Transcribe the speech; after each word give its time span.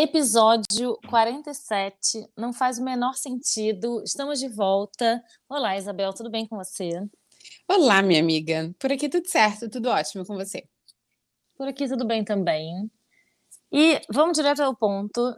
Episódio 0.00 0.96
47, 1.08 2.30
não 2.36 2.52
faz 2.52 2.78
o 2.78 2.84
menor 2.84 3.14
sentido. 3.14 4.00
Estamos 4.04 4.38
de 4.38 4.46
volta. 4.46 5.20
Olá, 5.48 5.76
Isabel, 5.76 6.12
tudo 6.12 6.30
bem 6.30 6.46
com 6.46 6.56
você? 6.56 7.04
Olá, 7.66 8.00
minha 8.00 8.20
amiga. 8.20 8.72
Por 8.78 8.92
aqui 8.92 9.08
tudo 9.08 9.26
certo, 9.28 9.68
tudo 9.68 9.88
ótimo 9.88 10.24
com 10.24 10.36
você. 10.36 10.62
Por 11.56 11.66
aqui 11.66 11.88
tudo 11.88 12.06
bem 12.06 12.24
também. 12.24 12.88
E 13.72 14.00
vamos 14.08 14.38
direto 14.38 14.62
ao 14.62 14.76
ponto. 14.76 15.36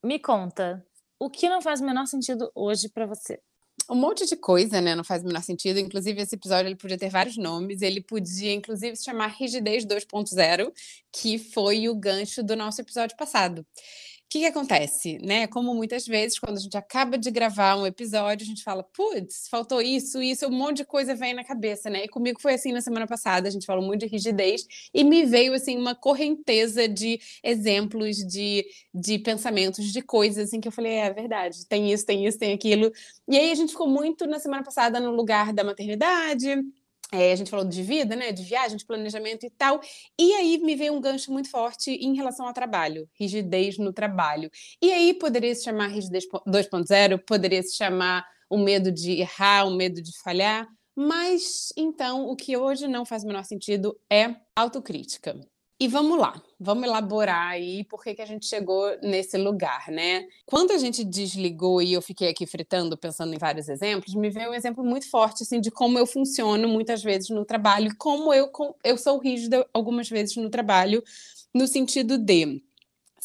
Me 0.00 0.20
conta, 0.20 0.86
o 1.18 1.28
que 1.28 1.48
não 1.48 1.60
faz 1.60 1.80
o 1.80 1.84
menor 1.84 2.06
sentido 2.06 2.52
hoje 2.54 2.88
para 2.88 3.04
você? 3.04 3.42
Um 3.90 3.94
monte 3.94 4.26
de 4.26 4.36
coisa, 4.36 4.80
né? 4.80 4.94
Não 4.94 5.04
faz 5.04 5.22
o 5.22 5.26
menor 5.26 5.42
sentido. 5.42 5.78
Inclusive, 5.78 6.20
esse 6.20 6.34
episódio 6.34 6.68
ele 6.68 6.76
podia 6.76 6.98
ter 6.98 7.08
vários 7.08 7.36
nomes. 7.36 7.80
Ele 7.82 8.00
podia, 8.00 8.52
inclusive, 8.52 8.96
se 8.96 9.04
chamar 9.04 9.28
Rigidez 9.28 9.84
2.0, 9.86 10.72
que 11.12 11.38
foi 11.38 11.88
o 11.88 11.94
gancho 11.94 12.42
do 12.42 12.54
nosso 12.54 12.80
episódio 12.80 13.16
passado. 13.16 13.66
O 14.28 14.30
que, 14.30 14.40
que, 14.40 14.44
acontece, 14.44 15.18
né? 15.22 15.46
Como 15.46 15.74
muitas 15.74 16.06
vezes, 16.06 16.38
quando 16.38 16.58
a 16.58 16.60
gente 16.60 16.76
acaba 16.76 17.16
de 17.16 17.30
gravar 17.30 17.76
um 17.76 17.86
episódio, 17.86 18.44
a 18.44 18.46
gente 18.46 18.62
fala, 18.62 18.82
putz, 18.82 19.48
faltou 19.48 19.80
isso, 19.80 20.20
isso, 20.20 20.46
um 20.46 20.50
monte 20.50 20.78
de 20.78 20.84
coisa 20.84 21.14
vem 21.14 21.32
na 21.32 21.42
cabeça, 21.42 21.88
né? 21.88 22.04
E 22.04 22.08
comigo 22.08 22.38
foi 22.38 22.52
assim 22.52 22.70
na 22.70 22.82
semana 22.82 23.06
passada, 23.06 23.48
a 23.48 23.50
gente 23.50 23.64
falou 23.64 23.82
muito 23.82 24.00
de 24.02 24.06
rigidez, 24.06 24.66
e 24.92 25.02
me 25.02 25.24
veio, 25.24 25.54
assim, 25.54 25.78
uma 25.78 25.94
correnteza 25.94 26.86
de 26.86 27.18
exemplos, 27.42 28.18
de, 28.18 28.66
de 28.92 29.18
pensamentos, 29.18 29.90
de 29.90 30.02
coisas, 30.02 30.48
assim, 30.48 30.60
que 30.60 30.68
eu 30.68 30.72
falei, 30.72 30.92
é, 30.92 31.06
é 31.06 31.12
verdade, 31.14 31.64
tem 31.66 31.90
isso, 31.90 32.04
tem 32.04 32.26
isso, 32.26 32.38
tem 32.38 32.52
aquilo. 32.52 32.92
E 33.26 33.34
aí 33.34 33.50
a 33.50 33.54
gente 33.54 33.72
ficou 33.72 33.88
muito 33.88 34.26
na 34.26 34.38
semana 34.38 34.62
passada 34.62 35.00
no 35.00 35.10
lugar 35.10 35.54
da 35.54 35.64
maternidade, 35.64 36.54
é, 37.12 37.32
a 37.32 37.36
gente 37.36 37.50
falou 37.50 37.64
de 37.64 37.82
vida, 37.82 38.14
né, 38.14 38.32
de 38.32 38.42
viagem, 38.42 38.76
de 38.76 38.84
planejamento 38.84 39.46
e 39.46 39.50
tal. 39.50 39.80
E 40.18 40.32
aí 40.34 40.58
me 40.58 40.74
veio 40.74 40.92
um 40.92 41.00
gancho 41.00 41.32
muito 41.32 41.50
forte 41.50 41.90
em 41.90 42.14
relação 42.14 42.46
ao 42.46 42.52
trabalho, 42.52 43.08
rigidez 43.18 43.78
no 43.78 43.92
trabalho. 43.92 44.50
E 44.82 44.92
aí 44.92 45.14
poderia 45.14 45.54
se 45.54 45.64
chamar 45.64 45.88
rigidez 45.88 46.24
2.0, 46.46 47.18
poderia 47.26 47.62
se 47.62 47.76
chamar 47.76 48.26
o 48.50 48.58
medo 48.58 48.92
de 48.92 49.12
errar, 49.12 49.66
o 49.66 49.74
medo 49.74 50.02
de 50.02 50.12
falhar. 50.22 50.68
Mas 50.94 51.72
então 51.76 52.26
o 52.26 52.36
que 52.36 52.56
hoje 52.56 52.88
não 52.88 53.04
faz 53.04 53.22
o 53.22 53.26
menor 53.26 53.44
sentido 53.44 53.98
é 54.10 54.34
autocrítica. 54.56 55.38
E 55.80 55.86
vamos 55.86 56.18
lá, 56.18 56.42
vamos 56.58 56.88
elaborar 56.88 57.50
aí 57.50 57.84
por 57.84 58.02
que, 58.02 58.12
que 58.12 58.20
a 58.20 58.26
gente 58.26 58.46
chegou 58.46 58.98
nesse 59.00 59.38
lugar, 59.38 59.88
né? 59.92 60.26
Quando 60.44 60.72
a 60.72 60.78
gente 60.78 61.04
desligou 61.04 61.80
e 61.80 61.92
eu 61.92 62.02
fiquei 62.02 62.30
aqui 62.30 62.48
fritando, 62.48 62.98
pensando 62.98 63.32
em 63.32 63.38
vários 63.38 63.68
exemplos, 63.68 64.12
me 64.16 64.28
veio 64.28 64.50
um 64.50 64.54
exemplo 64.54 64.82
muito 64.82 65.08
forte, 65.08 65.44
assim, 65.44 65.60
de 65.60 65.70
como 65.70 65.96
eu 65.96 66.04
funciono 66.04 66.68
muitas 66.68 67.00
vezes 67.00 67.30
no 67.30 67.44
trabalho, 67.44 67.94
como 67.96 68.34
eu, 68.34 68.50
eu 68.82 68.98
sou 68.98 69.18
rígida 69.18 69.64
algumas 69.72 70.08
vezes 70.08 70.34
no 70.34 70.50
trabalho, 70.50 71.00
no 71.54 71.64
sentido 71.68 72.18
de 72.18 72.60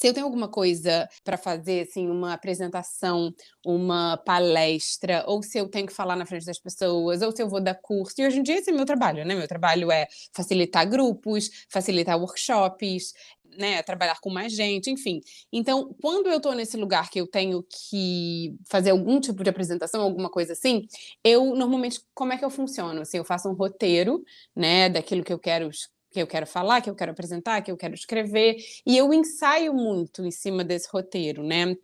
se 0.03 0.07
eu 0.09 0.13
tenho 0.13 0.25
alguma 0.25 0.49
coisa 0.49 1.07
para 1.23 1.37
fazer, 1.37 1.87
assim, 1.87 2.09
uma 2.09 2.33
apresentação, 2.33 3.33
uma 3.65 4.17
palestra, 4.17 5.23
ou 5.25 5.41
se 5.41 5.57
eu 5.57 5.69
tenho 5.69 5.87
que 5.87 5.93
falar 5.93 6.17
na 6.17 6.25
frente 6.25 6.45
das 6.45 6.59
pessoas, 6.59 7.21
ou 7.21 7.31
se 7.33 7.41
eu 7.41 7.47
vou 7.47 7.61
dar 7.63 7.75
curso, 7.75 8.13
e 8.19 8.27
hoje 8.27 8.37
em 8.39 8.43
dia 8.43 8.57
esse 8.57 8.69
é 8.69 8.73
meu 8.73 8.85
trabalho, 8.85 9.23
né? 9.23 9.33
Meu 9.33 9.47
trabalho 9.47 9.89
é 9.89 10.05
facilitar 10.35 10.85
grupos, 10.89 11.49
facilitar 11.69 12.19
workshops, 12.19 13.13
né, 13.57 13.81
trabalhar 13.83 14.19
com 14.19 14.29
mais 14.29 14.51
gente, 14.51 14.89
enfim. 14.91 15.21
Então, 15.53 15.95
quando 16.01 16.27
eu 16.27 16.35
estou 16.37 16.53
nesse 16.53 16.75
lugar 16.75 17.09
que 17.09 17.21
eu 17.21 17.27
tenho 17.27 17.63
que 17.63 18.53
fazer 18.69 18.89
algum 18.89 19.21
tipo 19.21 19.41
de 19.41 19.49
apresentação, 19.49 20.01
alguma 20.01 20.29
coisa 20.29 20.51
assim, 20.51 20.85
eu 21.23 21.55
normalmente 21.55 22.01
como 22.13 22.33
é 22.33 22.37
que 22.37 22.43
eu 22.43 22.49
funciono? 22.49 22.99
Assim, 23.01 23.17
eu 23.19 23.23
faço 23.23 23.47
um 23.47 23.53
roteiro, 23.53 24.21
né, 24.53 24.89
daquilo 24.89 25.23
que 25.23 25.31
eu 25.31 25.39
quero 25.39 25.69
que 26.13 26.21
eu 26.21 26.27
quero 26.27 26.47
falar, 26.47 26.81
que 26.81 26.89
eu 26.89 26.95
quero 26.95 27.11
apresentar, 27.11 27.61
que 27.61 27.71
eu 27.71 27.77
quero 27.77 27.93
escrever, 27.95 28.57
e 28.85 28.97
eu 28.97 29.11
ensaio 29.13 29.73
muito 29.73 30.23
em 30.25 30.31
cima 30.31 30.63
desse 30.63 30.87
roteiro, 30.91 31.43
né? 31.43 31.75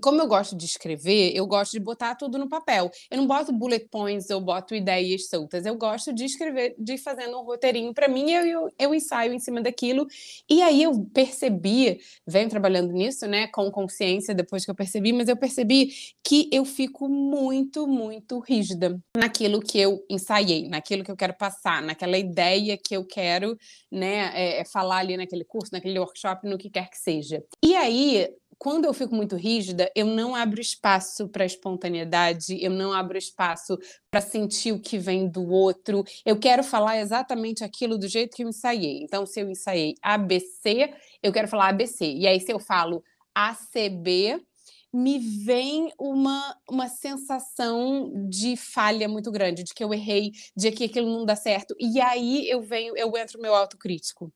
Como 0.00 0.20
eu 0.20 0.26
gosto 0.26 0.56
de 0.56 0.64
escrever, 0.64 1.32
eu 1.34 1.46
gosto 1.46 1.72
de 1.72 1.80
botar 1.80 2.14
tudo 2.14 2.38
no 2.38 2.48
papel. 2.48 2.90
Eu 3.10 3.18
não 3.18 3.26
boto 3.26 3.52
bullet 3.52 3.88
points, 3.88 4.28
eu 4.28 4.40
boto 4.40 4.74
ideias 4.74 5.28
soltas. 5.28 5.64
Eu 5.64 5.76
gosto 5.76 6.12
de 6.12 6.24
escrever, 6.24 6.74
de 6.78 6.94
ir 6.94 6.98
fazendo 6.98 7.38
um 7.38 7.44
roteirinho 7.44 7.94
para 7.94 8.08
mim, 8.08 8.30
eu, 8.30 8.46
eu, 8.46 8.68
eu 8.78 8.94
ensaio 8.94 9.32
em 9.32 9.38
cima 9.38 9.60
daquilo. 9.60 10.06
E 10.48 10.62
aí 10.62 10.82
eu 10.82 11.06
percebi, 11.12 12.00
venho 12.26 12.48
trabalhando 12.48 12.92
nisso, 12.92 13.26
né, 13.26 13.46
com 13.48 13.70
consciência 13.70 14.34
depois 14.34 14.64
que 14.64 14.70
eu 14.70 14.74
percebi, 14.74 15.12
mas 15.12 15.28
eu 15.28 15.36
percebi 15.36 15.92
que 16.22 16.48
eu 16.52 16.64
fico 16.64 17.08
muito, 17.08 17.86
muito 17.86 18.38
rígida 18.40 18.98
naquilo 19.16 19.60
que 19.60 19.78
eu 19.78 20.04
ensaiei, 20.10 20.68
naquilo 20.68 21.04
que 21.04 21.10
eu 21.10 21.16
quero 21.16 21.34
passar, 21.34 21.82
naquela 21.82 22.18
ideia 22.18 22.76
que 22.76 22.96
eu 22.96 23.04
quero, 23.04 23.56
né, 23.90 24.32
é, 24.34 24.60
é 24.60 24.64
falar 24.64 24.98
ali 24.98 25.16
naquele 25.16 25.44
curso, 25.44 25.72
naquele 25.72 25.98
workshop, 25.98 26.48
no 26.48 26.58
que 26.58 26.70
quer 26.70 26.90
que 26.90 26.98
seja. 26.98 27.42
E 27.64 27.74
aí 27.74 28.28
quando 28.64 28.86
eu 28.86 28.94
fico 28.94 29.14
muito 29.14 29.36
rígida, 29.36 29.92
eu 29.94 30.06
não 30.06 30.34
abro 30.34 30.58
espaço 30.58 31.28
para 31.28 31.44
espontaneidade, 31.44 32.56
eu 32.64 32.70
não 32.70 32.94
abro 32.94 33.18
espaço 33.18 33.78
para 34.10 34.22
sentir 34.22 34.72
o 34.72 34.80
que 34.80 34.98
vem 34.98 35.28
do 35.28 35.46
outro. 35.50 36.02
Eu 36.24 36.38
quero 36.38 36.64
falar 36.64 36.98
exatamente 36.98 37.62
aquilo 37.62 37.98
do 37.98 38.08
jeito 38.08 38.34
que 38.34 38.42
eu 38.42 38.48
ensaiei. 38.48 39.02
Então, 39.02 39.26
se 39.26 39.38
eu 39.38 39.50
ensaiei 39.50 39.96
ABC, 40.00 40.94
eu 41.22 41.30
quero 41.30 41.46
falar 41.46 41.68
ABC. 41.68 42.06
E 42.06 42.26
aí, 42.26 42.40
se 42.40 42.50
eu 42.50 42.58
falo 42.58 43.04
ACB, 43.34 44.42
me 44.90 45.18
vem 45.18 45.92
uma, 45.98 46.56
uma 46.66 46.88
sensação 46.88 48.10
de 48.30 48.56
falha 48.56 49.06
muito 49.06 49.30
grande, 49.30 49.62
de 49.62 49.74
que 49.74 49.84
eu 49.84 49.92
errei, 49.92 50.32
de 50.56 50.72
que 50.72 50.84
aquilo 50.84 51.12
não 51.12 51.26
dá 51.26 51.36
certo. 51.36 51.76
E 51.78 52.00
aí 52.00 52.48
eu 52.48 52.62
venho, 52.62 52.96
eu 52.96 53.14
entro 53.18 53.36
no 53.36 53.42
meu 53.42 53.54
autocrítico. 53.54 54.32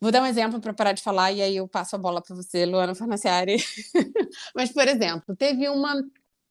Vou 0.00 0.10
dar 0.10 0.22
um 0.22 0.26
exemplo 0.26 0.60
para 0.60 0.72
parar 0.72 0.92
de 0.92 1.02
falar 1.02 1.30
e 1.30 1.42
aí 1.42 1.56
eu 1.56 1.68
passo 1.68 1.94
a 1.94 1.98
bola 1.98 2.22
para 2.22 2.34
você, 2.34 2.64
Luana 2.64 2.94
Farnaciari. 2.94 3.56
Mas, 4.56 4.72
por 4.72 4.88
exemplo, 4.88 5.36
teve 5.36 5.68
uma. 5.68 5.94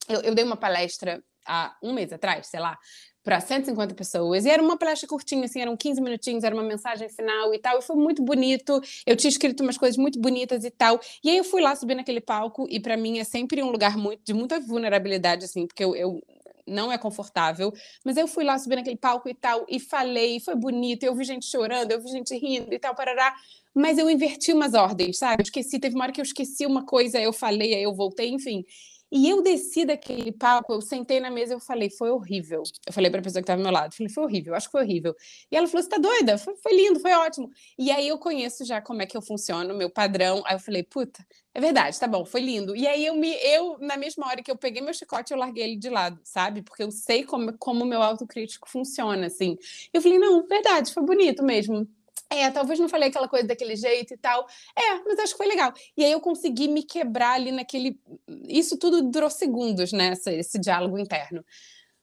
Eu, 0.07 0.21
eu, 0.21 0.35
dei 0.35 0.45
uma 0.45 0.55
palestra 0.55 1.23
há 1.47 1.75
um 1.81 1.91
mês 1.91 2.13
atrás, 2.13 2.45
sei 2.47 2.59
lá, 2.59 2.77
para 3.23 3.39
150 3.39 3.95
pessoas, 3.95 4.45
e 4.45 4.49
era 4.49 4.61
uma 4.61 4.77
palestra 4.77 5.07
curtinha, 5.07 5.45
assim, 5.45 5.61
eram 5.61 5.75
15 5.75 5.99
minutinhos, 5.99 6.43
era 6.43 6.53
uma 6.53 6.63
mensagem 6.63 7.09
final 7.09 7.53
e 7.53 7.59
tal, 7.59 7.79
e 7.79 7.81
foi 7.81 7.96
muito 7.96 8.23
bonito. 8.23 8.79
Eu 9.05 9.16
tinha 9.16 9.29
escrito 9.29 9.63
umas 9.63 9.78
coisas 9.78 9.97
muito 9.97 10.19
bonitas 10.19 10.63
e 10.63 10.69
tal. 10.69 10.99
E 11.23 11.29
aí 11.31 11.37
eu 11.37 11.43
fui 11.43 11.61
lá 11.61 11.75
subir 11.75 11.95
naquele 11.95 12.22
palco, 12.22 12.67
e 12.69 12.79
para 12.79 12.95
mim 12.95 13.17
é 13.17 13.23
sempre 13.23 13.63
um 13.63 13.72
lugar 13.72 13.97
muito 13.97 14.23
de 14.23 14.34
muita 14.34 14.59
vulnerabilidade, 14.59 15.45
assim, 15.45 15.66
porque 15.66 15.84
eu, 15.84 15.95
eu 15.95 16.22
não 16.69 16.91
é 16.91 16.97
confortável, 16.97 17.73
mas 18.03 18.17
eu 18.17 18.27
fui 18.27 18.43
lá 18.43 18.57
subir 18.57 18.75
naquele 18.75 18.97
palco 18.97 19.27
e 19.27 19.33
tal, 19.33 19.66
e 19.67 19.79
falei, 19.79 20.39
foi 20.39 20.55
bonito, 20.55 21.03
eu 21.03 21.16
vi 21.16 21.23
gente 21.23 21.45
chorando, 21.45 21.91
eu 21.91 22.01
vi 22.01 22.09
gente 22.09 22.35
rindo 22.37 22.73
e 22.73 22.79
tal, 22.79 22.95
parará, 22.95 23.33
mas 23.73 23.97
eu 23.97 24.09
inverti 24.09 24.53
umas 24.53 24.73
ordens, 24.73 25.17
sabe? 25.17 25.41
Eu 25.41 25.45
esqueci, 25.45 25.79
teve 25.79 25.95
uma 25.95 26.05
hora 26.05 26.13
que 26.13 26.21
eu 26.21 26.25
esqueci 26.25 26.66
uma 26.66 26.85
coisa, 26.85 27.19
eu 27.19 27.33
falei, 27.33 27.73
aí 27.73 27.83
eu 27.83 27.93
voltei, 27.93 28.29
enfim. 28.29 28.63
E 29.11 29.28
eu 29.28 29.41
desci 29.41 29.85
daquele 29.85 30.32
palco, 30.32 30.72
eu 30.72 30.82
sentei 30.82 31.20
na 31.20 31.32
mesa 31.32 31.53
e 31.53 31.56
eu 31.56 31.59
falei, 31.59 31.90
foi 31.90 32.11
horrível. 32.11 32.61
Eu 32.85 32.94
falei 32.94 33.09
para 33.09 33.20
a 33.20 33.23
pessoa 33.23 33.41
que 33.41 33.46
estava 33.46 33.59
ao 33.59 33.64
meu 33.64 33.72
lado, 33.72 33.96
falei, 33.96 34.11
foi 34.11 34.23
horrível, 34.23 34.53
acho 34.53 34.67
que 34.67 34.72
foi 34.72 34.84
horrível. 34.84 35.16
E 35.52 35.58
ela 35.58 35.67
falou, 35.67 35.84
você 35.84 35.90
tá 35.90 35.97
doida? 35.97 36.38
Foi, 36.38 36.56
foi, 36.58 36.76
lindo, 36.76 37.00
foi 37.00 37.11
ótimo. 37.14 37.50
E 37.78 37.90
aí 37.90 38.08
eu 38.08 38.20
conheço 38.20 38.64
já 38.64 38.79
como 38.82 39.02
é 39.02 39.08
que 39.08 39.17
eu 39.17 39.22
funciono, 39.22 39.73
meu 39.73 39.90
padrão. 39.90 40.44
Aí 40.46 40.56
eu 40.56 40.59
falei, 40.59 40.84
puta, 40.84 41.26
é 41.53 41.59
verdade, 41.59 42.00
tá 42.00 42.08
bom, 42.08 42.23
foi 42.23 42.41
lindo. 42.41 42.76
E 42.76 42.88
aí 42.88 43.06
eu 43.06 43.16
me, 43.16 43.34
eu, 43.44 43.78
na 43.79 43.97
mesma 43.97 44.28
hora 44.28 44.44
que 44.44 44.52
eu 44.52 44.58
peguei 44.58 44.82
meu 44.82 44.94
chicote, 44.94 45.34
eu 45.34 45.40
larguei 45.40 45.64
ele 45.64 45.76
de 45.76 45.90
lado, 45.90 46.20
sabe? 46.23 46.62
Porque 46.62 46.84
eu 46.84 46.91
sei 46.91 47.23
como, 47.23 47.58
como 47.58 47.85
meu 47.85 48.03
autocrítico 48.03 48.70
funciona, 48.70 49.26
assim. 49.26 49.58
Eu 49.91 50.02
falei, 50.02 50.20
não, 50.20 50.46
verdade, 50.46 50.94
foi 50.94 51.03
bonito 51.03 51.44
mesmo 51.44 51.88
é, 52.29 52.49
talvez 52.52 52.79
não 52.79 52.87
falei 52.87 53.09
aquela 53.09 53.28
coisa 53.28 53.47
daquele 53.47 53.76
jeito 53.76 54.14
e 54.14 54.17
tal. 54.17 54.47
É, 54.78 54.96
mas 55.03 55.17
acho 55.20 55.34
que 55.34 55.37
foi 55.37 55.47
legal. 55.47 55.73
E 55.97 56.05
aí 56.05 56.11
eu 56.11 56.22
consegui 56.22 56.67
me 56.67 56.84
quebrar 56.84 57.34
ali 57.34 57.52
naquele. 57.52 57.99
Isso 58.47 58.78
tudo 58.78 59.02
durou 59.02 59.29
segundos, 59.29 59.91
né? 59.91 60.14
Esse, 60.14 60.31
esse 60.35 60.59
diálogo 60.59 60.97
interno. 60.99 61.43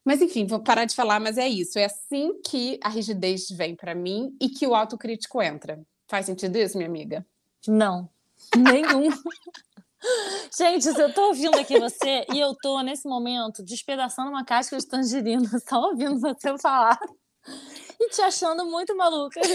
Mas 0.05 0.20
enfim, 0.20 0.46
vou 0.46 0.61
parar 0.61 0.84
de 0.84 0.94
falar, 0.94 1.20
mas 1.20 1.38
é 1.38 1.49
isso. 1.49 1.78
É 1.78 1.84
assim 1.84 2.40
que 2.43 2.78
a 2.82 2.88
rigidez 2.88 3.49
vem 3.50 3.76
para 3.76 3.94
mim 3.94 4.37
e 4.40 4.49
que 4.49 4.67
o 4.67 4.75
autocrítico 4.75 5.40
entra. 5.40 5.81
Faz 6.08 6.26
sentido 6.26 6.56
isso, 6.56 6.76
minha 6.76 6.88
amiga? 6.88 7.25
Não, 7.67 8.08
nenhum. 8.56 9.08
Gente, 10.56 10.87
eu 10.87 11.12
tô 11.12 11.28
ouvindo 11.28 11.58
aqui 11.58 11.81
você 11.81 12.25
e 12.32 12.38
eu 12.38 12.55
tô, 12.55 12.81
nesse 12.82 13.08
momento, 13.08 13.64
despedaçando 13.64 14.31
uma 14.31 14.44
casca 14.44 14.76
de 14.76 14.87
tangerina, 14.87 15.49
só 15.69 15.81
ouvindo 15.81 16.20
você 16.20 16.56
falar 16.58 16.99
e 18.00 18.08
te 18.10 18.20
achando 18.22 18.64
muito 18.66 18.96
maluca. 18.96 19.40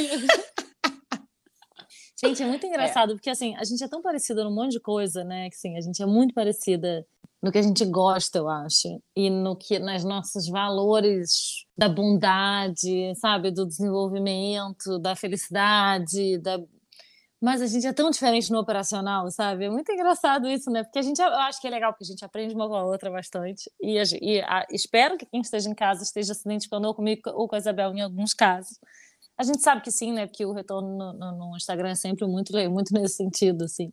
Gente, 2.24 2.44
é 2.44 2.46
muito 2.46 2.66
engraçado, 2.66 3.14
é. 3.14 3.16
porque 3.16 3.32
assim, 3.32 3.56
a 3.56 3.64
gente 3.64 3.84
é 3.84 3.88
tão 3.88 4.00
parecida 4.00 4.44
num 4.44 4.54
monte 4.54 4.74
de 4.74 4.80
coisa, 4.80 5.24
né? 5.24 5.50
Que 5.50 5.56
assim, 5.56 5.76
a 5.76 5.82
gente 5.82 6.04
é 6.04 6.06
muito 6.06 6.36
parecida 6.36 7.04
no 7.42 7.52
que 7.52 7.58
a 7.58 7.62
gente 7.64 7.84
gosta, 7.86 8.38
eu 8.38 8.48
acho, 8.48 9.02
e 9.16 9.28
no 9.28 9.56
que 9.56 9.80
nas 9.80 10.04
nossos 10.04 10.48
valores 10.48 11.66
da 11.76 11.90
bondade, 11.90 13.16
sabe, 13.16 13.50
do 13.50 13.66
desenvolvimento, 13.66 15.00
da 15.00 15.16
felicidade, 15.16 16.38
da 16.38 16.60
mas 17.42 17.60
a 17.60 17.66
gente 17.66 17.88
é 17.88 17.92
tão 17.92 18.12
diferente 18.12 18.52
no 18.52 18.60
operacional, 18.60 19.32
sabe? 19.32 19.66
É 19.66 19.70
muito 19.70 19.92
engraçado 19.92 20.48
isso, 20.48 20.70
né? 20.70 20.84
Porque 20.84 21.00
a 21.00 21.02
gente, 21.02 21.20
eu 21.20 21.28
acho 21.28 21.60
que 21.60 21.66
é 21.66 21.72
legal, 21.72 21.92
porque 21.92 22.04
a 22.04 22.08
gente 22.08 22.24
aprende 22.24 22.54
uma 22.54 22.68
com 22.68 22.76
a 22.76 22.86
outra 22.86 23.10
bastante. 23.10 23.70
E, 23.82 24.00
e 24.22 24.42
a, 24.42 24.68
espero 24.70 25.18
que 25.18 25.26
quem 25.26 25.42
esteja 25.42 25.68
em 25.68 25.74
casa 25.74 26.04
esteja 26.04 26.36
se 26.36 26.48
identificando 26.48 26.94
comigo 26.94 27.22
ou 27.32 27.48
com 27.48 27.56
a 27.56 27.58
Isabel 27.58 27.96
em 27.96 28.02
alguns 28.02 28.36
casos. 28.36 28.78
A 29.36 29.44
gente 29.44 29.64
sabe 29.64 29.82
que 29.82 29.90
sim, 29.90 30.14
né? 30.14 30.28
Porque 30.28 30.46
o 30.46 30.54
retorno 30.54 30.96
no, 30.96 31.14
no, 31.14 31.32
no 31.50 31.58
Instagram 31.58 31.90
é 31.90 31.96
sempre 31.96 32.28
muito, 32.28 32.54
muito 32.70 32.94
nesse 32.94 33.16
sentido, 33.16 33.64
assim. 33.64 33.92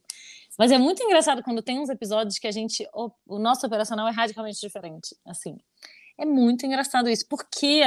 Mas 0.58 0.70
é 0.70 0.76
muito 0.76 1.02
engraçado 1.02 1.42
quando 1.42 1.62
tem 1.62 1.80
uns 1.80 1.88
episódios 1.88 2.38
que 2.38 2.46
a 2.46 2.52
gente. 2.52 2.86
O, 2.92 3.10
o 3.26 3.38
nosso 3.38 3.66
operacional 3.66 4.06
é 4.08 4.10
radicalmente 4.10 4.60
diferente, 4.60 5.16
assim. 5.24 5.56
É 6.18 6.26
muito 6.26 6.66
engraçado 6.66 7.08
isso, 7.08 7.26
porque 7.26 7.82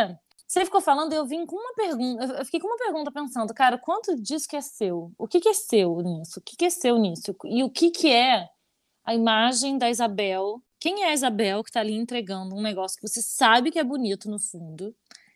você 0.52 0.66
ficou 0.66 0.82
falando 0.82 1.14
e 1.14 1.16
eu 1.16 1.26
vim 1.26 1.46
com 1.46 1.56
uma 1.56 1.74
pergunta. 1.74 2.26
Eu 2.26 2.44
fiquei 2.44 2.60
com 2.60 2.68
uma 2.68 2.78
pergunta 2.78 3.10
pensando, 3.10 3.54
cara, 3.54 3.78
quanto 3.78 4.22
disso 4.22 4.50
que 4.50 4.58
é 4.58 4.62
seu? 4.62 5.10
O 5.18 5.26
que, 5.26 5.40
que 5.40 5.48
é 5.48 5.54
seu 5.54 6.02
nisso? 6.02 6.42
O 6.42 6.44
que, 6.44 6.58
que 6.58 6.66
é 6.66 6.70
seu 6.70 6.98
nisso? 6.98 7.34
E 7.46 7.64
o 7.64 7.70
que, 7.70 7.90
que 7.90 8.12
é 8.12 8.50
a 9.06 9.16
imagem 9.16 9.78
da 9.78 9.90
Isabel? 9.90 10.62
Quem 10.78 11.04
é 11.04 11.08
a 11.08 11.14
Isabel 11.14 11.64
que 11.64 11.70
está 11.70 11.80
ali 11.80 11.94
entregando 11.94 12.54
um 12.54 12.62
negócio 12.62 13.00
que 13.00 13.08
você 13.08 13.22
sabe 13.22 13.72
que 13.72 13.80
é 13.80 13.84
bonito 13.84 14.30
no 14.30 14.38
fundo, 14.40 14.94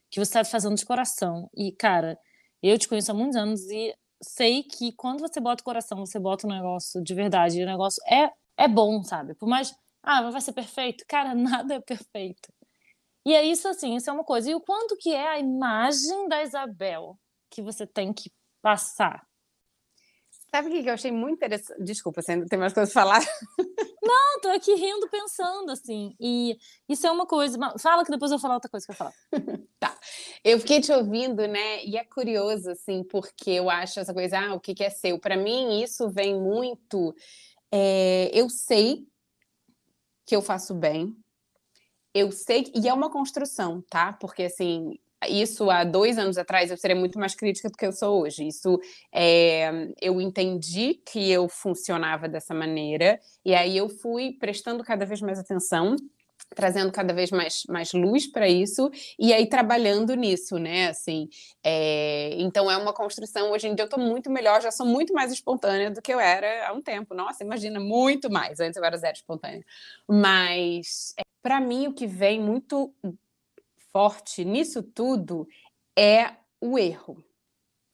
que 0.09 0.19
você 0.19 0.37
está 0.37 0.43
fazendo 0.43 0.75
de 0.75 0.85
coração? 0.85 1.49
E, 1.55 1.71
cara, 1.71 2.19
eu 2.61 2.77
te 2.77 2.85
conheço 2.85 3.11
há 3.11 3.13
muitos 3.13 3.37
anos 3.37 3.61
e 3.69 3.95
sei 4.21 4.63
que 4.63 4.91
quando 4.91 5.21
você 5.21 5.39
bota 5.39 5.61
o 5.61 5.65
coração, 5.65 6.05
você 6.05 6.19
bota 6.19 6.45
um 6.45 6.49
negócio 6.49 7.01
de 7.01 7.13
verdade, 7.13 7.61
e 7.61 7.63
o 7.63 7.65
negócio 7.65 8.03
é, 8.05 8.33
é 8.57 8.67
bom, 8.67 9.01
sabe? 9.01 9.33
Por 9.33 9.47
mais. 9.47 9.73
Ah, 10.03 10.29
vai 10.29 10.41
ser 10.41 10.51
perfeito? 10.51 11.05
Cara, 11.07 11.33
nada 11.35 11.75
é 11.75 11.79
perfeito. 11.79 12.51
E 13.25 13.33
é 13.33 13.43
isso 13.43 13.67
assim, 13.67 13.95
isso 13.95 14.09
é 14.09 14.13
uma 14.13 14.23
coisa. 14.23 14.51
E 14.51 14.55
o 14.55 14.61
quanto 14.61 14.95
que 14.97 15.13
é 15.13 15.27
a 15.27 15.39
imagem 15.39 16.27
da 16.27 16.43
Isabel 16.43 17.17
que 17.49 17.61
você 17.61 17.87
tem 17.87 18.13
que 18.13 18.31
passar? 18.61 19.25
Sabe 20.51 20.69
o 20.69 20.71
que 20.71 20.87
eu 20.87 20.93
achei 20.93 21.11
muito 21.11 21.35
interessante? 21.35 21.83
Desculpa, 21.83 22.21
você 22.21 22.33
ainda 22.33 22.45
tem 22.45 22.59
mais 22.59 22.71
coisas 22.71 22.93
para 22.93 23.03
falar? 23.03 23.19
Não, 24.01 24.39
tô 24.39 24.49
aqui 24.49 24.73
rindo, 24.75 25.09
pensando, 25.09 25.71
assim. 25.71 26.15
E 26.19 26.55
isso 26.87 27.07
é 27.07 27.11
uma 27.11 27.25
coisa. 27.25 27.57
Fala 27.79 28.05
que 28.05 28.11
depois 28.11 28.31
eu 28.31 28.37
vou 28.37 28.41
falar 28.41 28.53
outra 28.53 28.69
coisa 28.69 28.85
que 28.85 28.91
eu 28.91 28.95
falar. 28.95 29.13
tá. 29.79 29.97
Eu 30.43 30.59
fiquei 30.59 30.79
te 30.79 30.91
ouvindo, 30.91 31.47
né? 31.47 31.83
E 31.83 31.97
é 31.97 32.05
curioso, 32.05 32.69
assim, 32.69 33.03
porque 33.03 33.49
eu 33.51 33.69
acho 33.69 33.99
essa 33.99 34.13
coisa, 34.13 34.39
ah, 34.39 34.53
o 34.53 34.59
que, 34.59 34.75
que 34.75 34.83
é 34.83 34.89
seu? 34.91 35.19
Para 35.19 35.35
mim, 35.35 35.81
isso 35.81 36.09
vem 36.09 36.39
muito. 36.39 37.15
É, 37.71 38.29
eu 38.31 38.47
sei 38.47 39.07
que 40.25 40.35
eu 40.35 40.41
faço 40.41 40.75
bem, 40.75 41.15
eu 42.15 42.31
sei, 42.31 42.71
e 42.73 42.87
é 42.87 42.93
uma 42.93 43.11
construção, 43.11 43.83
tá? 43.89 44.13
Porque 44.13 44.43
assim, 44.43 44.97
isso 45.27 45.69
há 45.69 45.83
dois 45.83 46.17
anos 46.17 46.37
atrás 46.37 46.71
eu 46.71 46.77
seria 46.77 46.95
muito 46.95 47.19
mais 47.19 47.35
crítica 47.35 47.69
do 47.69 47.75
que 47.75 47.85
eu 47.85 47.91
sou 47.91 48.21
hoje. 48.21 48.47
Isso 48.47 48.79
é, 49.13 49.89
eu 50.01 50.21
entendi 50.21 50.93
que 51.05 51.29
eu 51.29 51.49
funcionava 51.49 52.29
dessa 52.29 52.53
maneira, 52.53 53.19
e 53.43 53.53
aí 53.53 53.75
eu 53.75 53.89
fui 53.89 54.31
prestando 54.39 54.81
cada 54.81 55.05
vez 55.05 55.21
mais 55.21 55.37
atenção 55.37 55.97
trazendo 56.53 56.91
cada 56.91 57.13
vez 57.13 57.31
mais, 57.31 57.63
mais 57.67 57.93
luz 57.93 58.27
para 58.27 58.47
isso 58.47 58.89
e 59.17 59.33
aí 59.33 59.47
trabalhando 59.47 60.13
nisso, 60.15 60.57
né? 60.57 60.87
Assim, 60.89 61.27
é... 61.63 62.35
então 62.39 62.69
é 62.69 62.77
uma 62.77 62.93
construção. 62.93 63.51
Hoje 63.51 63.67
em 63.67 63.75
dia 63.75 63.83
eu 63.83 63.87
estou 63.87 63.99
muito 63.99 64.29
melhor, 64.29 64.61
já 64.61 64.71
sou 64.71 64.85
muito 64.85 65.13
mais 65.13 65.31
espontânea 65.31 65.91
do 65.91 66.01
que 66.01 66.13
eu 66.13 66.19
era 66.19 66.69
há 66.69 66.73
um 66.73 66.81
tempo. 66.81 67.13
Nossa, 67.13 67.43
imagina, 67.43 67.79
muito 67.79 68.29
mais. 68.29 68.59
Antes 68.59 68.77
eu 68.77 68.83
era 68.83 68.97
zero 68.97 69.15
espontânea. 69.15 69.65
Mas 70.07 71.13
é, 71.17 71.23
para 71.41 71.59
mim, 71.59 71.87
o 71.87 71.93
que 71.93 72.07
vem 72.07 72.39
muito 72.39 72.93
forte 73.91 74.43
nisso 74.43 74.83
tudo 74.83 75.47
é 75.97 76.33
o 76.59 76.77
erro. 76.77 77.23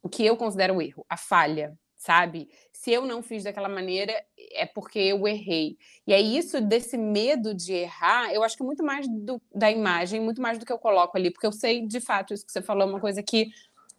O 0.04 0.10
que 0.10 0.26
eu 0.26 0.36
considero 0.36 0.76
o 0.76 0.82
erro, 0.82 1.06
a 1.08 1.16
falha, 1.16 1.78
sabe? 2.02 2.50
Se 2.74 2.92
eu 2.92 3.06
não 3.06 3.22
fiz 3.22 3.44
daquela 3.44 3.70
maneira, 3.70 4.12
é 4.54 4.66
porque 4.66 4.98
eu 4.98 5.28
errei. 5.28 5.78
E 6.08 6.12
é 6.12 6.20
isso 6.20 6.60
desse 6.60 6.98
medo 6.98 7.54
de 7.54 7.74
errar, 7.74 8.34
eu 8.34 8.44
acho 8.44 8.58
que 8.58 8.64
muito 8.64 8.84
mais 8.84 9.08
do, 9.08 9.40
da 9.54 9.70
imagem, 9.70 10.20
muito 10.20 10.42
mais 10.42 10.58
do 10.58 10.66
que 10.66 10.74
eu 10.74 10.80
coloco 10.80 11.16
ali, 11.16 11.30
porque 11.30 11.46
eu 11.46 11.52
sei 11.52 11.86
de 11.86 12.00
fato 12.00 12.34
isso 12.34 12.44
que 12.44 12.52
você 12.52 12.62
falou, 12.62 12.88
é 12.88 12.92
uma 12.92 13.00
coisa 13.00 13.22
que 13.22 13.50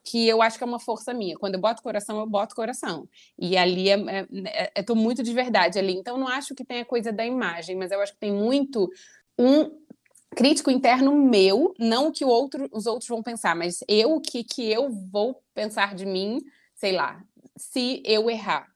que 0.04 0.26
eu 0.26 0.42
acho 0.42 0.58
que 0.58 0.64
é 0.64 0.66
uma 0.66 0.80
força 0.80 1.14
minha. 1.14 1.36
Quando 1.36 1.54
eu 1.54 1.60
boto 1.60 1.80
coração, 1.80 2.18
eu 2.18 2.26
boto 2.26 2.56
coração. 2.56 3.08
E 3.38 3.56
ali 3.56 3.88
é, 3.88 3.94
é, 3.94 4.26
é, 4.46 4.72
é 4.74 4.82
tô 4.82 4.96
muito 4.96 5.22
de 5.22 5.32
verdade 5.32 5.78
ali. 5.78 5.92
Então, 5.92 6.18
não 6.18 6.26
acho 6.26 6.56
que 6.56 6.64
tenha 6.64 6.84
coisa 6.84 7.12
da 7.12 7.24
imagem, 7.24 7.76
mas 7.76 7.92
eu 7.92 8.00
acho 8.00 8.12
que 8.12 8.18
tem 8.18 8.32
muito 8.32 8.90
um 9.38 9.70
crítico 10.34 10.72
interno 10.72 11.14
meu, 11.14 11.72
não 11.78 12.08
o 12.08 12.12
que 12.12 12.24
o 12.24 12.28
outro, 12.28 12.68
os 12.72 12.86
outros 12.86 13.08
vão 13.08 13.22
pensar, 13.22 13.54
mas 13.54 13.78
eu, 13.86 14.16
o 14.16 14.20
que, 14.20 14.42
que 14.42 14.68
eu 14.68 14.90
vou 14.90 15.40
pensar 15.54 15.94
de 15.94 16.04
mim, 16.04 16.40
sei 16.74 16.90
lá, 16.90 17.22
se 17.56 18.02
eu 18.04 18.30
errar, 18.30 18.66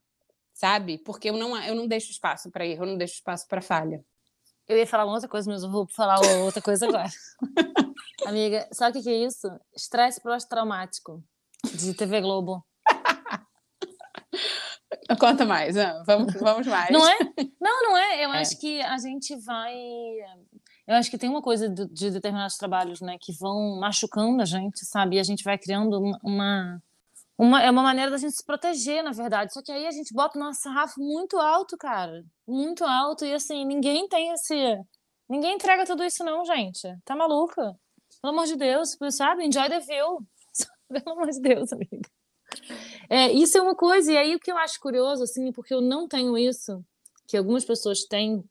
sabe? 0.53 0.99
Porque 0.99 1.31
eu 1.31 1.37
não, 1.37 1.57
eu 1.63 1.75
não 1.75 1.87
deixo 1.87 2.11
espaço 2.11 2.51
para 2.51 2.67
erro, 2.67 2.85
eu 2.85 2.89
não 2.89 2.99
deixo 2.99 3.15
espaço 3.15 3.47
para 3.49 3.63
falha. 3.63 4.05
Eu 4.69 4.77
ia 4.77 4.87
falar 4.87 5.05
uma 5.05 5.15
outra 5.15 5.29
coisa, 5.29 5.51
mas 5.51 5.63
eu 5.63 5.71
vou 5.71 5.87
falar 5.87 6.19
outra 6.45 6.61
coisa 6.61 6.87
agora. 6.89 7.09
Amiga, 8.27 8.69
sabe 8.73 8.99
o 8.99 9.03
que 9.03 9.09
é 9.09 9.25
isso? 9.25 9.49
Estresse 9.75 10.21
pós-traumático 10.21 11.23
de 11.73 11.95
TV 11.95 12.21
Globo. 12.21 12.65
Conta 15.21 15.45
mais, 15.45 15.77
vamos, 16.05 16.35
vamos 16.35 16.67
mais. 16.67 16.91
Não 16.91 17.09
é? 17.09 17.19
Não, 17.61 17.83
não 17.85 17.97
é. 17.97 18.25
Eu 18.25 18.33
é. 18.33 18.41
acho 18.41 18.59
que 18.59 18.83
a 18.83 18.99
gente 18.99 19.37
vai 19.37 19.73
eu 20.87 20.95
acho 20.95 21.11
que 21.11 21.19
tem 21.19 21.29
uma 21.29 21.43
coisa 21.43 21.69
de, 21.69 21.87
de, 21.89 22.11
determinados 22.11 22.57
trabalhos, 22.57 23.01
né, 23.01 23.17
que 23.21 23.33
vão 23.33 23.81
machucando 23.81 24.41
a 24.41 24.45
gente, 24.45 24.85
sabe? 24.87 25.17
E 25.17 25.19
a 25.19 25.23
gente 25.25 25.43
vai 25.43 25.59
criando 25.59 26.01
uma, 26.23 26.81
uma, 27.39 27.63
é 27.63 27.71
uma 27.71 27.83
maneira 27.83 28.11
da 28.11 28.17
gente 28.17 28.35
se 28.35 28.45
proteger, 28.45 29.03
na 29.03 29.13
verdade. 29.13 29.53
Só 29.53 29.63
que 29.63 29.71
aí 29.71 29.87
a 29.87 29.91
gente 29.91 30.15
bota 30.15 30.39
o 30.39 30.41
nosso 30.41 30.63
sarrafo 30.63 31.01
muito 31.01 31.39
alto, 31.39 31.77
cara. 31.77 32.25
Muito 32.47 32.85
alto. 32.85 33.25
E 33.25 33.33
assim, 33.33 33.65
ninguém 33.65 34.09
tem 34.09 34.33
esse. 34.33 34.55
Ninguém 35.29 35.55
entrega 35.55 35.85
tudo 35.85 36.05
isso, 36.05 36.25
não, 36.25 36.45
gente. 36.45 36.89
Tá 37.05 37.15
maluca? 37.15 37.75
Pelo 38.23 38.33
amor 38.33 38.47
de 38.47 38.57
Deus, 38.57 38.97
sabe? 39.11 39.45
Enjoy 39.45 39.69
the 39.69 39.81
view. 39.81 40.27
Pelo 40.89 41.13
amor 41.13 41.31
de 41.31 41.41
Deus, 41.41 41.73
amiga. 41.73 42.09
É, 43.11 43.33
isso 43.33 43.59
é 43.59 43.63
uma 43.63 43.75
coisa, 43.75 44.13
e 44.13 44.17
aí 44.17 44.35
o 44.35 44.41
que 44.41 44.51
eu 44.51 44.57
acho 44.57 44.81
curioso, 44.81 45.25
assim, 45.25 45.53
porque 45.53 45.75
eu 45.75 45.81
não 45.81 46.07
tenho 46.09 46.39
isso, 46.39 46.83
que 47.27 47.37
algumas 47.37 47.65
pessoas 47.65 48.05
têm, 48.05 48.43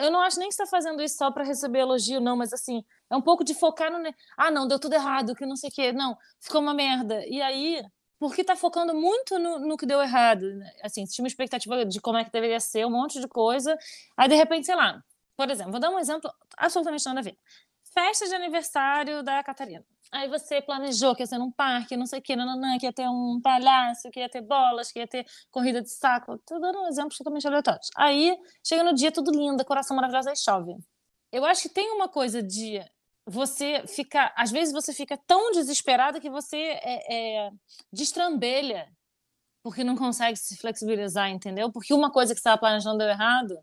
eu 0.00 0.10
não 0.10 0.20
acho 0.20 0.38
nem 0.38 0.48
que 0.48 0.54
está 0.54 0.66
fazendo 0.66 1.02
isso 1.02 1.16
só 1.16 1.30
para 1.30 1.44
receber 1.44 1.80
elogio, 1.80 2.20
não, 2.20 2.36
mas 2.36 2.52
assim, 2.52 2.84
é 3.10 3.16
um 3.16 3.22
pouco 3.22 3.42
de 3.42 3.54
focar 3.54 3.90
no. 3.90 3.98
Ah, 4.36 4.50
não, 4.50 4.68
deu 4.68 4.78
tudo 4.78 4.94
errado, 4.94 5.34
que 5.34 5.46
não 5.46 5.56
sei 5.56 5.70
o 5.70 5.72
quê. 5.72 5.92
Não, 5.92 6.16
ficou 6.38 6.60
uma 6.60 6.74
merda. 6.74 7.26
E 7.26 7.40
aí, 7.40 7.82
porque 8.20 8.42
está 8.42 8.54
focando 8.54 8.94
muito 8.94 9.38
no, 9.38 9.58
no, 9.58 9.76
que 9.78 9.86
deu 9.86 10.00
errado. 10.02 10.42
Né? 10.42 10.70
Assim, 10.82 11.06
tinha 11.06 11.24
uma 11.24 11.28
expectativa 11.28 11.86
de 11.86 12.00
como 12.00 12.18
é 12.18 12.24
que 12.24 12.30
deveria 12.30 12.60
ser, 12.60 12.84
um 12.86 12.90
monte 12.90 13.18
de 13.18 13.26
coisa. 13.26 13.76
Aí, 14.14 14.28
de 14.28 14.34
repente, 14.34 14.66
sei 14.66 14.76
lá, 14.76 15.02
por 15.34 15.50
exemplo, 15.50 15.72
vou 15.72 15.80
dar 15.80 15.88
um 15.88 15.98
exemplo 15.98 16.30
absolutamente 16.58 17.06
nada 17.06 17.20
a 17.20 17.22
ver. 17.22 17.38
Festa 17.94 18.28
de 18.28 18.34
aniversário 18.34 19.22
da 19.22 19.42
Catarina. 19.42 19.84
Aí 20.12 20.28
você 20.28 20.60
planejou 20.60 21.14
que 21.14 21.22
ia 21.22 21.26
ser 21.26 21.38
num 21.38 21.50
parque, 21.50 21.96
não 21.96 22.04
sei 22.04 22.18
o 22.18 22.22
que, 22.22 22.36
nananã, 22.36 22.76
que 22.78 22.84
ia 22.84 22.92
ter 22.92 23.08
um 23.08 23.40
palhaço, 23.42 24.10
que 24.10 24.20
ia 24.20 24.28
ter 24.28 24.42
bolas, 24.42 24.92
que 24.92 24.98
ia 24.98 25.06
ter 25.06 25.24
corrida 25.50 25.80
de 25.80 25.88
saco. 25.88 26.36
Tô 26.46 26.58
dando 26.58 26.82
um 26.82 26.88
exemplo 26.88 27.16
totalmente 27.16 27.46
aleatório. 27.46 27.80
Aí 27.96 28.36
chega 28.62 28.84
no 28.84 28.92
dia, 28.92 29.10
tudo 29.10 29.30
lindo, 29.30 29.56
decoração 29.56 29.96
maravilhosa, 29.96 30.30
aí 30.30 30.36
chove. 30.36 30.76
Eu 31.32 31.44
acho 31.46 31.62
que 31.62 31.68
tem 31.70 31.90
uma 31.92 32.08
coisa 32.08 32.42
de 32.42 32.80
você 33.30 33.86
ficar. 33.86 34.32
Às 34.36 34.50
vezes 34.50 34.72
você 34.72 34.92
fica 34.92 35.16
tão 35.26 35.52
desesperada 35.52 36.20
que 36.20 36.28
você 36.28 36.56
é, 36.56 37.46
é, 37.46 37.50
destrambelha 37.92 38.88
porque 39.62 39.84
não 39.84 39.96
consegue 39.96 40.36
se 40.36 40.56
flexibilizar, 40.56 41.30
entendeu? 41.30 41.70
Porque 41.70 41.94
uma 41.94 42.10
coisa 42.10 42.34
que 42.34 42.40
você 42.40 42.48
estava 42.48 42.58
planejando 42.58 42.98
deu 42.98 43.08
errado. 43.08 43.58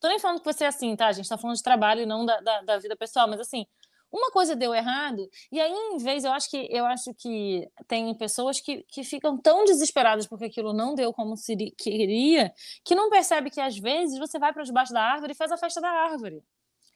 Tô 0.00 0.08
nem 0.08 0.18
falando 0.18 0.38
que 0.40 0.52
você 0.52 0.64
é 0.64 0.68
assim, 0.68 0.94
tá? 0.96 1.08
A 1.08 1.12
gente 1.12 1.28
tá 1.28 1.36
falando 1.36 1.56
de 1.56 1.62
trabalho 1.62 2.02
e 2.02 2.06
não 2.06 2.24
da, 2.24 2.40
da, 2.40 2.62
da 2.62 2.78
vida 2.78 2.96
pessoal, 2.96 3.28
mas 3.28 3.40
assim, 3.40 3.66
uma 4.10 4.30
coisa 4.30 4.54
deu 4.54 4.74
errado, 4.74 5.28
e 5.50 5.58
aí, 5.60 5.72
em 5.72 5.96
vez, 5.96 6.24
eu 6.24 6.32
acho 6.32 6.50
que 6.50 6.68
eu 6.70 6.84
acho 6.84 7.14
que 7.14 7.66
tem 7.88 8.14
pessoas 8.14 8.60
que, 8.60 8.84
que 8.88 9.02
ficam 9.02 9.38
tão 9.38 9.64
desesperadas 9.64 10.26
porque 10.26 10.44
aquilo 10.44 10.72
não 10.74 10.94
deu 10.94 11.12
como 11.14 11.36
se 11.36 11.56
queria, 11.78 12.52
que 12.84 12.94
não 12.94 13.08
percebe 13.08 13.50
que 13.50 13.60
às 13.60 13.78
vezes 13.78 14.18
você 14.18 14.38
vai 14.38 14.52
para 14.52 14.64
debaixo 14.64 14.92
da 14.92 15.02
árvore 15.02 15.32
e 15.32 15.36
faz 15.36 15.50
a 15.50 15.56
festa 15.56 15.80
da 15.80 15.88
árvore. 15.88 16.44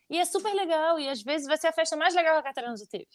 E 0.08 0.18
é 0.18 0.24
super 0.24 0.54
legal, 0.54 0.98
e 0.98 1.08
às 1.08 1.22
vezes 1.22 1.46
vai 1.46 1.56
ser 1.56 1.68
a 1.68 1.72
festa 1.72 1.96
mais 1.96 2.14
legal 2.14 2.34
que 2.34 2.40
a 2.40 2.42
Catarina 2.42 2.76
já 2.76 2.86
teve. 2.86 3.08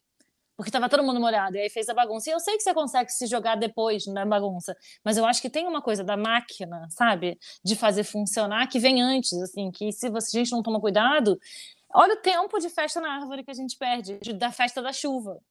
Porque 0.55 0.69
estava 0.69 0.89
todo 0.89 1.03
mundo 1.03 1.19
molhado, 1.19 1.55
e 1.55 1.61
aí 1.61 1.69
fez 1.69 1.89
a 1.89 1.93
bagunça. 1.93 2.29
E 2.29 2.33
eu 2.33 2.39
sei 2.39 2.55
que 2.57 2.63
você 2.63 2.73
consegue 2.73 3.11
se 3.11 3.25
jogar 3.25 3.55
depois 3.55 4.05
na 4.07 4.25
bagunça, 4.25 4.75
mas 5.03 5.17
eu 5.17 5.25
acho 5.25 5.41
que 5.41 5.49
tem 5.49 5.67
uma 5.67 5.81
coisa 5.81 6.03
da 6.03 6.17
máquina, 6.17 6.87
sabe? 6.91 7.39
De 7.63 7.75
fazer 7.75 8.03
funcionar 8.03 8.67
que 8.67 8.77
vem 8.77 9.01
antes, 9.01 9.33
assim, 9.41 9.71
que 9.71 9.91
se 9.91 10.07
a 10.07 10.19
gente 10.19 10.51
não 10.51 10.61
toma 10.61 10.79
cuidado, 10.79 11.39
olha 11.93 12.13
o 12.13 12.17
tempo 12.17 12.59
de 12.59 12.69
festa 12.69 12.99
na 12.99 13.15
árvore 13.15 13.43
que 13.43 13.51
a 13.51 13.55
gente 13.55 13.77
perde, 13.77 14.19
de, 14.19 14.33
da 14.33 14.51
festa 14.51 14.81
da 14.81 14.93
chuva. 14.93 15.41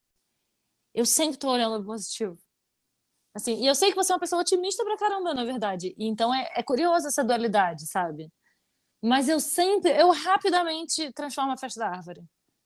Eu 0.94 1.06
sempre 1.06 1.38
tô 1.38 1.50
olhando 1.50 1.84
positivo. 1.84 2.38
Assim, 3.34 3.62
e 3.62 3.66
eu 3.66 3.74
sei 3.74 3.90
que 3.90 3.96
você 3.96 4.12
é 4.12 4.14
uma 4.14 4.20
pessoa 4.20 4.42
otimista 4.42 4.84
pra 4.84 4.96
caramba, 4.96 5.32
na 5.34 5.44
verdade. 5.44 5.94
E 5.96 6.06
então 6.06 6.34
é, 6.34 6.50
é 6.56 6.62
curioso 6.62 7.06
essa 7.06 7.24
dualidade, 7.24 7.86
sabe? 7.86 8.30
Mas 9.02 9.28
eu 9.28 9.40
sempre, 9.40 9.90
eu 9.90 10.10
rapidamente 10.10 11.12
transformo 11.12 11.52
a 11.52 11.56
festa 11.56 11.80
da 11.80 11.88
árvore. 11.88 12.22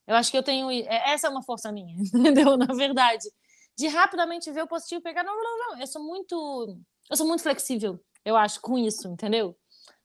Eu 0.06 0.16
acho 0.16 0.30
que 0.30 0.36
eu 0.36 0.42
tenho. 0.42 0.70
É, 0.70 1.12
essa 1.12 1.28
é 1.28 1.30
uma 1.30 1.42
força 1.42 1.72
minha, 1.72 1.94
entendeu? 2.14 2.56
Na 2.56 2.66
verdade. 2.66 3.28
De 3.76 3.88
rapidamente 3.88 4.50
ver 4.52 4.62
o 4.62 4.68
positivo 4.68 5.02
pegar. 5.02 5.24
Não, 5.24 5.36
não, 5.36 5.58
não. 5.58 5.80
Eu 5.80 5.86
sou 5.86 6.02
muito. 6.02 6.78
Eu 7.10 7.16
sou 7.16 7.26
muito 7.26 7.42
flexível, 7.42 8.00
eu 8.24 8.36
acho, 8.36 8.60
com 8.60 8.78
isso, 8.78 9.08
entendeu? 9.08 9.56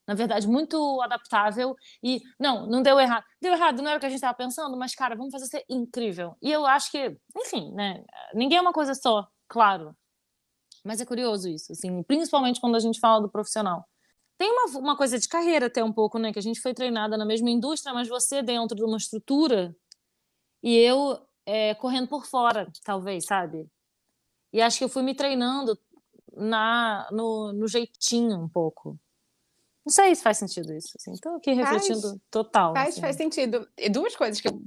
Na 0.06 0.16
verdade, 0.16 0.48
muito 0.48 1.02
adaptável. 1.02 1.76
E, 2.04 2.22
não, 2.40 2.66
não 2.68 2.82
deu 2.82 3.00
errado. 3.00 3.24
Deu 3.42 3.54
errado, 3.54 3.82
não 3.82 3.90
era 3.90 3.98
o 3.98 4.00
que 4.00 4.06
a 4.08 4.10
gente 4.10 4.18
estava 4.18 4.36
pensando, 4.36 4.76
mas, 4.76 4.96
cara, 4.96 5.16
vamos 5.16 5.32
fazer 5.32 5.46
ser 5.46 5.64
incrível. 5.70 6.36
E 6.42 6.52
eu 6.52 6.66
acho 6.66 6.92
que, 6.92 7.16
enfim, 7.38 7.72
né? 7.74 8.04
Ninguém 8.34 8.58
é 8.58 8.62
uma 8.62 8.74
coisa 8.74 8.94
só, 8.96 9.28
claro. 9.48 9.96
Mas 10.84 11.00
é 11.00 11.06
curioso 11.06 11.48
isso, 11.50 11.72
assim, 11.72 12.02
principalmente 12.04 12.60
quando 12.60 12.76
a 12.76 12.80
gente 12.80 13.00
fala 13.00 13.22
do 13.22 13.30
profissional. 13.30 13.86
Tem 14.40 14.50
uma, 14.50 14.80
uma 14.80 14.98
coisa 14.98 15.20
de 15.20 15.28
carreira 15.28 15.66
até 15.66 15.84
um 15.84 15.92
pouco, 15.92 16.18
né? 16.18 16.32
Que 16.32 16.40
a 16.40 16.42
gente 16.42 16.62
foi 16.62 16.74
treinada 16.74 17.18
na 17.18 17.26
mesma 17.26 17.50
indústria, 17.50 17.94
mas 17.94 18.08
você 18.08 18.42
dentro 18.42 18.74
de 18.74 18.86
uma 18.86 18.96
estrutura 18.96 19.76
e 20.64 20.78
eu 20.78 21.20
é, 21.46 21.76
correndo 21.76 22.08
por 22.08 22.26
fora, 22.26 22.72
talvez, 22.86 23.26
sabe? 23.26 23.70
E 24.54 24.62
acho 24.62 24.78
que 24.78 24.86
eu 24.86 24.90
fui 24.90 25.04
me 25.04 25.14
treinando 25.14 25.78
na 26.34 27.06
no, 27.12 27.52
no 27.52 27.68
jeitinho 27.68 28.40
um 28.42 28.48
pouco. 28.48 28.98
Não 29.90 29.92
sei 29.92 30.14
se 30.14 30.22
faz 30.22 30.38
sentido 30.38 30.72
isso. 30.72 30.96
Assim. 30.96 31.14
Estou 31.14 31.38
aqui 31.38 31.52
refletindo 31.52 32.00
faz, 32.00 32.16
total. 32.30 32.76
Faz, 32.76 32.90
assim. 32.90 33.02
faz 33.02 33.16
sentido. 33.16 33.68
E 33.76 33.90
duas 33.90 34.16
coisas 34.16 34.40
que. 34.40 34.48
Eu, 34.48 34.62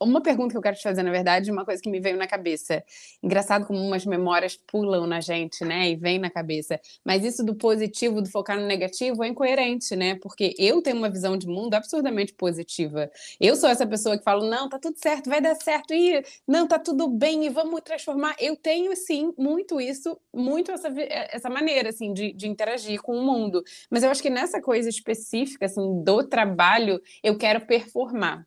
uma 0.00 0.22
pergunta 0.22 0.52
que 0.52 0.56
eu 0.56 0.62
quero 0.62 0.76
te 0.76 0.82
fazer, 0.82 1.02
na 1.02 1.10
verdade, 1.10 1.50
uma 1.50 1.62
coisa 1.62 1.82
que 1.82 1.90
me 1.90 2.00
veio 2.00 2.16
na 2.16 2.26
cabeça. 2.26 2.82
Engraçado 3.22 3.66
como 3.66 3.78
umas 3.78 4.06
memórias 4.06 4.56
pulam 4.56 5.06
na 5.06 5.20
gente, 5.20 5.62
né? 5.62 5.90
E 5.90 5.94
vem 5.94 6.18
na 6.18 6.30
cabeça. 6.30 6.80
Mas 7.04 7.22
isso 7.22 7.44
do 7.44 7.54
positivo, 7.54 8.22
do 8.22 8.30
focar 8.30 8.58
no 8.58 8.66
negativo, 8.66 9.22
é 9.22 9.28
incoerente, 9.28 9.94
né? 9.94 10.14
Porque 10.14 10.54
eu 10.56 10.80
tenho 10.80 10.96
uma 10.96 11.10
visão 11.10 11.36
de 11.36 11.46
mundo 11.46 11.74
absurdamente 11.74 12.32
positiva. 12.32 13.10
Eu 13.38 13.54
sou 13.56 13.68
essa 13.68 13.86
pessoa 13.86 14.16
que 14.16 14.24
fala, 14.24 14.48
não, 14.48 14.70
tá 14.70 14.78
tudo 14.78 14.96
certo, 14.98 15.28
vai 15.28 15.42
dar 15.42 15.54
certo, 15.56 15.92
e 15.92 16.24
não, 16.48 16.66
tá 16.66 16.78
tudo 16.78 17.08
bem, 17.08 17.44
e 17.44 17.50
vamos 17.50 17.82
transformar. 17.82 18.34
Eu 18.40 18.56
tenho, 18.56 18.96
sim, 18.96 19.34
muito 19.36 19.78
isso, 19.78 20.18
muito 20.32 20.70
essa, 20.70 20.88
essa 20.98 21.50
maneira, 21.50 21.90
assim, 21.90 22.14
de, 22.14 22.32
de 22.32 22.48
interagir 22.48 23.02
com 23.02 23.14
o 23.14 23.22
mundo. 23.22 23.62
Mas 23.90 24.02
eu 24.02 24.10
acho 24.10 24.22
que 24.22 24.30
nessa 24.30 24.61
coisa 24.62 24.88
específica, 24.88 25.66
assim, 25.66 26.02
do 26.02 26.24
trabalho, 26.24 27.00
eu 27.22 27.36
quero 27.36 27.66
performar. 27.66 28.46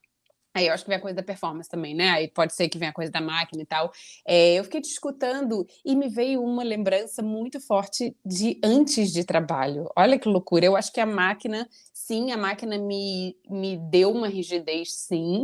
Aí 0.56 0.68
eu 0.68 0.74
acho 0.74 0.86
que 0.86 0.90
vem 0.90 0.98
a 0.98 1.02
coisa 1.02 1.18
da 1.18 1.22
performance 1.22 1.70
também, 1.70 1.94
né? 1.94 2.12
Aí 2.12 2.30
pode 2.30 2.56
ser 2.56 2.70
que 2.70 2.78
venha 2.78 2.92
a 2.92 2.94
coisa 2.94 3.12
da 3.12 3.20
máquina 3.20 3.62
e 3.62 3.66
tal. 3.66 3.92
É, 4.26 4.54
eu 4.54 4.64
fiquei 4.64 4.80
te 4.80 4.88
escutando 4.88 5.68
e 5.84 5.94
me 5.98 6.08
veio 6.08 6.42
uma 6.42 6.64
lembrança 6.64 7.22
muito 7.22 7.60
forte 7.60 8.16
de 8.26 8.58
antes 8.64 9.12
de 9.12 9.26
trabalho. 9.26 9.90
Olha 9.98 10.18
que 10.18 10.30
loucura. 10.30 10.66
Eu 10.66 10.78
acho 10.78 10.94
que 10.94 11.02
a 11.02 11.06
máquina, 11.06 11.68
sim, 11.94 12.32
a 12.32 12.38
máquina 12.38 12.78
me, 12.78 13.36
me 13.50 13.78
deu 13.78 14.12
uma 14.12 14.30
rigidez, 14.30 14.94
sim. 14.94 15.44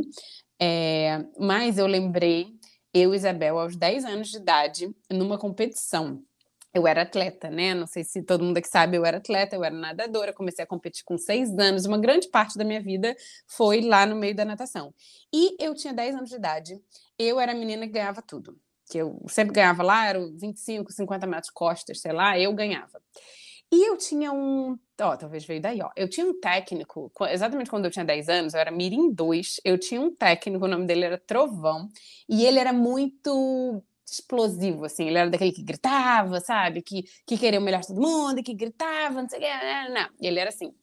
É, 0.58 1.26
mas 1.38 1.78
eu 1.78 1.88
lembrei, 1.88 2.48
eu, 2.94 3.14
Isabel, 3.14 3.60
aos 3.60 3.76
10 3.76 4.06
anos 4.06 4.30
de 4.30 4.38
idade, 4.38 4.96
numa 5.10 5.38
competição 5.38 6.24
eu 6.74 6.88
era 6.88 7.02
atleta, 7.02 7.50
né? 7.50 7.74
Não 7.74 7.86
sei 7.86 8.04
se 8.04 8.24
todo 8.24 8.44
mundo 8.44 8.58
aqui 8.58 8.68
sabe, 8.68 8.98
eu 8.98 9.06
era 9.06 9.18
atleta, 9.18 9.56
eu 9.56 9.64
era 9.64 9.76
nadadora, 9.76 10.34
comecei 10.34 10.64
a 10.64 10.68
competir 10.68 11.04
com 11.04 11.18
seis 11.18 11.58
anos. 11.58 11.86
Uma 11.86 11.98
grande 12.00 12.30
parte 12.30 12.58
da 12.58 12.64
minha 12.64 12.82
vida 12.82 13.16
foi 13.48 13.82
lá 13.82 14.06
no 14.06 14.16
meio 14.16 14.36
da 14.36 14.46
natação. 14.46 14.94
E 15.34 15.56
eu 15.60 15.76
tinha 15.76 15.94
10 15.94 16.16
anos 16.16 16.30
de 16.30 16.36
idade, 16.36 16.82
eu 17.20 17.40
era 17.40 17.52
a 17.52 17.56
menina 17.56 17.86
que 17.86 17.94
ganhava 17.94 18.22
tudo. 18.22 18.58
Que 18.90 18.98
eu 19.00 19.22
sempre 19.28 19.54
ganhava 19.54 19.84
lá, 19.84 20.08
era 20.08 20.20
25, 20.20 20.92
50 20.92 21.28
metros 21.28 21.52
costas, 21.52 22.00
sei 22.00 22.12
lá, 22.14 22.38
eu 22.40 22.54
ganhava. 22.54 23.02
E 23.74 23.88
eu 23.88 23.98
tinha 23.98 24.34
um. 24.34 24.78
Ó, 25.00 25.16
talvez 25.16 25.46
veio 25.46 25.62
daí, 25.62 25.82
ó. 25.82 25.90
Eu 25.96 26.10
tinha 26.10 26.26
um 26.26 26.38
técnico, 26.40 27.12
exatamente 27.30 27.70
quando 27.70 27.86
eu 27.86 27.92
tinha 27.92 28.04
10 28.04 28.28
anos, 28.28 28.54
eu 28.54 28.60
era 28.60 28.70
Mirim 28.70 29.12
2. 29.14 29.62
Eu 29.64 29.78
tinha 29.78 30.02
um 30.02 30.14
técnico, 30.14 30.66
o 30.66 30.68
nome 30.68 30.86
dele 30.86 31.06
era 31.06 31.18
Trovão, 31.18 31.88
e 32.28 32.46
ele 32.46 32.60
era 32.60 32.74
muito 32.74 33.82
explosivo, 34.14 34.86
assim. 34.86 35.08
Ele 35.08 35.18
era 35.18 35.30
daquele 35.30 35.52
que 35.52 35.64
gritava, 35.64 36.40
sabe? 36.40 36.82
Que, 36.82 37.04
que 37.26 37.38
queria 37.38 37.60
o 37.60 37.64
melhor 37.64 37.82
de 37.82 37.88
todo 37.88 38.02
mundo, 38.02 38.44
que 38.44 38.54
gritava, 38.54 39.22
não 39.22 39.30
sei 39.30 39.40
o 39.40 39.42
que. 39.42 39.48
Não, 39.48 39.94
não. 39.94 40.10
Ele 40.20 40.40
era 40.40 40.50
assim. 40.50 40.74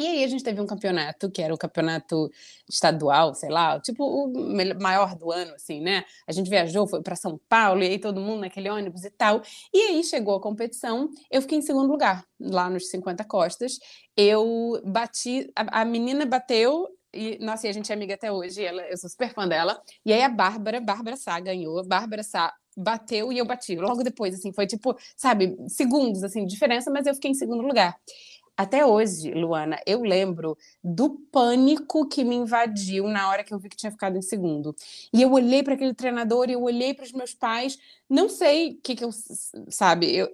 E 0.00 0.06
aí 0.06 0.24
a 0.24 0.28
gente 0.28 0.42
teve 0.42 0.58
um 0.60 0.66
campeonato, 0.66 1.30
que 1.30 1.42
era 1.42 1.52
o 1.52 1.58
campeonato 1.58 2.30
estadual, 2.66 3.34
sei 3.34 3.50
lá, 3.50 3.78
tipo 3.80 4.02
o 4.02 4.32
maior 4.80 5.14
do 5.14 5.30
ano, 5.30 5.54
assim, 5.54 5.80
né? 5.82 6.04
A 6.26 6.32
gente 6.32 6.48
viajou, 6.48 6.86
foi 6.86 7.02
para 7.02 7.14
São 7.14 7.38
Paulo, 7.48 7.82
e 7.82 7.86
aí 7.86 7.98
todo 7.98 8.18
mundo 8.18 8.40
naquele 8.40 8.70
ônibus 8.70 9.04
e 9.04 9.10
tal. 9.10 9.42
E 9.74 9.78
aí 9.78 10.02
chegou 10.02 10.36
a 10.36 10.40
competição, 10.40 11.10
eu 11.30 11.42
fiquei 11.42 11.58
em 11.58 11.62
segundo 11.62 11.90
lugar, 11.90 12.24
lá 12.40 12.70
nos 12.70 12.88
50 12.88 13.24
costas. 13.24 13.78
Eu 14.16 14.80
bati, 14.86 15.52
a, 15.54 15.82
a 15.82 15.84
menina 15.84 16.24
bateu, 16.24 16.88
e, 17.12 17.38
nossa, 17.38 17.66
e 17.66 17.70
a 17.70 17.72
gente 17.72 17.90
é 17.90 17.94
amiga 17.94 18.14
até 18.14 18.32
hoje, 18.32 18.64
ela, 18.64 18.82
eu 18.82 18.96
sou 18.96 19.10
super 19.10 19.34
fã 19.34 19.46
dela. 19.46 19.82
E 20.06 20.12
aí 20.12 20.22
a 20.22 20.28
Bárbara, 20.28 20.80
Bárbara 20.80 21.16
Sá 21.16 21.38
ganhou. 21.40 21.84
Bárbara 21.86 22.22
Sá 22.22 22.54
bateu 22.76 23.32
e 23.32 23.38
eu 23.38 23.44
bati. 23.44 23.76
Logo 23.76 24.02
depois, 24.02 24.34
assim, 24.34 24.52
foi 24.52 24.66
tipo, 24.66 24.96
sabe, 25.16 25.56
segundos, 25.68 26.22
assim, 26.22 26.44
de 26.44 26.52
diferença, 26.52 26.90
mas 26.90 27.06
eu 27.06 27.14
fiquei 27.14 27.30
em 27.30 27.34
segundo 27.34 27.62
lugar. 27.62 27.96
Até 28.56 28.84
hoje, 28.84 29.30
Luana, 29.32 29.78
eu 29.86 30.02
lembro 30.02 30.54
do 30.84 31.18
pânico 31.32 32.06
que 32.06 32.22
me 32.22 32.36
invadiu 32.36 33.08
na 33.08 33.28
hora 33.30 33.42
que 33.42 33.54
eu 33.54 33.58
vi 33.58 33.70
que 33.70 33.76
tinha 33.76 33.90
ficado 33.90 34.18
em 34.18 34.22
segundo. 34.22 34.76
E 35.12 35.22
eu 35.22 35.32
olhei 35.32 35.62
para 35.62 35.72
aquele 35.72 35.94
treinador 35.94 36.50
e 36.50 36.52
eu 36.52 36.62
olhei 36.62 36.92
para 36.92 37.06
os 37.06 37.12
meus 37.12 37.32
pais. 37.32 37.78
Não 38.06 38.28
sei 38.28 38.72
o 38.72 38.80
que, 38.82 38.96
que 38.96 39.04
eu, 39.04 39.10
sabe, 39.70 40.14
eu, 40.14 40.28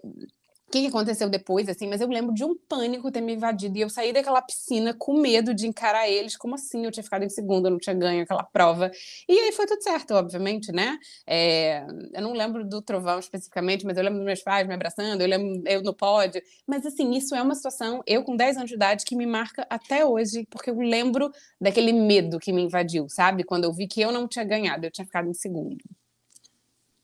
o 0.68 0.70
que, 0.70 0.86
aconteceu 0.88 1.28
depois, 1.28 1.68
assim, 1.68 1.86
mas 1.86 2.00
eu 2.00 2.08
lembro 2.08 2.34
de 2.34 2.44
um 2.44 2.56
pânico 2.68 3.10
ter 3.12 3.20
me 3.20 3.34
invadido 3.34 3.78
e 3.78 3.82
eu 3.82 3.88
saí 3.88 4.12
daquela 4.12 4.42
piscina 4.42 4.92
com 4.92 5.20
medo 5.20 5.54
de 5.54 5.66
encarar 5.66 6.08
eles, 6.08 6.36
como 6.36 6.56
assim 6.56 6.84
eu 6.84 6.90
tinha 6.90 7.04
ficado 7.04 7.22
em 7.24 7.28
segundo, 7.28 7.66
eu 7.66 7.70
não 7.70 7.78
tinha 7.78 7.94
ganho 7.94 8.24
aquela 8.24 8.42
prova. 8.42 8.90
E 9.28 9.38
aí 9.38 9.52
foi 9.52 9.64
tudo 9.64 9.80
certo, 9.80 10.14
obviamente, 10.14 10.72
né? 10.72 10.98
É, 11.24 11.86
eu 12.12 12.20
não 12.20 12.32
lembro 12.32 12.64
do 12.66 12.82
trovão 12.82 13.20
especificamente, 13.20 13.86
mas 13.86 13.96
eu 13.96 14.02
lembro 14.02 14.18
dos 14.18 14.26
meus 14.26 14.42
pais 14.42 14.66
me 14.66 14.74
abraçando, 14.74 15.20
eu 15.20 15.28
lembro 15.28 15.62
eu 15.66 15.82
no 15.82 15.94
pódio. 15.94 16.42
Mas 16.66 16.84
assim, 16.84 17.12
isso 17.12 17.34
é 17.36 17.40
uma 17.42 17.54
situação, 17.54 18.02
eu 18.04 18.24
com 18.24 18.36
10 18.36 18.56
anos 18.56 18.68
de 18.68 18.74
idade, 18.74 19.04
que 19.04 19.14
me 19.14 19.26
marca 19.26 19.64
até 19.70 20.04
hoje, 20.04 20.46
porque 20.50 20.70
eu 20.70 20.78
lembro 20.80 21.30
daquele 21.60 21.92
medo 21.92 22.40
que 22.40 22.52
me 22.52 22.62
invadiu, 22.62 23.08
sabe? 23.08 23.44
Quando 23.44 23.64
eu 23.64 23.72
vi 23.72 23.86
que 23.86 24.00
eu 24.00 24.10
não 24.10 24.26
tinha 24.26 24.44
ganhado, 24.44 24.84
eu 24.84 24.90
tinha 24.90 25.04
ficado 25.06 25.28
em 25.28 25.34
segundo. 25.34 25.78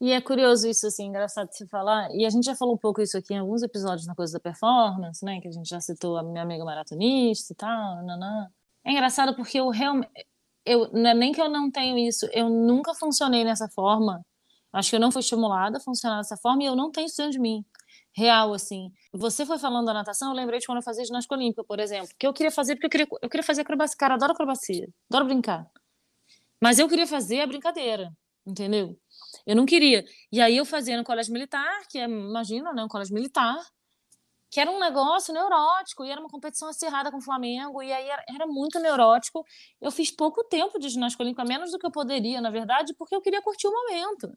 E 0.03 0.11
é 0.11 0.21
curioso 0.21 0.67
isso, 0.67 0.85
assim, 0.85 1.07
engraçado 1.07 1.49
de 1.49 1.57
se 1.57 1.65
falar. 1.69 2.09
E 2.13 2.27
a 2.27 2.31
gente 2.31 2.45
já 2.45 2.57
falou 2.57 2.75
um 2.75 2.79
pouco 2.79 3.01
isso 3.01 3.17
aqui 3.17 3.35
em 3.35 3.39
alguns 3.39 3.63
episódios 3.63 4.05
na 4.05 4.17
coisa 4.17 4.33
da 4.33 4.41
performance, 4.41 5.25
né? 5.25 5.41
Que 5.41 5.47
a 5.47 5.53
gente 5.53 5.69
já 5.69 5.81
citou 5.81 6.17
a 6.17 6.25
minha 6.25 6.43
amiga 6.43 6.65
maratonista 6.65 7.53
e 7.53 7.57
tal, 7.57 8.05
nanã. 8.05 8.49
É 8.85 8.91
engraçado 8.91 9.33
porque 9.37 9.61
eu 9.61 9.69
realmente. 9.69 10.11
Eu, 10.67 10.91
não 10.93 11.09
é 11.11 11.15
nem 11.15 11.31
que 11.31 11.41
eu 11.41 11.49
não 11.49 11.71
tenho 11.71 11.97
isso, 11.97 12.29
eu 12.33 12.49
nunca 12.51 12.95
funcionei 12.95 13.45
nessa 13.45 13.69
forma. 13.69 14.27
Acho 14.73 14.91
que 14.91 14.97
eu 14.97 15.01
não 15.01 15.13
fui 15.13 15.21
estimulada 15.21 15.79
a 15.79 15.81
funcionar 15.81 16.17
dessa 16.17 16.37
forma 16.37 16.65
e 16.65 16.67
eu 16.67 16.75
não 16.75 16.91
tenho 16.91 17.07
isso 17.07 17.19
dentro 17.19 17.33
de 17.33 17.39
mim. 17.39 17.65
Real, 18.13 18.53
assim. 18.55 18.91
Você 19.13 19.47
foi 19.47 19.59
falando 19.59 19.87
da 19.87 19.95
natação, 19.95 20.31
eu 20.31 20.35
lembrei 20.35 20.59
de 20.59 20.67
quando 20.67 20.79
eu 20.79 20.83
fazia 20.83 21.05
ginástica 21.05 21.37
olímpica, 21.37 21.63
por 21.63 21.79
exemplo. 21.79 22.09
Que 22.19 22.27
eu 22.27 22.33
queria 22.33 22.51
fazer 22.51 22.75
porque 22.75 22.87
eu 22.87 22.91
queria, 22.91 23.07
eu 23.23 23.31
queria 23.31 23.45
fazer 23.45 23.63
acrobacia. 23.63 23.97
Cara, 23.97 24.15
adoro 24.15 24.33
acrobacia, 24.33 24.89
adoro 25.09 25.27
brincar. 25.27 25.71
Mas 26.61 26.81
eu 26.81 26.89
queria 26.89 27.07
fazer 27.07 27.41
a 27.41 27.47
brincadeira, 27.47 28.13
entendeu? 28.45 28.99
Eu 29.47 29.57
não 29.57 29.67
queria. 29.67 30.05
E 30.31 30.41
aí 30.41 30.57
eu 30.57 30.65
fazia 30.65 30.97
no 30.97 31.05
colégio 31.05 31.33
militar, 31.33 31.87
que 31.89 31.99
é, 31.99 32.05
imagina, 32.05 32.73
né, 32.73 32.85
um 32.85 32.89
colégio 32.89 33.15
militar, 33.15 33.59
que 34.51 34.61
era 34.61 34.71
um 34.71 34.79
negócio 34.79 35.33
neurótico, 35.33 36.05
e 36.05 36.11
era 36.11 36.21
uma 36.21 36.29
competição 36.29 36.69
acirrada 36.69 37.11
com 37.11 37.17
o 37.17 37.23
Flamengo, 37.23 37.83
e 37.83 37.91
aí 37.91 38.09
era, 38.09 38.23
era 38.29 38.47
muito 38.47 38.79
neurótico. 38.79 39.45
Eu 39.81 39.91
fiz 39.91 40.11
pouco 40.11 40.45
tempo 40.45 40.79
de 40.79 40.91
ginástica 40.91 41.23
olímpica, 41.23 41.45
menos 41.45 41.71
do 41.73 41.79
que 41.79 41.87
eu 41.87 41.91
poderia, 41.91 42.41
na 42.41 42.51
verdade, 42.51 42.95
porque 42.99 43.15
eu 43.15 43.23
queria 43.23 43.41
curtir 43.41 43.67
o 43.67 43.73
momento. 43.73 44.31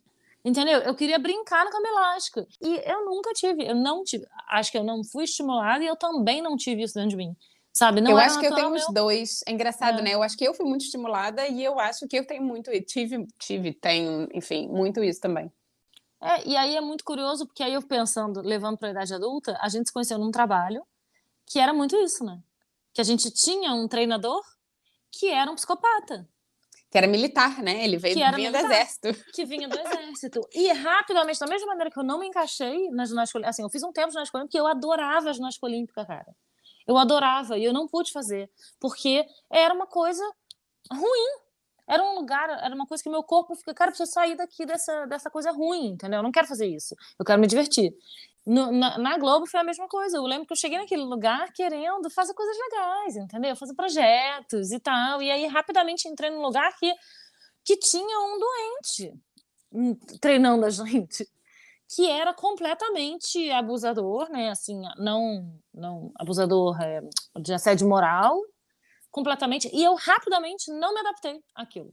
Entendeu? 0.44 0.80
Eu 0.80 0.96
queria 0.96 1.20
brincar 1.20 1.66
na 1.66 1.72
cama 1.72 1.88
elástica. 1.88 2.48
E 2.62 2.82
eu 2.90 3.04
nunca 3.04 3.34
tive, 3.34 3.68
eu 3.68 3.76
não 3.76 4.04
tive, 4.04 4.26
acho 4.50 4.72
que 4.72 4.78
eu 4.78 4.84
não 4.84 5.04
fui 5.04 5.24
estimulada 5.24 5.84
e 5.84 5.88
eu 5.88 5.96
também 5.98 6.42
não 6.42 6.56
tive 6.56 6.84
isso 6.84 6.94
dentro 6.94 7.10
de 7.10 7.18
mim. 7.18 7.36
Sabe? 7.78 8.00
Não 8.00 8.12
eu 8.12 8.18
era 8.18 8.28
acho 8.28 8.40
que 8.40 8.46
eu 8.46 8.56
tenho 8.56 8.70
natural 8.70 8.88
os 8.90 8.94
meu. 8.94 9.04
dois. 9.04 9.40
É 9.46 9.52
engraçado, 9.52 10.00
É. 10.00 10.02
né? 10.02 10.12
Eu 10.14 10.24
acho 10.24 10.38
que 10.38 10.48
eu 10.48 10.54
fui 10.54 10.66
muito 10.66 10.86
estimulada 10.86 11.46
e 11.48 11.62
eu 11.64 11.78
acho 11.80 12.08
que 12.08 12.18
eu 12.18 12.26
tenho 12.26 12.42
muito. 12.42 12.72
e 12.72 12.82
Tive, 12.82 13.28
tive, 13.38 13.74
tenho, 13.74 14.30
enfim, 14.34 14.68
muito 14.70 15.04
isso 15.04 15.20
também. 15.20 15.52
É, 16.22 16.48
e 16.48 16.56
aí 16.56 16.76
é 16.76 16.82
muito 16.82 17.04
curioso, 17.04 17.46
porque 17.46 17.62
aí 17.62 17.74
eu 17.74 17.82
pensando, 17.82 18.42
levando 18.42 18.78
para 18.78 18.88
a 18.88 18.92
idade 18.92 19.14
adulta, 19.14 19.58
a 19.62 19.68
gente 19.68 19.88
se 19.88 19.94
conheceu 19.94 20.18
num 20.18 20.32
trabalho 20.32 20.84
que 21.46 21.60
era 21.60 21.74
muito 21.74 21.96
isso, 21.98 22.24
né? 22.24 22.40
Que 22.94 23.02
a 23.02 23.04
gente 23.04 23.30
tinha 23.30 23.74
um 23.74 23.88
treinador 23.90 24.42
que 25.12 25.28
era 25.30 25.52
um 25.52 25.56
psicopata, 25.56 26.28
Que 26.90 26.98
era 26.98 27.08
militar, 27.08 27.62
né? 27.62 27.84
Ele 27.84 27.98
veio 27.98 28.14
Que 28.16 28.20
vinha 28.22 28.32
do 28.32 28.38
militar. 28.38 28.64
exército. 28.64 29.14
que 29.34 29.46
vinha 29.46 29.68
do 29.68 29.76
exército. 29.78 30.40
E 30.54 30.72
rapidamente, 30.72 31.40
da 31.40 31.46
mesma 31.48 31.68
maneira 31.68 31.92
que 31.92 32.00
eu 32.00 32.04
não 32.04 32.18
me 32.20 32.28
encaixei 32.28 32.90
na 32.92 33.06
ginástica 33.06 33.38
olímpica, 33.38 33.50
assim, 33.50 33.64
eu 33.64 33.70
fiz 33.70 33.84
um 33.84 33.92
tempo 33.92 34.08
de 34.08 34.14
ginástica 34.14 34.38
olímpica 34.38 34.58
porque 34.58 34.60
eu 34.62 34.68
adorava 34.68 35.30
a 35.30 35.34
ginástica 35.34 35.66
olímpica, 35.66 36.06
cara. 36.06 36.34
Eu 36.88 36.98
adorava, 36.98 37.58
e 37.58 37.64
eu 37.66 37.74
não 37.74 37.88
pude 37.88 38.12
fazer, 38.12 38.50
porque 38.80 39.26
era 39.52 39.74
uma 39.74 39.88
coisa 39.88 40.24
ruim. 40.92 41.40
Era 41.88 42.04
um 42.04 42.16
lugar, 42.16 42.50
era 42.50 42.74
uma 42.74 42.88
coisa 42.88 43.04
que 43.04 43.10
meu 43.10 43.24
corpo 43.24 43.56
fica, 43.56 43.74
cara, 43.74 43.92
preciso 43.92 44.12
sair 44.12 44.36
daqui 44.36 44.66
dessa, 44.66 45.06
dessa 45.06 45.30
coisa 45.30 45.52
ruim, 45.52 45.90
entendeu? 45.90 46.20
Eu 46.20 46.24
não 46.24 46.32
quero 46.32 46.48
fazer 46.48 46.66
isso. 46.68 46.96
Eu 47.20 47.24
quero 47.26 47.40
me 47.40 47.48
divertir. 47.48 47.94
No- 48.46 48.72
na, 48.72 48.98
na 48.98 49.18
Globo 49.18 49.46
foi 49.48 49.60
a 49.60 49.64
mesma 49.64 49.88
coisa. 49.88 50.18
Eu 50.18 50.24
lembro 50.24 50.48
que 50.48 50.54
eu 50.54 50.58
cheguei 50.58 50.78
naquele 50.80 51.04
lugar 51.04 51.52
querendo 51.54 52.10
fazer 52.10 52.34
coisas 52.34 52.56
legais, 52.58 53.16
entendeu? 53.18 53.56
Fazer 53.56 53.76
projetos 53.76 54.72
e 54.72 54.80
tal. 54.80 55.22
E 55.22 55.30
aí, 55.32 55.46
rapidamente, 55.48 56.08
entrei 56.08 56.32
num 56.32 56.42
lugar 56.42 56.76
que, 56.80 56.92
que 57.64 57.78
tinha 57.78 58.20
um 58.20 58.40
doente 58.40 59.14
hum, 59.72 59.96
treinando 60.20 60.66
a 60.66 60.70
gente, 60.72 61.28
que 61.94 62.10
era 62.10 62.34
completamente 62.34 63.50
abusador, 63.52 64.30
né? 64.32 64.50
Assim, 64.50 64.82
não, 64.98 65.60
não 65.74 66.12
abusador 66.20 66.80
é, 66.82 67.02
de 67.40 67.54
assédio 67.54 67.88
moral, 67.88 68.40
completamente. 69.12 69.70
E 69.74 69.84
eu 69.84 69.96
rapidamente 69.96 70.72
não 70.72 70.94
me 70.94 71.00
adaptei 71.02 71.40
àquilo. 71.56 71.92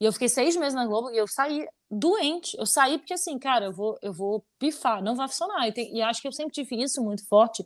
E 0.00 0.04
eu 0.04 0.12
fiquei 0.12 0.28
seis 0.28 0.56
meses 0.56 0.74
na 0.74 0.86
Globo 0.86 1.10
e 1.10 1.16
eu 1.18 1.26
saí 1.26 1.66
doente. 1.90 2.56
Eu 2.56 2.66
saí 2.66 2.98
porque, 2.98 3.14
assim, 3.14 3.38
cara, 3.38 3.66
eu 3.66 3.72
vou, 3.72 3.98
eu 4.02 4.12
vou 4.12 4.44
pifar, 4.58 5.02
não 5.02 5.16
vai 5.16 5.26
funcionar. 5.28 5.66
E, 5.68 5.72
tem- 5.72 5.94
e 5.96 6.02
acho 6.02 6.22
que 6.22 6.28
eu 6.28 6.32
sempre 6.32 6.52
tive 6.52 6.80
isso 6.82 7.02
muito 7.02 7.26
forte. 7.28 7.64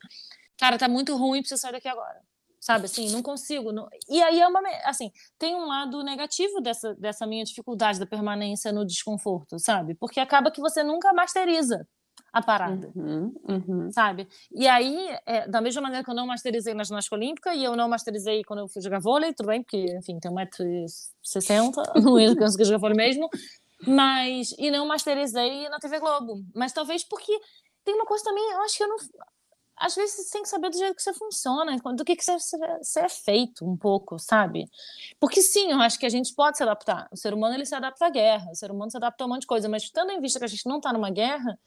Cara, 0.58 0.78
tá 0.78 0.88
muito 0.88 1.14
ruim, 1.16 1.40
preciso 1.40 1.60
sair 1.60 1.72
daqui 1.72 1.88
agora. 1.88 2.20
Sabe, 2.62 2.84
assim, 2.84 3.10
não 3.10 3.24
consigo. 3.24 3.72
não- 3.72 3.88
E 4.08 4.22
aí 4.22 4.38
é 4.40 4.46
uma. 4.46 4.60
Assim, 4.84 5.10
tem 5.36 5.52
um 5.56 5.66
lado 5.66 6.00
negativo 6.04 6.60
dessa, 6.60 6.94
dessa 6.94 7.26
minha 7.26 7.42
dificuldade 7.44 7.98
da 7.98 8.06
permanência 8.06 8.70
no 8.72 8.86
desconforto, 8.86 9.58
sabe? 9.58 9.96
Porque 9.96 10.20
acaba 10.20 10.48
que 10.48 10.60
você 10.60 10.84
nunca 10.84 11.12
masteriza 11.12 11.84
a 12.32 12.40
parada 12.40 12.88
Uhum, 12.94 13.34
uhum. 13.48 13.90
sabe? 13.90 14.28
E 14.52 14.68
aí, 14.68 15.08
é, 15.26 15.48
da 15.48 15.60
mesma 15.60 15.82
maneira 15.82 16.04
que 16.04 16.10
eu 16.10 16.14
não 16.14 16.24
masterizei 16.24 16.72
na 16.72 16.84
ginástica 16.84 17.16
olímpica 17.16 17.52
e 17.52 17.64
eu 17.64 17.74
não 17.74 17.88
masterizei 17.88 18.44
quando 18.44 18.60
eu 18.60 18.68
fui 18.68 18.80
jogar 18.80 19.00
vôlei, 19.00 19.34
tudo 19.34 19.48
bem, 19.48 19.60
porque, 19.64 19.84
enfim, 19.98 20.20
tem 20.20 20.30
1,60m, 20.30 21.72
não 22.00 22.20
ia 22.20 22.36
conseguir 22.36 22.64
jogar 22.64 22.78
vôlei 22.78 22.96
mesmo, 22.96 23.28
mas, 23.84 24.54
e 24.56 24.70
não 24.70 24.86
masterizei 24.86 25.68
na 25.68 25.80
TV 25.80 25.98
Globo. 25.98 26.44
Mas 26.54 26.72
talvez 26.72 27.02
porque 27.02 27.36
tem 27.84 27.96
uma 27.96 28.06
coisa 28.06 28.22
também, 28.22 28.52
eu 28.52 28.60
acho 28.62 28.76
que 28.76 28.84
eu 28.84 28.88
não. 28.88 28.96
Às 29.76 29.94
vezes 29.94 30.14
você 30.16 30.32
tem 30.32 30.42
que 30.42 30.48
saber 30.48 30.70
do 30.70 30.76
jeito 30.76 30.94
que 30.94 31.02
você 31.02 31.12
funciona, 31.14 31.76
do 31.76 32.04
que, 32.04 32.14
que 32.14 32.24
você, 32.24 32.38
você 32.38 33.00
é 33.00 33.08
feito 33.08 33.68
um 33.68 33.76
pouco, 33.76 34.18
sabe? 34.18 34.68
Porque 35.18 35.42
sim, 35.42 35.72
eu 35.72 35.80
acho 35.80 35.98
que 35.98 36.06
a 36.06 36.10
gente 36.10 36.34
pode 36.34 36.56
se 36.56 36.62
adaptar. 36.62 37.08
O 37.10 37.16
ser 37.16 37.34
humano 37.34 37.54
ele 37.54 37.66
se 37.66 37.74
adapta 37.74 38.06
à 38.06 38.10
guerra, 38.10 38.50
o 38.50 38.54
ser 38.54 38.70
humano 38.70 38.90
se 38.90 38.96
adapta 38.96 39.24
a 39.24 39.26
um 39.26 39.30
monte 39.30 39.42
de 39.42 39.46
coisa, 39.46 39.68
mas 39.68 39.90
tendo 39.90 40.12
em 40.12 40.20
vista 40.20 40.38
que 40.38 40.44
a 40.44 40.48
gente 40.48 40.66
não 40.66 40.76
está 40.76 40.92
numa 40.92 41.10
guerra, 41.10 41.58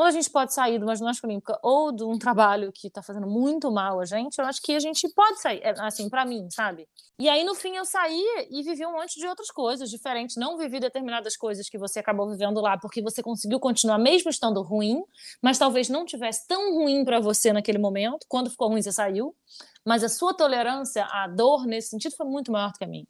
quando 0.00 0.08
a 0.08 0.12
gente 0.12 0.30
pode 0.30 0.54
sair 0.54 0.78
de 0.78 0.84
uma 0.84 0.96
ginástica 0.96 1.28
olímpica 1.28 1.58
ou 1.62 1.92
de 1.92 2.02
um 2.02 2.18
trabalho 2.18 2.72
que 2.72 2.86
está 2.86 3.02
fazendo 3.02 3.26
muito 3.26 3.70
mal 3.70 4.00
a 4.00 4.06
gente, 4.06 4.38
eu 4.38 4.46
acho 4.46 4.62
que 4.62 4.74
a 4.74 4.80
gente 4.80 5.06
pode 5.10 5.38
sair, 5.42 5.60
é, 5.62 5.74
assim, 5.78 6.08
para 6.08 6.24
mim, 6.24 6.48
sabe? 6.50 6.88
E 7.18 7.28
aí, 7.28 7.44
no 7.44 7.54
fim, 7.54 7.76
eu 7.76 7.84
saí 7.84 8.24
e 8.50 8.62
vivi 8.62 8.86
um 8.86 8.92
monte 8.92 9.20
de 9.20 9.26
outras 9.26 9.50
coisas 9.50 9.90
diferentes. 9.90 10.36
Não 10.36 10.56
vivi 10.56 10.80
determinadas 10.80 11.36
coisas 11.36 11.68
que 11.68 11.76
você 11.76 11.98
acabou 11.98 12.30
vivendo 12.30 12.62
lá, 12.62 12.78
porque 12.78 13.02
você 13.02 13.22
conseguiu 13.22 13.60
continuar 13.60 13.98
mesmo 13.98 14.30
estando 14.30 14.62
ruim, 14.62 15.04
mas 15.42 15.58
talvez 15.58 15.90
não 15.90 16.06
tivesse 16.06 16.48
tão 16.48 16.76
ruim 16.76 17.04
para 17.04 17.20
você 17.20 17.52
naquele 17.52 17.76
momento. 17.76 18.24
Quando 18.26 18.48
ficou 18.48 18.68
ruim, 18.70 18.80
você 18.80 18.92
saiu. 18.92 19.36
Mas 19.84 20.02
a 20.02 20.08
sua 20.08 20.32
tolerância 20.32 21.04
à 21.04 21.28
dor, 21.28 21.66
nesse 21.66 21.90
sentido, 21.90 22.16
foi 22.16 22.24
muito 22.24 22.50
maior 22.50 22.72
do 22.72 22.78
que 22.78 22.84
a 22.84 22.88
minha. 22.88 23.06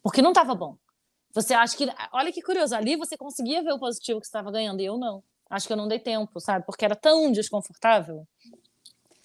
Porque 0.00 0.22
não 0.22 0.30
estava 0.30 0.54
bom. 0.54 0.76
Você 1.34 1.54
acha 1.54 1.76
que. 1.76 1.88
Olha 2.12 2.30
que 2.30 2.40
curioso, 2.40 2.76
ali 2.76 2.94
você 2.94 3.16
conseguia 3.16 3.64
ver 3.64 3.72
o 3.72 3.80
positivo 3.80 4.20
que 4.20 4.26
estava 4.26 4.48
ganhando 4.52 4.80
e 4.80 4.84
eu 4.84 4.96
não. 4.96 5.24
Acho 5.50 5.66
que 5.66 5.72
eu 5.72 5.76
não 5.76 5.88
dei 5.88 5.98
tempo, 5.98 6.38
sabe? 6.40 6.64
Porque 6.64 6.84
era 6.84 6.94
tão 6.94 7.30
desconfortável. 7.32 8.24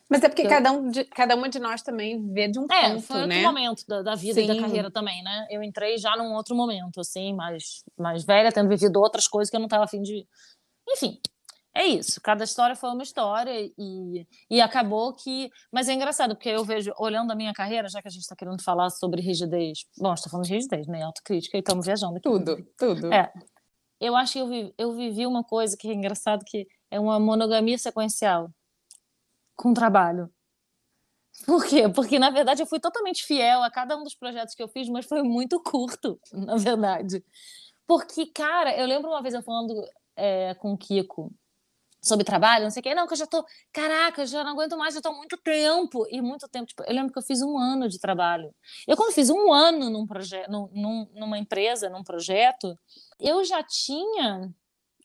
Mas 0.09 0.23
é 0.23 0.29
porque 0.29 0.43
Eu- 0.43 0.49
cada, 0.49 0.71
um 0.71 0.89
de, 0.89 1.03
cada 1.05 1.35
uma 1.35 1.49
de 1.49 1.59
nós 1.59 1.81
também 1.81 2.31
vê 2.31 2.47
de 2.47 2.59
um 2.59 2.65
É, 2.71 2.89
ponto, 2.89 3.01
foi 3.03 3.21
outro 3.21 3.27
né? 3.35 3.41
momento 3.43 3.83
da, 3.87 4.01
da 4.01 4.15
vida 4.15 4.39
e 4.41 4.47
da 4.47 4.53
Sim. 4.53 4.61
carreira 4.61 4.91
também, 4.91 5.23
né? 5.23 5.47
Eu 5.49 5.63
entrei 5.63 5.97
já 5.97 6.15
num 6.15 6.33
outro 6.33 6.55
momento, 6.55 6.99
assim, 6.99 7.33
mais, 7.33 7.83
mais 7.97 8.23
velha, 8.23 8.51
tendo 8.51 8.69
vivido 8.69 8.99
outras 8.99 9.27
coisas 9.27 9.49
que 9.49 9.55
eu 9.55 9.59
não 9.59 9.65
estava 9.67 9.83
afim 9.83 10.01
de. 10.01 10.27
Enfim, 10.87 11.19
é 11.75 11.85
isso. 11.87 12.21
Cada 12.21 12.43
história 12.43 12.75
foi 12.75 12.89
uma 12.91 13.01
história 13.01 13.51
e, 13.77 14.27
e 14.49 14.61
acabou 14.61 15.11
que. 15.13 15.49
Mas 15.71 15.89
é 15.89 15.93
engraçado, 15.93 16.35
porque 16.35 16.49
eu 16.49 16.63
vejo, 16.63 16.91
olhando 16.99 17.31
a 17.31 17.35
minha 17.35 17.51
carreira, 17.53 17.89
já 17.89 17.99
que 17.99 18.07
a 18.07 18.11
gente 18.11 18.21
está 18.21 18.35
querendo 18.35 18.61
falar 18.63 18.91
sobre 18.91 19.21
rigidez. 19.23 19.85
Bom, 19.97 20.13
está 20.13 20.29
falando 20.29 20.45
de 20.45 20.53
rigidez, 20.53 20.85
né? 20.87 21.01
Autocrítica, 21.01 21.57
e 21.57 21.61
estamos 21.61 21.85
viajando 21.87 22.13
aqui. 22.17 22.21
Tudo, 22.29 22.57
tudo. 22.77 23.11
É. 23.11 23.31
Eu 24.05 24.15
acho 24.15 24.33
que 24.33 24.39
eu 24.39 24.47
vivi, 24.47 24.73
eu 24.77 24.93
vivi 24.93 25.25
uma 25.25 25.43
coisa 25.43 25.75
que 25.75 25.89
é 25.89 25.93
engraçado, 25.93 26.45
que 26.45 26.67
é 26.91 26.99
uma 26.99 27.19
monogamia 27.19 27.77
sequencial 27.77 28.51
com 29.55 29.73
trabalho. 29.73 30.29
Por 31.45 31.65
quê? 31.65 31.89
Porque, 31.89 32.19
na 32.19 32.29
verdade, 32.29 32.61
eu 32.61 32.67
fui 32.67 32.79
totalmente 32.79 33.25
fiel 33.25 33.63
a 33.63 33.71
cada 33.71 33.97
um 33.97 34.03
dos 34.03 34.13
projetos 34.13 34.53
que 34.53 34.61
eu 34.61 34.67
fiz, 34.67 34.87
mas 34.89 35.05
foi 35.05 35.23
muito 35.23 35.59
curto, 35.61 36.19
na 36.31 36.55
verdade. 36.55 37.23
Porque, 37.87 38.27
cara, 38.27 38.77
eu 38.77 38.85
lembro 38.85 39.09
uma 39.09 39.21
vez 39.23 39.33
eu 39.33 39.41
falando 39.41 39.73
é, 40.15 40.53
com 40.55 40.73
o 40.73 40.77
Kiko 40.77 41.33
sobre 42.05 42.23
trabalho, 42.23 42.63
não 42.65 42.71
sei 42.71 42.81
o 42.81 42.83
quê, 42.83 42.93
não, 42.93 43.07
que 43.07 43.13
eu 43.13 43.17
já 43.17 43.25
tô, 43.25 43.43
caraca, 43.73 44.21
eu 44.21 44.27
já 44.27 44.43
não 44.43 44.51
aguento 44.51 44.77
mais, 44.77 44.93
já 44.93 45.01
tô 45.01 45.09
há 45.09 45.13
muito 45.13 45.37
tempo, 45.37 46.05
e 46.09 46.21
muito 46.21 46.47
tempo, 46.47 46.67
tipo, 46.67 46.83
eu 46.83 46.93
lembro 46.93 47.11
que 47.11 47.17
eu 47.17 47.23
fiz 47.23 47.41
um 47.41 47.57
ano 47.57 47.89
de 47.89 47.99
trabalho. 47.99 48.53
Eu, 48.87 48.95
quando 48.95 49.11
fiz 49.13 49.29
um 49.29 49.51
ano 49.51 49.89
num 49.89 50.05
projeto, 50.05 50.49
num, 50.49 50.69
num, 50.71 51.07
numa 51.15 51.37
empresa, 51.37 51.89
num 51.89 52.03
projeto, 52.03 52.77
eu 53.19 53.43
já 53.43 53.63
tinha 53.63 54.53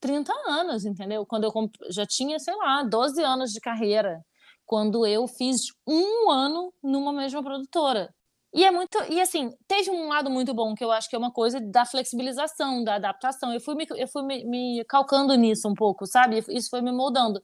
30 0.01 0.33
anos, 0.47 0.85
entendeu? 0.85 1.25
Quando 1.27 1.45
eu 1.45 1.53
comp- 1.53 1.75
já 1.91 2.07
tinha, 2.07 2.39
sei 2.39 2.55
lá, 2.57 2.83
12 2.83 3.23
anos 3.23 3.53
de 3.53 3.61
carreira, 3.61 4.25
quando 4.67 5.07
eu 5.07 5.27
fiz 5.27 5.73
um 5.87 6.31
ano 6.31 6.73
numa 6.83 7.13
mesma 7.13 7.43
produtora. 7.43 8.15
E 8.53 8.65
é 8.65 8.71
muito, 8.71 8.99
e 9.09 9.21
assim, 9.21 9.53
teve 9.69 9.91
um 9.91 10.09
lado 10.09 10.29
muito 10.31 10.53
bom 10.53 10.75
que 10.75 10.83
eu 10.85 10.91
acho 10.91 11.09
que 11.09 11.15
é 11.15 11.19
uma 11.19 11.33
coisa 11.33 11.61
da 11.61 11.85
flexibilização, 11.87 12.83
da 12.83 12.97
adaptação. 12.97 13.53
Eu 13.53 13.61
fui 13.61 13.77
me, 13.77 13.87
eu 13.97 14.09
fui 14.09 14.23
me, 14.25 14.45
me 14.45 14.85
calcando 14.89 15.35
nisso 15.37 15.69
um 15.69 15.75
pouco, 15.75 16.05
sabe? 16.07 16.45
Isso 16.49 16.69
foi 16.71 16.83
me 16.83 16.91
moldando, 16.93 17.41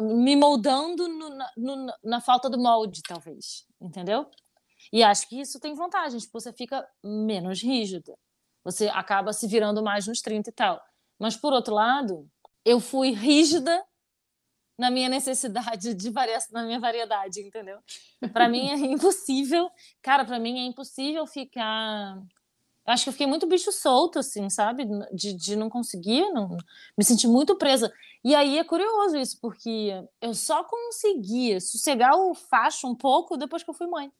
me 0.00 0.36
moldando 0.36 1.08
no- 1.08 1.30
no- 1.56 1.92
na 2.04 2.20
falta 2.20 2.48
do 2.50 2.58
molde, 2.58 3.02
talvez, 3.06 3.64
entendeu? 3.80 4.26
E 4.92 5.02
acho 5.02 5.28
que 5.28 5.40
isso 5.40 5.60
tem 5.60 5.74
vantagem, 5.74 6.18
tipo, 6.20 6.40
você 6.40 6.52
fica 6.52 6.86
menos 7.04 7.62
rígida. 7.62 8.16
Você 8.64 8.88
acaba 8.88 9.32
se 9.32 9.46
virando 9.48 9.82
mais 9.82 10.06
nos 10.06 10.20
30 10.22 10.50
e 10.50 10.52
tal. 10.52 10.80
Mas, 11.18 11.36
por 11.36 11.52
outro 11.52 11.74
lado, 11.74 12.28
eu 12.64 12.80
fui 12.80 13.10
rígida 13.12 13.84
na 14.78 14.90
minha 14.92 15.08
necessidade 15.08 15.92
de 15.92 16.10
variação, 16.10 16.52
na 16.52 16.64
minha 16.64 16.78
variedade, 16.78 17.40
entendeu? 17.40 17.78
Para 18.32 18.48
mim 18.48 18.68
é 18.70 18.76
impossível, 18.76 19.68
cara, 20.00 20.24
para 20.24 20.38
mim 20.38 20.60
é 20.60 20.66
impossível 20.66 21.26
ficar. 21.26 22.22
Acho 22.86 23.02
que 23.02 23.08
eu 23.08 23.12
fiquei 23.12 23.26
muito 23.26 23.46
bicho 23.46 23.70
solto, 23.72 24.20
assim, 24.20 24.48
sabe? 24.48 24.86
De, 25.12 25.34
de 25.34 25.56
não 25.56 25.68
conseguir, 25.68 26.30
não... 26.30 26.56
me 26.96 27.04
senti 27.04 27.26
muito 27.26 27.56
presa. 27.56 27.92
E 28.24 28.34
aí 28.34 28.56
é 28.56 28.64
curioso 28.64 29.16
isso, 29.18 29.38
porque 29.40 29.92
eu 30.22 30.32
só 30.32 30.64
conseguia 30.64 31.60
sossegar 31.60 32.16
o 32.16 32.34
facho 32.34 32.86
um 32.86 32.94
pouco 32.94 33.36
depois 33.36 33.62
que 33.62 33.68
eu 33.68 33.74
fui 33.74 33.88
mãe. 33.88 34.10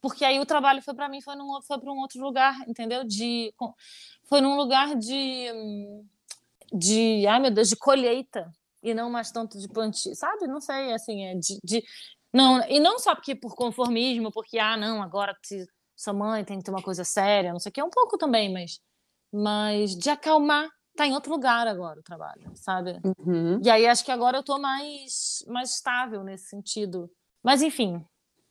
Porque 0.00 0.24
aí 0.24 0.38
o 0.38 0.46
trabalho 0.46 0.82
foi 0.82 0.94
para 0.94 1.08
mim, 1.08 1.22
foi, 1.22 1.34
foi 1.66 1.78
para 1.78 1.92
um 1.92 1.98
outro 2.00 2.20
lugar, 2.20 2.54
entendeu? 2.68 3.02
De, 3.02 3.54
foi 4.24 4.40
num 4.40 4.56
lugar 4.56 4.94
de, 4.94 5.46
de, 6.72 7.26
ai 7.26 7.40
meu 7.40 7.50
Deus, 7.50 7.68
de 7.68 7.76
colheita 7.76 8.52
e 8.90 8.94
não 8.94 9.10
mais 9.10 9.30
tanto 9.30 9.58
de 9.58 9.68
plantio, 9.68 10.14
sabe? 10.14 10.46
Não 10.46 10.60
sei, 10.60 10.92
assim, 10.92 11.24
é 11.24 11.34
de, 11.34 11.58
de- 11.64 11.84
não 12.32 12.60
e 12.68 12.78
não 12.80 12.98
só 12.98 13.14
porque 13.14 13.34
por 13.34 13.54
conformismo, 13.54 14.30
porque 14.32 14.58
ah 14.58 14.76
não, 14.76 15.02
agora 15.02 15.36
sua 15.96 16.12
mãe 16.12 16.44
tem 16.44 16.58
que 16.58 16.64
ter 16.64 16.70
uma 16.70 16.82
coisa 16.82 17.04
séria, 17.04 17.52
não 17.52 17.58
sei 17.58 17.70
o 17.70 17.72
que, 17.72 17.80
é 17.80 17.84
um 17.84 17.90
pouco 17.90 18.16
também, 18.18 18.52
mas, 18.52 18.80
mas 19.32 19.96
de 19.96 20.10
acalmar, 20.10 20.68
tá 20.96 21.06
em 21.06 21.14
outro 21.14 21.32
lugar 21.32 21.66
agora 21.66 21.98
o 22.00 22.02
trabalho, 22.02 22.50
sabe? 22.54 23.00
Uhum. 23.26 23.60
E 23.64 23.70
aí 23.70 23.86
acho 23.86 24.04
que 24.04 24.12
agora 24.12 24.38
eu 24.38 24.42
tô 24.42 24.58
mais 24.58 25.44
mais 25.48 25.74
estável 25.74 26.22
nesse 26.22 26.48
sentido. 26.48 27.10
Mas 27.42 27.62
enfim, 27.62 28.04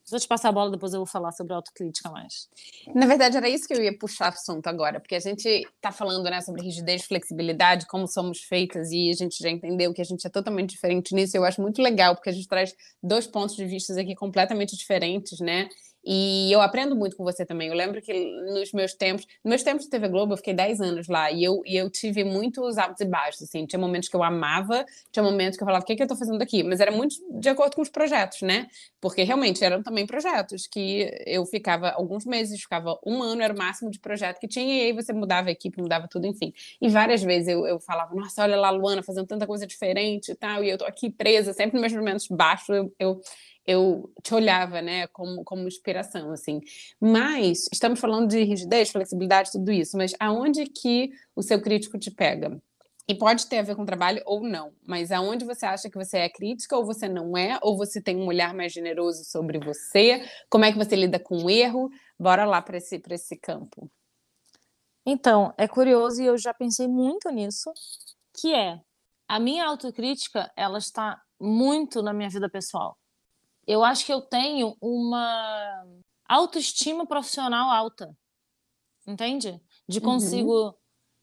Vou 0.10 0.20
te 0.20 0.28
passar 0.28 0.50
a 0.50 0.52
bola, 0.54 0.72
depois 0.72 0.94
eu 0.94 1.00
vou 1.00 1.06
falar 1.06 1.34
sobre 1.34 1.54
autocrítica 1.54 2.10
mais. 2.10 2.48
Na 2.96 3.06
verdade, 3.06 3.36
era 3.36 3.50
isso 3.50 3.68
que 3.68 3.74
eu 3.74 3.84
ia 3.84 3.98
puxar 3.98 4.30
assunto 4.30 4.66
agora, 4.68 5.02
porque 5.02 5.16
a 5.16 5.20
gente 5.20 5.68
tá 5.82 5.92
falando, 5.92 6.24
né, 6.24 6.40
sobre 6.40 6.62
rigidez, 6.62 7.04
flexibilidade, 7.06 7.86
como 7.88 8.08
somos 8.08 8.40
feitas, 8.40 8.90
e 8.92 9.10
a 9.10 9.14
gente 9.14 9.38
já 9.42 9.50
entendeu 9.50 9.94
que 9.94 10.02
a 10.02 10.06
gente 10.06 10.26
é 10.26 10.30
totalmente 10.30 10.70
diferente 10.70 11.14
nisso. 11.14 11.36
Eu 11.36 11.44
acho 11.44 11.62
muito 11.62 11.82
legal, 11.82 12.16
porque 12.16 12.30
a 12.30 12.34
gente 12.34 12.48
traz 12.48 12.74
dois 13.04 13.28
pontos 13.28 13.56
de 13.56 13.66
vista 13.66 14.00
aqui 14.00 14.16
completamente 14.16 14.78
diferentes, 14.78 15.40
né? 15.42 15.68
E 16.10 16.50
eu 16.54 16.62
aprendo 16.62 16.96
muito 16.96 17.18
com 17.18 17.24
você 17.26 17.46
também. 17.46 17.68
Eu 17.68 17.76
lembro 17.76 18.02
que 18.02 18.14
nos 18.54 18.72
meus 18.72 18.94
tempos, 18.94 19.26
nos 19.44 19.50
meus 19.50 19.64
tempos 19.64 19.84
de 19.84 19.90
TV 19.90 20.08
Globo, 20.08 20.32
eu 20.32 20.38
fiquei 20.38 20.54
10 20.54 20.80
anos 20.80 21.10
lá 21.10 21.30
e 21.30 21.44
eu, 21.44 21.62
e 21.66 21.76
eu 21.76 21.90
tive 21.90 22.24
muitos 22.24 22.78
altos 22.78 23.02
e 23.02 23.06
baixos, 23.06 23.42
assim. 23.42 23.66
Tinha 23.66 23.78
momentos 23.78 24.08
que 24.08 24.16
eu 24.16 24.24
amava, 24.24 24.86
tinha 25.12 25.22
momentos 25.22 25.58
que 25.58 25.64
eu 25.64 25.66
falava, 25.66 25.84
o 25.84 25.86
que, 25.86 25.92
é 25.92 25.96
que 25.98 26.04
eu 26.04 26.08
tô 26.08 26.16
fazendo 26.16 26.42
aqui? 26.42 26.64
Mas 26.64 26.80
era 26.80 26.92
muito 26.94 27.18
de 27.38 27.50
acordo 27.50 27.76
com 27.76 27.82
os 27.82 27.90
projetos, 27.90 28.42
né? 28.42 28.68
Porque 29.02 29.22
realmente 29.24 29.62
eram 29.66 29.84
também 29.84 30.08
projetos 30.08 30.66
que 30.66 31.12
eu 31.26 31.46
ficava 31.46 31.90
alguns 31.90 32.26
meses, 32.26 32.62
ficava 32.62 32.98
um 33.06 33.22
ano, 33.22 33.42
era 33.42 33.54
o 33.54 33.58
máximo 33.58 33.92
de 33.92 34.00
projeto 34.00 34.40
que 34.40 34.48
tinha, 34.48 34.84
e 34.84 34.86
aí 34.86 34.94
você 34.94 35.12
mudava 35.12 35.50
a 35.50 35.52
equipe, 35.52 35.82
mudava 35.82 36.08
tudo, 36.08 36.26
enfim. 36.26 36.54
E 36.82 36.88
várias 36.88 37.22
vezes 37.22 37.50
eu, 37.50 37.68
eu 37.68 37.82
falava, 37.82 38.16
nossa, 38.16 38.44
olha 38.44 38.56
lá, 38.56 38.70
Luana, 38.70 39.04
fazendo 39.04 39.28
tanta 39.28 39.46
coisa 39.46 39.68
diferente 39.68 40.32
e 40.32 40.36
tal, 40.36 40.64
e 40.64 40.70
eu 40.70 40.78
tô 40.78 40.86
aqui 40.86 41.10
presa, 41.10 41.52
sempre 41.52 41.74
nos 41.74 41.92
meus 41.92 41.94
momentos 41.94 42.28
baixos, 42.30 42.70
eu, 42.70 42.96
eu 42.98 43.22
eu 43.68 44.10
te 44.24 44.34
olhava, 44.34 44.82
né, 44.82 45.08
como, 45.08 45.44
como 45.44 45.68
inspiração, 45.68 46.32
assim. 46.32 46.62
Mas 47.00 47.68
estamos 47.72 48.00
falando 48.00 48.30
de 48.30 48.42
rigidez, 48.44 48.90
flexibilidade, 48.90 49.52
tudo 49.52 49.72
isso, 49.72 49.98
mas 49.98 50.16
aonde 50.20 50.66
que 50.66 51.12
o 51.36 51.44
seu 51.44 51.62
crítico 51.62 52.00
te 52.00 52.10
pega? 52.10 52.60
E 53.10 53.16
pode 53.16 53.48
ter 53.48 53.60
a 53.60 53.64
ver 53.64 53.76
com 53.76 53.86
trabalho 53.86 54.22
ou 54.26 54.42
não, 54.42 54.74
mas 54.86 55.12
aonde 55.12 55.46
você 55.46 55.66
acha 55.66 55.90
que 55.90 55.98
você 55.98 56.18
é 56.20 56.30
crítica 56.30 56.78
ou 56.78 56.86
você 56.86 57.08
não 57.08 57.38
é, 57.38 57.60
ou 57.62 57.78
você 57.78 58.02
tem 58.02 58.18
um 58.18 58.28
olhar 58.28 58.54
mais 58.54 58.72
generoso 58.72 59.24
sobre 59.26 59.60
você? 59.60 60.26
Como 60.50 60.66
é 60.66 60.72
que 60.72 60.78
você 60.78 60.96
lida 60.96 61.20
com 61.20 61.44
o 61.44 61.50
erro? 61.50 61.90
Bora 62.20 62.46
lá 62.46 62.62
para 62.62 62.78
esse, 62.78 63.02
esse 63.10 63.38
campo. 63.38 63.90
Então, 65.06 65.54
é 65.58 65.68
curioso 65.70 66.22
e 66.22 66.26
eu 66.26 66.38
já 66.38 66.54
pensei 66.54 66.88
muito 66.88 67.30
nisso, 67.30 67.72
que 68.34 68.54
é 68.54 68.80
a 69.26 69.40
minha 69.40 69.66
autocrítica, 69.66 70.52
ela 70.56 70.78
está 70.78 71.22
muito 71.40 72.02
na 72.02 72.14
minha 72.14 72.30
vida 72.30 72.50
pessoal 72.50 72.98
eu 73.68 73.84
acho 73.84 74.06
que 74.06 74.14
eu 74.14 74.22
tenho 74.22 74.76
uma 74.82 75.86
autoestima 76.28 77.06
profissional 77.06 77.70
alta. 77.70 78.16
Entende? 79.06 79.62
De 79.88 80.00
uhum. 80.00 80.06
consigo. 80.06 80.68
Uhum. 80.68 80.74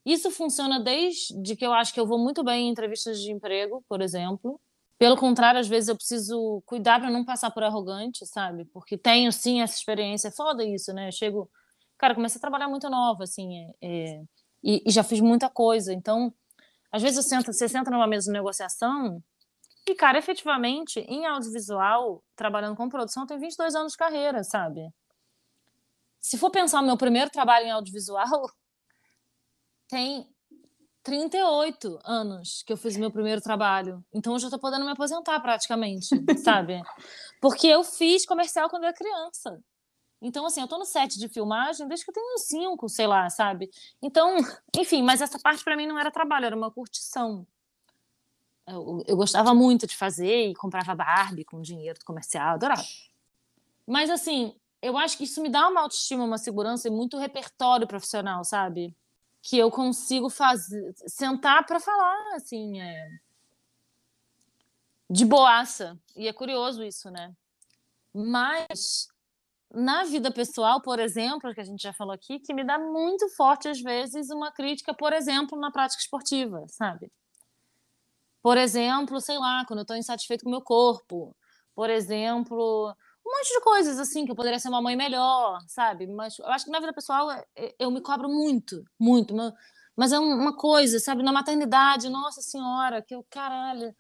Isso 0.05 0.31
funciona 0.31 0.79
desde 0.79 1.57
que 1.57 1.65
eu 1.65 1.73
acho 1.73 1.93
que 1.95 1.99
eu 1.99 2.07
vou 2.07 2.19
muito 2.19 2.45
bem 2.45 2.67
em 2.67 2.71
entrevistas 2.71 3.21
de 3.21 3.33
emprego, 3.33 3.83
por 3.89 4.03
exemplo. 4.03 4.61
Pelo 4.99 5.17
contrário, 5.17 5.59
às 5.59 5.67
vezes 5.67 5.89
eu 5.89 5.97
preciso 5.97 6.63
cuidar 6.67 7.01
para 7.01 7.11
não 7.11 7.25
passar 7.25 7.51
por 7.51 7.63
arrogante, 7.63 8.27
sabe? 8.27 8.67
Porque 8.67 8.97
tenho 8.97 9.33
sim 9.33 9.63
essa 9.63 9.77
experiência. 9.77 10.29
É 10.29 10.31
foda 10.31 10.63
isso, 10.65 10.93
né? 10.93 11.09
Eu 11.09 11.13
chego. 11.13 11.51
Cara, 11.97 12.15
comecei 12.15 12.39
a 12.39 12.41
trabalhar 12.41 12.69
muito 12.69 12.89
nova, 12.91 13.25
assim. 13.25 13.59
É, 13.59 13.75
é... 13.83 14.23
E, 14.63 14.83
e, 14.87 14.91
já 14.91 15.03
fiz 15.03 15.21
muita 15.21 15.49
coisa. 15.49 15.93
Então, 15.93 16.33
às 16.93 17.03
vezes 17.03 17.17
eu 17.17 17.23
sento, 17.23 17.53
você 17.53 17.69
senta 17.69 17.91
numa 17.91 18.07
mesa 18.07 18.27
de 18.27 18.33
negociação 18.33 19.23
e, 19.87 19.95
cara, 19.95 20.19
efetivamente, 20.19 21.01
em 21.01 21.27
audiovisual, 21.27 22.23
trabalhando 22.35 22.77
com 22.77 22.89
produção, 22.89 23.25
eu 23.25 23.27
tenho 23.27 23.41
22 23.41 23.75
anos 23.75 23.93
de 23.93 23.99
carreira, 23.99 24.43
sabe? 24.43 24.89
Se 26.21 26.39
for 26.39 26.51
pensar 26.51 26.81
no 26.81 26.87
meu 26.87 26.97
primeiro 26.97 27.31
trabalho 27.31 27.67
em 27.67 27.71
audiovisual, 27.71 28.51
tem 29.89 30.27
38 31.03 32.01
anos 32.03 32.63
que 32.67 32.73
eu 32.73 32.79
fiz 32.79 32.97
meu 32.97 33.11
primeiro 33.11 33.43
trabalho. 33.43 34.03
Então 34.13 34.33
eu 34.33 34.39
já 34.39 34.49
tô 34.49 34.59
podendo 34.59 34.87
me 34.87 34.93
aposentar 34.93 35.39
praticamente, 35.41 36.09
sabe? 36.43 36.83
Porque 37.41 37.67
eu 37.67 37.85
fiz 37.85 38.25
comercial 38.25 38.71
quando 38.71 38.85
eu 38.85 38.89
era 38.89 38.97
criança. 38.97 39.63
Então, 40.23 40.47
assim, 40.47 40.63
eu 40.63 40.69
tô 40.69 40.79
no 40.79 40.87
set 40.87 41.19
de 41.19 41.29
filmagem 41.29 41.87
desde 41.87 42.07
que 42.07 42.11
eu 42.11 42.15
tenho 42.15 42.39
cinco, 42.39 42.89
sei 42.89 43.07
lá, 43.07 43.29
sabe? 43.29 43.69
Então, 44.03 44.35
enfim, 44.75 45.03
mas 45.03 45.21
essa 45.21 45.39
parte 45.39 45.63
para 45.63 45.77
mim 45.77 45.87
não 45.87 45.99
era 45.99 46.11
trabalho, 46.11 46.47
era 46.47 46.57
uma 46.57 46.71
curtição. 46.71 47.47
Eu, 48.67 49.03
eu, 49.07 49.17
gostava 49.17 49.55
muito 49.55 49.87
de 49.87 49.97
fazer 49.97 50.49
e 50.49 50.55
comprava 50.55 50.95
Barbie 50.95 51.45
com 51.45 51.61
dinheiro 51.61 51.99
do 51.99 52.05
comercial, 52.05 52.55
adorava. 52.55 52.83
Mas, 53.87 54.09
assim, 54.09 54.55
eu 54.81 54.97
acho 54.97 55.19
que 55.19 55.25
isso 55.25 55.43
me 55.43 55.51
dá 55.51 55.69
uma 55.69 55.83
autoestima, 55.83 56.25
uma 56.25 56.39
segurança 56.39 56.89
e 56.89 56.91
muito 56.91 57.19
repertório 57.19 57.87
profissional, 57.87 58.43
sabe? 58.45 58.97
Que 59.43 59.59
eu 59.59 59.71
consigo 59.71 60.31
fazer, 60.31 60.95
sentar 61.07 61.67
para 61.67 61.79
falar, 61.79 62.37
assim, 62.37 62.81
é... 62.81 63.19
de 65.11 65.27
boaça. 65.27 65.99
E 66.17 66.27
é 66.27 66.33
curioso 66.33 66.83
isso, 66.83 67.11
né? 67.11 67.35
Mas 68.15 69.09
na 69.75 70.05
vida 70.05 70.31
pessoal, 70.31 70.81
por 70.81 70.99
exemplo, 70.99 71.53
que 71.53 71.61
a 71.61 71.65
gente 71.65 71.83
já 71.83 71.93
falou 71.93 72.15
aqui, 72.15 72.39
que 72.39 72.55
me 72.55 72.65
dá 72.65 72.79
muito 72.79 73.29
forte 73.31 73.69
às 73.69 73.81
vezes 73.81 74.31
uma 74.31 74.53
crítica, 74.53 74.95
por 74.95 75.13
exemplo, 75.13 75.59
na 75.59 75.71
prática 75.71 76.01
esportiva, 76.01 76.65
sabe? 76.69 77.11
Por 78.45 78.59
exemplo, 78.59 79.23
sei 79.23 79.39
lá, 79.39 79.65
quando 79.67 79.79
eu 79.79 79.85
estou 79.85 79.97
insatisfeito 79.97 80.45
com 80.45 80.51
o 80.51 80.53
meu 80.53 80.61
corpo. 80.61 81.35
Por 81.75 81.89
exemplo, 81.89 82.95
um 83.27 83.31
monte 83.39 83.49
de 83.55 83.61
coisas 83.63 83.99
assim, 83.99 84.27
que 84.27 84.33
eu 84.33 84.37
poderia 84.37 84.59
ser 84.59 84.69
uma 84.69 84.83
mãe 84.83 84.95
melhor, 84.95 85.59
sabe? 85.67 86.07
Mas 86.07 86.39
eu 86.39 86.47
acho 86.49 86.67
que 86.67 86.71
na 86.71 86.79
vida 86.79 86.93
pessoal 86.93 87.31
é, 87.31 87.43
é, 87.57 87.75
eu 87.79 87.91
me 87.91 88.03
cobro 88.03 88.29
muito, 88.29 88.85
muito. 89.01 89.35
Mas 89.97 90.13
é 90.13 90.19
uma 90.19 90.55
coisa, 90.55 91.01
sabe? 91.01 91.23
Na 91.23 91.33
maternidade, 91.33 92.11
nossa 92.11 92.43
senhora, 92.43 93.01
que 93.01 93.15
eu, 93.15 93.25
caralho, 93.31 93.95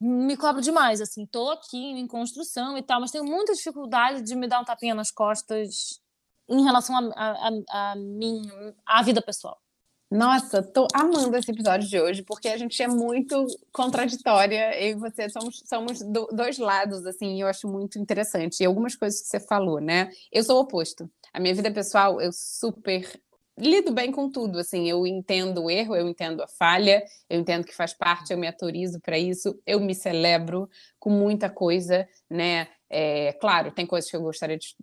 me 0.00 0.38
cobro 0.38 0.62
demais, 0.62 1.02
assim. 1.02 1.26
Tô 1.26 1.50
aqui 1.50 1.76
em 1.76 2.06
construção 2.06 2.78
e 2.78 2.82
tal, 2.82 2.98
mas 2.98 3.10
tenho 3.10 3.24
muita 3.24 3.52
dificuldade 3.52 4.22
de 4.22 4.34
me 4.34 4.48
dar 4.48 4.60
um 4.60 4.64
tapinha 4.64 4.94
nas 4.94 5.10
costas 5.10 6.00
em 6.48 6.64
relação 6.64 6.96
a, 6.96 7.12
a, 7.14 7.48
a, 7.70 7.92
a 7.92 7.96
mim, 7.96 8.40
a 8.86 9.02
vida 9.02 9.20
pessoal. 9.20 9.60
Nossa, 10.10 10.62
tô 10.62 10.86
amando 10.94 11.36
esse 11.36 11.50
episódio 11.50 11.88
de 11.88 12.00
hoje, 12.00 12.22
porque 12.22 12.48
a 12.48 12.56
gente 12.56 12.80
é 12.82 12.86
muito 12.86 13.46
contraditória. 13.72 14.78
Eu 14.80 14.90
e 14.90 14.94
você 14.94 15.28
somos, 15.28 15.62
somos 15.66 16.00
do, 16.00 16.26
dois 16.32 16.58
lados, 16.58 17.04
assim, 17.06 17.36
e 17.36 17.40
eu 17.40 17.48
acho 17.48 17.66
muito 17.66 17.98
interessante. 17.98 18.60
E 18.60 18.66
algumas 18.66 18.94
coisas 18.94 19.20
que 19.22 19.26
você 19.26 19.40
falou, 19.40 19.80
né? 19.80 20.10
Eu 20.30 20.44
sou 20.44 20.58
o 20.58 20.60
oposto. 20.60 21.10
A 21.32 21.40
minha 21.40 21.54
vida 21.54 21.70
pessoal, 21.70 22.20
eu 22.20 22.30
super 22.32 23.10
lido 23.58 23.92
bem 23.92 24.10
com 24.10 24.28
tudo, 24.30 24.58
assim, 24.58 24.88
eu 24.88 25.06
entendo 25.06 25.64
o 25.64 25.70
erro, 25.70 25.94
eu 25.94 26.08
entendo 26.08 26.42
a 26.42 26.48
falha, 26.48 27.04
eu 27.30 27.38
entendo 27.38 27.64
que 27.64 27.74
faz 27.74 27.92
parte, 27.92 28.32
eu 28.32 28.38
me 28.38 28.48
autorizo 28.48 29.00
para 29.00 29.16
isso, 29.16 29.56
eu 29.64 29.80
me 29.80 29.94
celebro 29.94 30.68
com 30.98 31.10
muita 31.10 31.48
coisa, 31.48 32.06
né? 32.28 32.66
É, 32.96 33.32
claro, 33.32 33.72
tem 33.72 33.84
coisas 33.84 34.08
que 34.08 34.14
eu 34.16 34.22
gostaria 34.22 34.56
de 34.56 34.76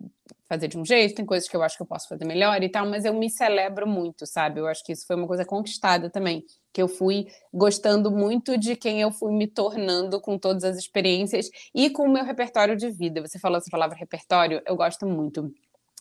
fazer 0.46 0.68
de 0.68 0.76
um 0.76 0.84
jeito, 0.84 1.14
tem 1.14 1.24
coisas 1.24 1.48
que 1.48 1.56
eu 1.56 1.62
acho 1.62 1.78
que 1.78 1.82
eu 1.82 1.86
posso 1.86 2.06
fazer 2.06 2.26
melhor 2.26 2.62
e 2.62 2.68
tal, 2.68 2.84
mas 2.84 3.06
eu 3.06 3.14
me 3.14 3.30
celebro 3.30 3.88
muito, 3.88 4.26
sabe? 4.26 4.60
Eu 4.60 4.66
acho 4.66 4.84
que 4.84 4.92
isso 4.92 5.06
foi 5.06 5.16
uma 5.16 5.26
coisa 5.26 5.46
conquistada 5.46 6.10
também, 6.10 6.44
que 6.74 6.82
eu 6.82 6.88
fui 6.88 7.26
gostando 7.50 8.10
muito 8.10 8.58
de 8.58 8.76
quem 8.76 9.00
eu 9.00 9.10
fui 9.10 9.32
me 9.32 9.46
tornando 9.46 10.20
com 10.20 10.36
todas 10.36 10.62
as 10.62 10.76
experiências 10.76 11.48
e 11.74 11.88
com 11.88 12.02
o 12.02 12.12
meu 12.12 12.22
repertório 12.22 12.76
de 12.76 12.90
vida. 12.90 13.22
Você 13.22 13.38
falou 13.38 13.56
essa 13.56 13.70
palavra 13.70 13.96
repertório, 13.96 14.60
eu 14.66 14.76
gosto 14.76 15.06
muito. 15.06 15.50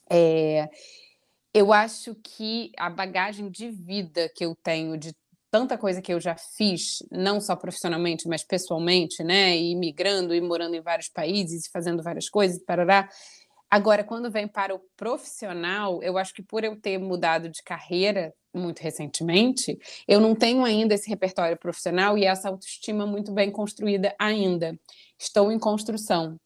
É, 0.10 0.70
eu 1.54 1.72
acho 1.72 2.14
que 2.16 2.74
a 2.78 2.90
bagagem 2.90 3.50
de 3.50 3.70
vida 3.70 4.30
que 4.36 4.44
eu 4.44 4.54
tenho 4.54 4.98
de 4.98 5.16
tanta 5.52 5.78
coisa 5.78 6.02
que 6.02 6.14
eu 6.14 6.20
já 6.20 6.36
fiz, 6.36 7.04
não 7.12 7.42
só 7.42 7.56
profissionalmente, 7.56 8.28
mas 8.28 8.44
pessoalmente, 8.44 9.22
né? 9.22 9.56
E 9.58 9.76
migrando 9.76 10.34
e 10.34 10.40
morando 10.40 10.76
em 10.76 10.82
vários 10.82 11.10
países, 11.10 11.68
fazendo 11.72 12.02
várias 12.02 12.30
coisas, 12.30 12.64
parará. 12.64 13.10
Agora, 13.70 14.04
quando 14.04 14.32
vem 14.32 14.48
para 14.48 14.74
o 14.74 14.82
profissional, 14.98 16.02
eu 16.02 16.18
acho 16.18 16.34
que 16.34 16.42
por 16.42 16.64
eu 16.64 16.76
ter 16.76 16.98
mudado 16.98 17.50
de 17.50 17.62
carreira 17.64 18.34
muito 18.54 18.80
recentemente, 18.80 19.78
eu 20.08 20.20
não 20.20 20.36
tenho 20.36 20.66
ainda 20.66 20.94
esse 20.94 21.10
repertório 21.10 21.58
profissional 21.58 22.18
e 22.18 22.26
essa 22.26 22.50
autoestima 22.50 23.06
muito 23.06 23.32
bem 23.32 23.52
construída 23.52 24.14
ainda. 24.20 24.78
Estou 25.18 25.52
em 25.52 25.60
construção. 25.60 26.38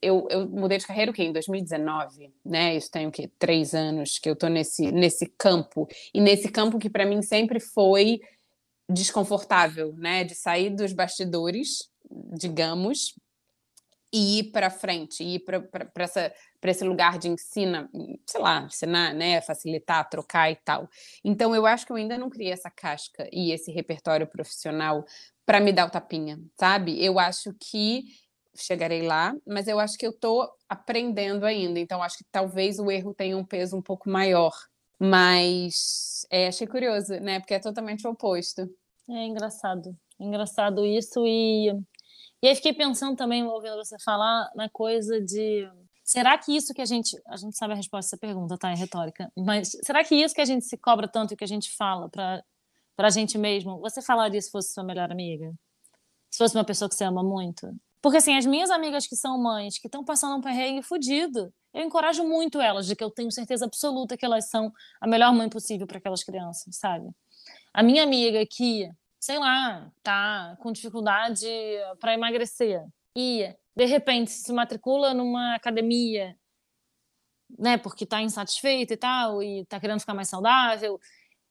Eu, 0.00 0.26
eu 0.30 0.48
mudei 0.48 0.78
de 0.78 0.86
carreira 0.86 1.10
o 1.10 1.14
quê? 1.14 1.24
Em 1.24 1.32
2019, 1.32 2.32
né? 2.44 2.76
Isso 2.76 2.90
tem 2.90 3.06
o 3.06 3.10
quê? 3.10 3.30
Três 3.38 3.74
anos 3.74 4.18
que 4.18 4.28
eu 4.28 4.34
estou 4.34 4.48
nesse, 4.48 4.90
nesse 4.92 5.26
campo. 5.38 5.88
E 6.14 6.20
nesse 6.20 6.48
campo 6.48 6.78
que 6.78 6.90
para 6.90 7.06
mim 7.06 7.22
sempre 7.22 7.60
foi 7.60 8.20
desconfortável, 8.88 9.94
né? 9.96 10.24
De 10.24 10.34
sair 10.34 10.70
dos 10.70 10.92
bastidores, 10.92 11.90
digamos, 12.10 13.14
e 14.12 14.38
ir 14.38 14.44
para 14.52 14.70
frente, 14.70 15.22
ir 15.22 15.40
para 15.40 16.70
esse 16.70 16.84
lugar 16.84 17.18
de 17.18 17.28
ensina, 17.28 17.90
sei 18.26 18.40
lá, 18.40 18.62
ensinar, 18.62 19.12
né, 19.12 19.40
facilitar, 19.40 20.08
trocar 20.08 20.50
e 20.50 20.56
tal. 20.56 20.88
Então 21.22 21.54
eu 21.54 21.66
acho 21.66 21.84
que 21.84 21.92
eu 21.92 21.96
ainda 21.96 22.16
não 22.16 22.30
criei 22.30 22.52
essa 22.52 22.70
casca 22.70 23.28
e 23.30 23.52
esse 23.52 23.70
repertório 23.70 24.26
profissional 24.26 25.04
para 25.44 25.60
me 25.60 25.72
dar 25.72 25.86
o 25.86 25.90
tapinha, 25.90 26.38
sabe? 26.58 27.02
Eu 27.02 27.18
acho 27.18 27.54
que 27.60 28.04
chegarei 28.62 29.02
lá, 29.02 29.34
mas 29.46 29.68
eu 29.68 29.78
acho 29.78 29.96
que 29.96 30.06
eu 30.06 30.10
estou 30.10 30.48
aprendendo 30.68 31.44
ainda, 31.44 31.78
então 31.78 32.02
acho 32.02 32.18
que 32.18 32.24
talvez 32.30 32.78
o 32.78 32.90
erro 32.90 33.14
tenha 33.14 33.36
um 33.36 33.44
peso 33.44 33.76
um 33.76 33.82
pouco 33.82 34.08
maior. 34.10 34.52
Mas 34.98 36.26
é, 36.30 36.48
achei 36.48 36.66
curioso, 36.66 37.14
né? 37.20 37.38
Porque 37.38 37.54
é 37.54 37.60
totalmente 37.60 38.06
o 38.06 38.10
oposto. 38.10 38.68
É 39.08 39.24
engraçado. 39.24 39.96
Engraçado 40.18 40.84
isso 40.84 41.24
e 41.26 41.70
E 42.42 42.48
aí 42.48 42.54
fiquei 42.54 42.72
pensando 42.72 43.16
também, 43.16 43.44
ouvindo 43.44 43.76
você 43.76 43.96
falar, 44.04 44.50
na 44.54 44.68
coisa 44.68 45.20
de. 45.20 45.68
Será 46.04 46.36
que 46.38 46.56
isso 46.56 46.74
que 46.74 46.82
a 46.82 46.84
gente. 46.84 47.16
A 47.28 47.36
gente 47.36 47.56
sabe 47.56 47.74
a 47.74 47.76
resposta 47.76 48.16
dessa 48.16 48.18
pergunta, 48.18 48.58
tá? 48.58 48.70
É 48.70 48.74
retórica. 48.74 49.30
Mas 49.36 49.70
será 49.84 50.02
que 50.04 50.14
isso 50.16 50.34
que 50.34 50.40
a 50.40 50.44
gente 50.44 50.64
se 50.64 50.76
cobra 50.76 51.06
tanto 51.08 51.34
e 51.34 51.36
que 51.36 51.44
a 51.44 51.48
gente 51.48 51.70
fala 51.76 52.08
pra, 52.08 52.42
pra 52.96 53.10
gente 53.10 53.38
mesmo, 53.38 53.78
você 53.80 54.02
falaria 54.02 54.40
se 54.40 54.50
fosse 54.50 54.72
sua 54.72 54.84
melhor 54.84 55.10
amiga? 55.12 55.52
Se 56.30 56.38
fosse 56.38 56.56
uma 56.56 56.64
pessoa 56.64 56.88
que 56.88 56.94
você 56.94 57.04
ama 57.04 57.22
muito? 57.22 57.72
Porque, 58.00 58.18
assim, 58.18 58.36
as 58.36 58.46
minhas 58.46 58.70
amigas 58.70 59.06
que 59.06 59.16
são 59.16 59.40
mães, 59.42 59.78
que 59.78 59.88
estão 59.88 60.04
passando 60.04 60.36
um 60.36 60.40
perrengue 60.40 60.82
fudido, 60.82 61.52
eu 61.74 61.84
encorajo 61.84 62.24
muito 62.24 62.60
elas, 62.60 62.86
de 62.86 62.94
que 62.96 63.02
eu 63.02 63.10
tenho 63.10 63.30
certeza 63.30 63.64
absoluta 63.64 64.16
que 64.16 64.24
elas 64.24 64.48
são 64.48 64.72
a 65.00 65.06
melhor 65.06 65.32
mãe 65.32 65.48
possível 65.48 65.86
para 65.86 65.98
aquelas 65.98 66.22
crianças, 66.22 66.76
sabe? 66.76 67.10
A 67.72 67.82
minha 67.82 68.02
amiga 68.02 68.44
que, 68.46 68.88
sei 69.20 69.38
lá, 69.38 69.90
tá 70.02 70.56
com 70.60 70.72
dificuldade 70.72 71.46
para 72.00 72.14
emagrecer 72.14 72.84
e, 73.16 73.52
de 73.76 73.84
repente, 73.84 74.30
se 74.30 74.52
matricula 74.52 75.12
numa 75.12 75.54
academia, 75.54 76.36
né, 77.58 77.78
porque 77.78 78.06
tá 78.06 78.20
insatisfeita 78.22 78.94
e 78.94 78.96
tal, 78.96 79.42
e 79.42 79.64
tá 79.66 79.80
querendo 79.80 80.00
ficar 80.00 80.14
mais 80.14 80.28
saudável, 80.28 81.00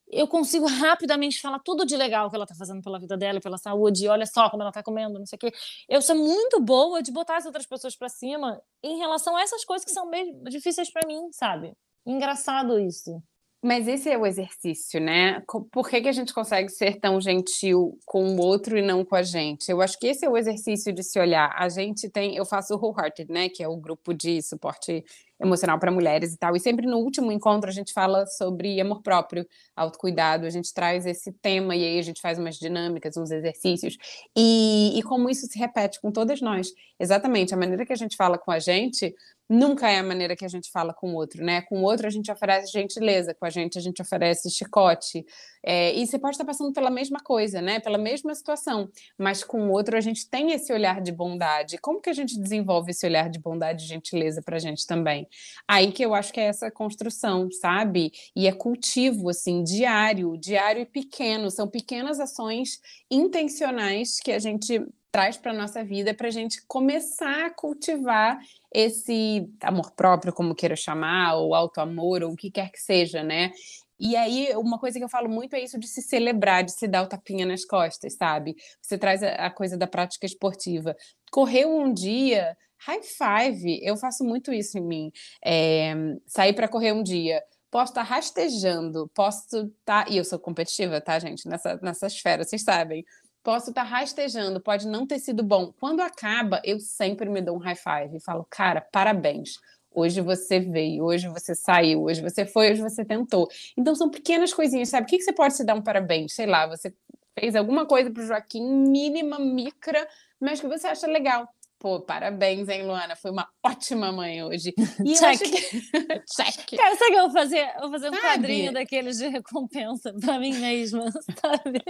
eu 0.09 0.27
consigo 0.27 0.65
rapidamente 0.65 1.41
falar 1.41 1.59
tudo 1.59 1.85
de 1.85 1.95
legal 1.95 2.29
que 2.29 2.35
ela 2.35 2.45
tá 2.45 2.55
fazendo 2.55 2.81
pela 2.81 2.99
vida 2.99 3.17
dela, 3.17 3.39
pela 3.39 3.57
saúde, 3.57 4.07
olha 4.07 4.25
só 4.25 4.49
como 4.49 4.63
ela 4.63 4.71
tá 4.71 4.81
comendo, 4.81 5.19
não 5.19 5.25
sei 5.25 5.35
o 5.35 5.39
quê. 5.39 5.51
Eu 5.89 6.01
sou 6.01 6.15
muito 6.15 6.59
boa 6.61 7.01
de 7.01 7.11
botar 7.11 7.37
as 7.37 7.45
outras 7.45 7.65
pessoas 7.65 7.95
para 7.95 8.09
cima 8.09 8.61
em 8.83 8.97
relação 8.97 9.35
a 9.35 9.41
essas 9.41 9.65
coisas 9.65 9.85
que 9.85 9.91
são 9.91 10.09
bem 10.09 10.41
difíceis 10.43 10.91
para 10.91 11.07
mim, 11.07 11.29
sabe? 11.31 11.73
Engraçado 12.05 12.79
isso. 12.79 13.21
Mas 13.63 13.87
esse 13.87 14.09
é 14.09 14.17
o 14.17 14.25
exercício, 14.25 15.01
né? 15.01 15.41
Por 15.71 15.89
que, 15.89 15.99
que 15.99 16.07
a 16.07 16.11
gente 16.11 16.31
consegue 16.31 16.69
ser 16.69 16.99
tão 16.99 17.19
gentil 17.19 17.97
com 18.05 18.35
o 18.35 18.39
outro 18.39 18.77
e 18.77 18.83
não 18.83 19.03
com 19.03 19.15
a 19.15 19.23
gente? 19.23 19.69
Eu 19.69 19.81
acho 19.81 19.97
que 19.99 20.07
esse 20.07 20.23
é 20.23 20.29
o 20.29 20.37
exercício 20.37 20.93
de 20.93 21.03
se 21.03 21.19
olhar. 21.19 21.53
A 21.57 21.67
gente 21.67 22.07
tem, 22.07 22.35
eu 22.35 22.45
faço 22.45 22.75
o 22.75 22.77
Wholehearted, 22.77 23.31
né? 23.31 23.49
Que 23.49 23.63
é 23.63 23.67
o 23.67 23.75
grupo 23.75 24.13
de 24.13 24.41
suporte 24.43 25.03
emocional 25.39 25.79
para 25.79 25.91
mulheres 25.91 26.33
e 26.33 26.37
tal. 26.37 26.55
E 26.55 26.59
sempre 26.59 26.85
no 26.85 26.97
último 26.97 27.31
encontro 27.31 27.69
a 27.69 27.73
gente 27.73 27.93
fala 27.93 28.25
sobre 28.25 28.79
amor 28.81 29.01
próprio, 29.01 29.45
autocuidado, 29.75 30.45
a 30.45 30.49
gente 30.49 30.73
traz 30.73 31.05
esse 31.05 31.31
tema 31.31 31.75
e 31.75 31.83
aí 31.83 31.99
a 31.99 32.01
gente 32.01 32.21
faz 32.21 32.37
umas 32.39 32.57
dinâmicas, 32.57 33.17
uns 33.17 33.31
exercícios. 33.31 33.97
E, 34.35 34.97
e 34.97 35.03
como 35.03 35.29
isso 35.29 35.45
se 35.47 35.57
repete 35.57 36.01
com 36.01 36.11
todas 36.11 36.41
nós. 36.41 36.69
Exatamente, 36.99 37.53
a 37.53 37.57
maneira 37.57 37.85
que 37.85 37.93
a 37.93 37.97
gente 37.97 38.15
fala 38.15 38.37
com 38.37 38.51
a 38.51 38.59
gente 38.59 39.13
nunca 39.49 39.89
é 39.89 39.97
a 39.97 40.03
maneira 40.03 40.35
que 40.35 40.45
a 40.45 40.47
gente 40.47 40.69
fala 40.71 40.93
com 40.93 41.11
o 41.11 41.15
outro, 41.15 41.43
né? 41.43 41.61
Com 41.61 41.81
o 41.81 41.83
outro 41.83 42.07
a 42.07 42.09
gente 42.09 42.31
oferece 42.31 42.71
gentileza, 42.71 43.33
com 43.33 43.45
a 43.45 43.49
gente 43.49 43.77
a 43.77 43.81
gente 43.81 44.01
oferece 44.01 44.49
chicote. 44.49 45.25
É, 45.63 45.93
e 45.93 46.05
você 46.05 46.19
pode 46.19 46.35
estar 46.35 46.45
passando 46.45 46.73
pela 46.73 46.89
mesma 46.89 47.19
coisa, 47.19 47.61
né? 47.61 47.79
Pela 47.79 47.97
mesma 47.97 48.33
situação, 48.35 48.89
mas 49.17 49.43
com 49.43 49.67
o 49.67 49.71
outro 49.71 49.97
a 49.97 50.01
gente 50.01 50.29
tem 50.29 50.51
esse 50.51 50.71
olhar 50.73 51.01
de 51.01 51.11
bondade. 51.11 51.77
Como 51.77 52.01
que 52.01 52.09
a 52.09 52.13
gente 52.13 52.39
desenvolve 52.39 52.91
esse 52.91 53.05
olhar 53.05 53.29
de 53.29 53.39
bondade 53.39 53.83
e 53.83 53.87
gentileza 53.87 54.41
para 54.41 54.57
a 54.57 54.59
gente 54.59 54.85
também? 54.85 55.27
Aí 55.67 55.91
que 55.91 56.03
eu 56.03 56.13
acho 56.13 56.33
que 56.33 56.39
é 56.39 56.45
essa 56.45 56.69
construção, 56.69 57.49
sabe? 57.51 58.11
E 58.35 58.47
é 58.47 58.51
cultivo, 58.51 59.29
assim, 59.29 59.63
diário, 59.63 60.37
diário 60.37 60.81
e 60.81 60.85
pequeno. 60.85 61.49
São 61.49 61.67
pequenas 61.67 62.19
ações 62.19 62.79
intencionais 63.09 64.19
que 64.19 64.31
a 64.31 64.39
gente 64.39 64.85
traz 65.11 65.37
para 65.37 65.53
nossa 65.53 65.83
vida 65.83 66.13
para 66.13 66.27
a 66.27 66.31
gente 66.31 66.61
começar 66.67 67.47
a 67.47 67.49
cultivar 67.49 68.39
esse 68.77 69.49
amor 69.61 69.91
próprio, 69.91 70.31
como 70.31 70.53
queira 70.53 70.75
chamar, 70.75 71.35
ou 71.35 71.55
auto-amor, 71.55 72.21
ou 72.21 72.33
o 72.33 72.35
que 72.35 72.51
quer 72.51 72.71
que 72.71 72.79
seja, 72.79 73.23
né? 73.23 73.51
E 73.99 74.15
aí, 74.15 74.55
uma 74.55 74.77
coisa 74.77 74.99
que 74.99 75.03
eu 75.03 75.09
falo 75.09 75.27
muito 75.27 75.55
é 75.55 75.63
isso 75.63 75.79
de 75.79 75.87
se 75.87 76.03
celebrar, 76.03 76.63
de 76.63 76.71
se 76.71 76.87
dar 76.87 77.01
o 77.01 77.07
tapinha 77.07 77.43
nas 77.43 77.65
costas, 77.65 78.13
sabe? 78.13 78.55
Você 78.79 78.95
traz 78.95 79.23
a, 79.23 79.49
coisa 79.49 79.75
da 79.75 79.87
prática 79.87 80.27
esportiva. 80.27 80.95
Correu 81.31 81.75
um 81.75 81.91
dia, 81.91 82.55
high 82.85 83.01
five. 83.01 83.79
Eu 83.83 83.97
faço 83.97 84.23
muito 84.23 84.53
isso 84.53 84.77
em 84.77 84.85
mim. 84.85 85.11
É, 85.43 85.95
sair 86.27 86.53
para 86.53 86.67
correr 86.67 86.91
um 86.91 87.01
dia. 87.01 87.41
Posso 87.71 87.91
estar 87.93 88.05
tá 88.05 88.09
rastejando, 88.15 89.09
posso 89.15 89.57
estar. 89.57 90.05
Tá... 90.05 90.11
E 90.11 90.17
eu 90.17 90.23
sou 90.23 90.37
competitiva, 90.37 91.01
tá, 91.01 91.17
gente? 91.17 91.49
Nessa, 91.49 91.79
nessa 91.81 92.05
esfera, 92.05 92.43
vocês 92.43 92.63
sabem. 92.63 93.03
Posso 93.47 93.69
estar 93.69 93.85
tá 93.85 93.89
rastejando, 93.89 94.59
pode 94.59 94.85
não 94.85 95.07
ter 95.07 95.19
sido 95.19 95.41
bom. 95.41 95.71
Quando 95.79 96.01
acaba, 96.01 96.61
eu 96.65 96.81
sempre 96.81 97.29
me 97.29 97.41
dou 97.41 97.55
um 97.55 97.59
high 97.59 97.77
five 97.77 98.17
e 98.17 98.19
falo, 98.19 98.45
cara, 98.49 98.81
parabéns. 98.81 99.51
Hoje 99.89 100.19
você 100.19 100.59
veio, 100.59 101.05
hoje 101.05 101.29
você 101.29 101.55
saiu, 101.55 102.03
hoje 102.03 102.21
você 102.21 102.45
foi, 102.45 102.73
hoje 102.73 102.81
você 102.81 103.05
tentou. 103.05 103.47
Então 103.77 103.95
são 103.95 104.09
pequenas 104.09 104.53
coisinhas, 104.53 104.89
sabe? 104.89 105.05
O 105.05 105.09
que, 105.09 105.17
que 105.17 105.23
você 105.23 105.31
pode 105.31 105.55
se 105.55 105.63
dar 105.63 105.75
um 105.75 105.81
parabéns? 105.81 106.33
Sei 106.33 106.45
lá, 106.45 106.67
você 106.67 106.93
fez 107.39 107.55
alguma 107.55 107.85
coisa 107.85 108.11
para 108.11 108.21
o 108.21 108.25
Joaquim, 108.25 108.69
mínima, 108.69 109.39
micra, 109.39 110.05
mas 110.41 110.59
que 110.59 110.67
você 110.67 110.87
acha 110.87 111.07
legal. 111.07 111.47
Pô, 111.79 111.99
parabéns, 112.01 112.67
hein, 112.69 112.83
Luana? 112.83 113.15
Foi 113.15 113.29
uma 113.29 113.47
ótima 113.63 114.11
mãe 114.11 114.43
hoje. 114.43 114.73
E 115.05 115.13
Check. 115.13 115.39
Que... 115.39 115.61
Check. 116.25 116.75
Cara, 116.75 116.95
sabe 116.95 117.11
que 117.11 117.17
eu 117.17 117.23
vou 117.23 117.31
fazer? 117.31 117.71
Eu 117.75 117.81
vou 117.81 117.91
fazer 117.91 118.09
um 118.09 118.13
sabe? 118.13 118.23
quadrinho 118.23 118.73
daqueles 118.73 119.17
de 119.17 119.27
recompensa 119.27 120.11
para 120.19 120.39
mim 120.39 120.55
mesma, 120.55 121.05
sabe? 121.39 121.83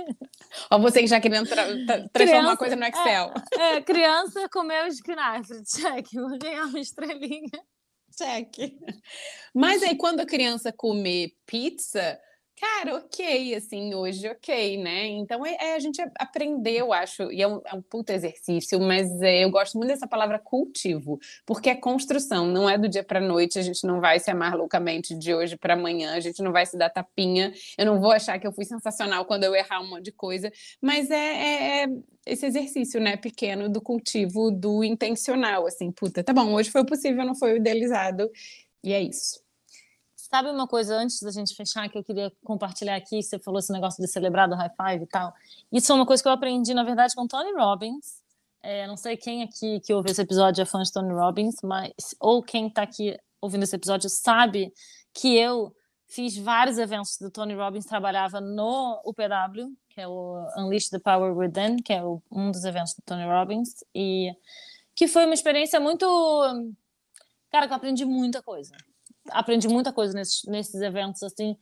Ó, 0.69 0.77
você 0.79 0.99
que 0.99 1.07
já 1.07 1.21
querendo 1.21 1.47
tra 1.47 1.65
tra 1.85 2.09
transformar 2.09 2.49
uma 2.49 2.57
coisa 2.57 2.75
no 2.75 2.85
Excel. 2.85 3.33
É, 3.57 3.75
é, 3.75 3.81
criança 3.81 4.49
comeu 4.49 4.87
espinafre. 4.87 5.63
Check. 5.63 6.13
Vou 6.13 6.37
ganhar 6.37 6.65
uma 6.65 6.79
estrelinha. 6.79 7.49
Check. 8.17 8.73
Mas 9.53 9.81
aí, 9.83 9.95
quando 9.95 10.19
a 10.19 10.25
criança 10.25 10.73
comer 10.73 11.31
pizza, 11.45 12.19
Cara, 12.59 12.95
ok, 12.95 13.53
assim, 13.53 13.93
hoje 13.93 14.27
ok, 14.27 14.77
né? 14.81 15.05
Então 15.05 15.45
é, 15.45 15.55
é 15.59 15.75
a 15.75 15.79
gente 15.79 16.01
aprendeu, 16.17 16.91
acho, 16.91 17.31
e 17.31 17.39
é 17.39 17.47
um, 17.47 17.61
é 17.63 17.75
um 17.75 17.83
puto 17.83 18.11
exercício, 18.11 18.79
mas 18.79 19.21
é, 19.21 19.43
eu 19.43 19.51
gosto 19.51 19.77
muito 19.77 19.89
dessa 19.89 20.07
palavra 20.07 20.39
cultivo, 20.39 21.19
porque 21.45 21.69
é 21.69 21.75
construção, 21.75 22.47
não 22.47 22.67
é 22.67 22.75
do 22.75 22.89
dia 22.89 23.03
para 23.03 23.21
noite, 23.21 23.59
a 23.59 23.61
gente 23.61 23.85
não 23.85 24.01
vai 24.01 24.19
se 24.19 24.31
amar 24.31 24.55
loucamente 24.55 25.13
de 25.15 25.35
hoje 25.35 25.55
para 25.55 25.75
amanhã, 25.75 26.15
a 26.15 26.19
gente 26.19 26.41
não 26.41 26.51
vai 26.51 26.65
se 26.65 26.75
dar 26.75 26.89
tapinha, 26.89 27.53
eu 27.77 27.85
não 27.85 27.99
vou 28.01 28.11
achar 28.11 28.39
que 28.39 28.47
eu 28.47 28.51
fui 28.51 28.65
sensacional 28.65 29.23
quando 29.25 29.43
eu 29.43 29.53
errar 29.53 29.79
um 29.79 29.89
monte 29.89 30.05
de 30.05 30.11
coisa, 30.11 30.51
mas 30.81 31.11
é, 31.11 31.15
é, 31.15 31.83
é 31.83 31.87
esse 32.25 32.47
exercício, 32.47 32.99
né, 32.99 33.17
pequeno 33.17 33.69
do 33.69 33.79
cultivo 33.79 34.49
do 34.49 34.83
intencional, 34.83 35.67
assim, 35.67 35.91
puta, 35.91 36.23
tá 36.23 36.33
bom, 36.33 36.51
hoje 36.55 36.71
foi 36.71 36.81
o 36.81 36.85
possível, 36.87 37.23
não 37.23 37.35
foi 37.35 37.53
o 37.53 37.57
idealizado, 37.57 38.31
e 38.83 38.93
é 38.93 39.01
isso. 39.01 39.46
Sabe 40.29 40.49
uma 40.49 40.67
coisa 40.67 40.97
antes 40.97 41.21
da 41.21 41.31
gente 41.31 41.55
fechar 41.55 41.87
que 41.87 41.97
eu 41.97 42.03
queria 42.03 42.29
compartilhar 42.43 42.97
aqui? 42.97 43.23
Você 43.23 43.39
falou 43.39 43.59
esse 43.59 43.71
negócio 43.71 44.03
de 44.03 44.09
celebrar 44.11 44.49
do 44.49 44.55
high 44.55 44.69
five 44.69 45.03
e 45.05 45.07
tal. 45.07 45.33
Isso 45.71 45.89
é 45.89 45.95
uma 45.95 46.05
coisa 46.05 46.21
que 46.21 46.27
eu 46.27 46.33
aprendi, 46.33 46.73
na 46.73 46.83
verdade, 46.83 47.15
com 47.15 47.25
Tony 47.25 47.53
Robbins. 47.53 48.21
É, 48.61 48.85
não 48.87 48.97
sei 48.97 49.15
quem 49.15 49.41
aqui 49.41 49.79
que 49.79 49.93
ouve 49.93 50.11
esse 50.11 50.21
episódio 50.21 50.61
é 50.61 50.65
fã 50.65 50.83
de 50.83 50.91
Tony 50.91 51.13
Robbins, 51.13 51.55
mas 51.63 51.93
ou 52.19 52.43
quem 52.43 52.67
está 52.67 52.81
aqui 52.81 53.17
ouvindo 53.39 53.63
esse 53.63 53.75
episódio 53.77 54.09
sabe 54.09 54.73
que 55.13 55.37
eu 55.37 55.73
fiz 56.07 56.37
vários 56.37 56.77
eventos 56.77 57.17
do 57.17 57.31
Tony 57.31 57.53
Robbins, 57.53 57.85
trabalhava 57.85 58.41
no 58.41 59.01
UPW, 59.05 59.77
que 59.89 60.01
é 60.01 60.07
o 60.09 60.45
Unleash 60.57 60.89
the 60.89 60.99
Power 60.99 61.37
Within, 61.37 61.77
que 61.77 61.93
é 61.93 62.03
o, 62.03 62.21
um 62.29 62.51
dos 62.51 62.65
eventos 62.65 62.93
do 62.95 63.01
Tony 63.05 63.23
Robbins, 63.23 63.81
e 63.95 64.35
que 64.93 65.07
foi 65.07 65.23
uma 65.23 65.33
experiência 65.33 65.79
muito. 65.79 66.05
Cara, 67.49 67.65
que 67.65 67.71
eu 67.71 67.77
aprendi 67.77 68.03
muita 68.03 68.41
coisa 68.41 68.75
aprendi 69.31 69.67
muita 69.67 69.93
coisa 69.93 70.13
nesses, 70.13 70.43
nesses 70.45 70.81
eventos, 70.81 71.23
assim. 71.23 71.55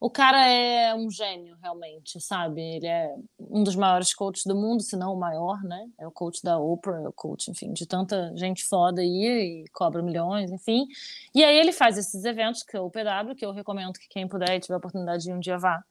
O 0.00 0.10
cara 0.10 0.46
é 0.46 0.94
um 0.94 1.10
gênio, 1.10 1.56
realmente, 1.62 2.20
sabe? 2.20 2.60
Ele 2.60 2.86
é 2.86 3.14
um 3.40 3.62
dos 3.62 3.74
maiores 3.74 4.12
coaches 4.12 4.44
do 4.44 4.54
mundo, 4.54 4.82
se 4.82 4.96
não 4.96 5.14
o 5.14 5.18
maior, 5.18 5.62
né? 5.62 5.88
É 5.98 6.06
o 6.06 6.10
coach 6.10 6.42
da 6.42 6.58
Oprah, 6.58 7.00
é 7.00 7.08
o 7.08 7.12
coach, 7.12 7.50
enfim, 7.50 7.72
de 7.72 7.86
tanta 7.86 8.30
gente 8.36 8.66
foda 8.66 9.00
aí 9.00 9.64
e 9.64 9.64
cobra 9.72 10.02
milhões, 10.02 10.50
enfim. 10.50 10.86
E 11.34 11.42
aí 11.42 11.56
ele 11.56 11.72
faz 11.72 11.96
esses 11.96 12.22
eventos, 12.24 12.62
que 12.62 12.76
é 12.76 12.80
o 12.80 12.90
PW, 12.90 13.34
que 13.34 13.46
eu 13.46 13.52
recomendo 13.52 13.94
que 13.94 14.06
quem 14.08 14.28
puder 14.28 14.56
e 14.56 14.60
tiver 14.60 14.74
a 14.74 14.78
oportunidade 14.78 15.24
de 15.24 15.32
um 15.32 15.40
dia 15.40 15.56
vá. 15.56 15.82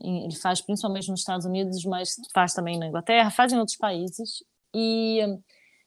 Ele 0.00 0.36
faz 0.36 0.60
principalmente 0.60 1.10
nos 1.10 1.20
Estados 1.20 1.46
Unidos, 1.46 1.84
mas 1.84 2.14
faz 2.32 2.52
também 2.52 2.78
na 2.78 2.86
Inglaterra, 2.86 3.30
faz 3.30 3.52
em 3.52 3.58
outros 3.58 3.76
países. 3.76 4.44
E 4.72 5.20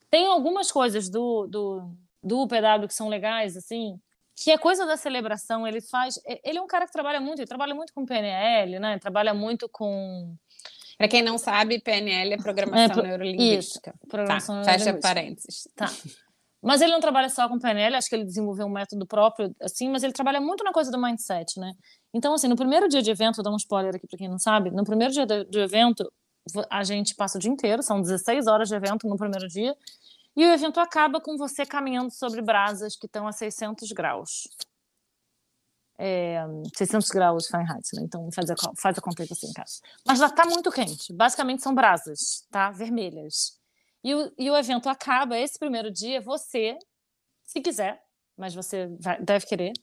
tem 0.10 0.26
algumas 0.28 0.72
coisas 0.72 1.10
do, 1.10 1.48
do, 1.48 1.92
do 2.24 2.48
PW 2.48 2.88
que 2.88 2.94
são 2.94 3.08
legais, 3.08 3.56
assim, 3.56 4.00
que 4.42 4.52
a 4.52 4.58
coisa 4.58 4.86
da 4.86 4.96
celebração 4.96 5.68
ele 5.68 5.82
faz. 5.82 6.20
Ele 6.44 6.58
é 6.58 6.62
um 6.62 6.68
cara 6.68 6.86
que 6.86 6.94
trabalha 6.94 7.20
muito, 7.20 7.40
ele 7.40 7.48
trabalha 7.48 7.76
muito 7.76 7.94
com 7.94 8.06
PNL, 8.06 8.80
né? 8.80 8.98
Trabalha 8.98 9.34
muito 9.34 9.68
com. 9.68 10.34
Para 10.98 11.08
quem 11.08 11.22
não 11.22 11.38
sabe, 11.38 11.80
PNL 11.80 12.34
é 12.34 12.38
programação 12.38 12.86
é, 12.86 12.90
pro... 12.90 13.04
neurolinguística. 13.04 13.92
Isso, 13.92 14.08
programação 14.08 14.62
tá, 14.62 14.74
Fecha 14.74 14.94
parênteses. 14.98 15.68
Tá. 15.76 15.88
Mas 16.62 16.82
ele 16.82 16.92
não 16.92 17.00
trabalha 17.00 17.30
só 17.30 17.48
com 17.48 17.58
PNL, 17.58 17.96
acho 17.96 18.10
que 18.10 18.16
ele 18.16 18.26
desenvolveu 18.26 18.66
um 18.66 18.70
método 18.70 19.06
próprio, 19.06 19.56
assim, 19.62 19.88
mas 19.88 20.04
ele 20.04 20.12
trabalha 20.12 20.42
muito 20.42 20.62
na 20.62 20.74
coisa 20.74 20.92
do 20.92 21.02
mindset, 21.02 21.58
né? 21.58 21.72
Então, 22.14 22.34
assim, 22.34 22.50
no 22.50 22.56
primeiro 22.58 22.90
dia 22.90 23.02
de 23.02 23.10
evento, 23.10 23.38
vou 23.38 23.46
dar 23.46 23.52
um 23.52 23.56
spoiler 23.56 23.96
aqui 23.96 24.06
para 24.06 24.18
quem 24.18 24.28
não 24.28 24.38
sabe, 24.38 24.70
no 24.70 24.84
primeiro 24.84 25.14
dia 25.14 25.26
do 25.26 25.58
evento, 25.62 26.12
a 26.70 26.84
gente 26.84 27.16
passa 27.16 27.38
o 27.38 27.42
dia 27.42 27.50
inteiro, 27.50 27.82
são 27.82 28.02
16 28.02 28.48
horas 28.48 28.68
de 28.68 28.76
evento 28.76 29.08
no 29.08 29.16
primeiro 29.16 29.48
dia, 29.48 29.74
e 30.40 30.46
o 30.46 30.54
evento 30.54 30.80
acaba 30.80 31.20
com 31.20 31.36
você 31.36 31.66
caminhando 31.66 32.12
sobre 32.12 32.42
brasas 32.42 32.96
que 32.96 33.08
estão 33.08 33.28
a 33.28 33.34
600 33.34 33.92
graus. 33.92 34.48
É, 35.98 36.40
600 36.78 37.10
graus 37.10 37.48
Fahrenheit, 37.50 37.90
né? 37.94 38.04
Então 38.04 38.32
faz 38.32 38.50
a, 38.50 38.56
faz 38.78 38.98
a 38.98 39.02
conta 39.02 39.22
assim 39.24 39.50
em 39.50 39.52
casa. 39.52 39.82
Mas 40.08 40.22
lá 40.22 40.28
está 40.28 40.46
muito 40.46 40.72
quente. 40.72 41.12
Basicamente 41.12 41.62
são 41.62 41.76
brasas, 41.76 42.48
tá? 42.50 42.72
Vermelhas. 42.72 43.60
E 44.02 44.16
o, 44.16 44.32
e 44.38 44.50
o 44.50 44.56
evento 44.56 44.88
acaba 44.88 45.38
esse 45.38 45.60
primeiro 45.60 45.92
dia, 45.92 46.22
você, 46.22 46.80
se 47.44 47.60
quiser, 47.60 48.02
mas 48.38 48.56
você 48.56 48.88
vai, 48.98 49.22
deve 49.22 49.46
querer, 49.46 49.74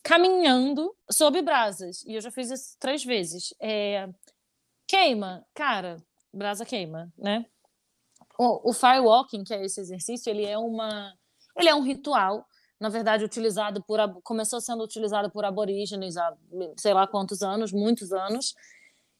caminhando 0.00 0.94
sob 1.10 1.42
brasas. 1.42 2.04
E 2.04 2.14
eu 2.14 2.20
já 2.20 2.30
fiz 2.30 2.52
isso 2.52 2.76
três 2.78 3.04
vezes. 3.04 3.52
É, 3.60 4.08
queima, 4.86 5.44
cara, 5.52 5.96
brasa 6.32 6.64
queima, 6.64 7.12
né? 7.18 7.46
O, 8.38 8.70
o 8.70 8.72
firewalking, 8.72 9.44
que 9.44 9.54
é 9.54 9.64
esse 9.64 9.80
exercício, 9.80 10.30
ele 10.30 10.44
é 10.44 10.58
uma, 10.58 11.12
ele 11.56 11.68
é 11.68 11.74
um 11.74 11.82
ritual 11.82 12.44
na 12.80 12.88
verdade, 12.90 13.24
utilizado 13.24 13.82
por 13.82 13.98
começou 14.22 14.60
sendo 14.60 14.84
utilizado 14.84 15.30
por 15.30 15.44
aborígenes 15.44 16.18
há 16.18 16.36
sei 16.76 16.92
lá 16.92 17.06
quantos 17.06 17.42
anos, 17.42 17.72
muitos 17.72 18.12
anos. 18.12 18.54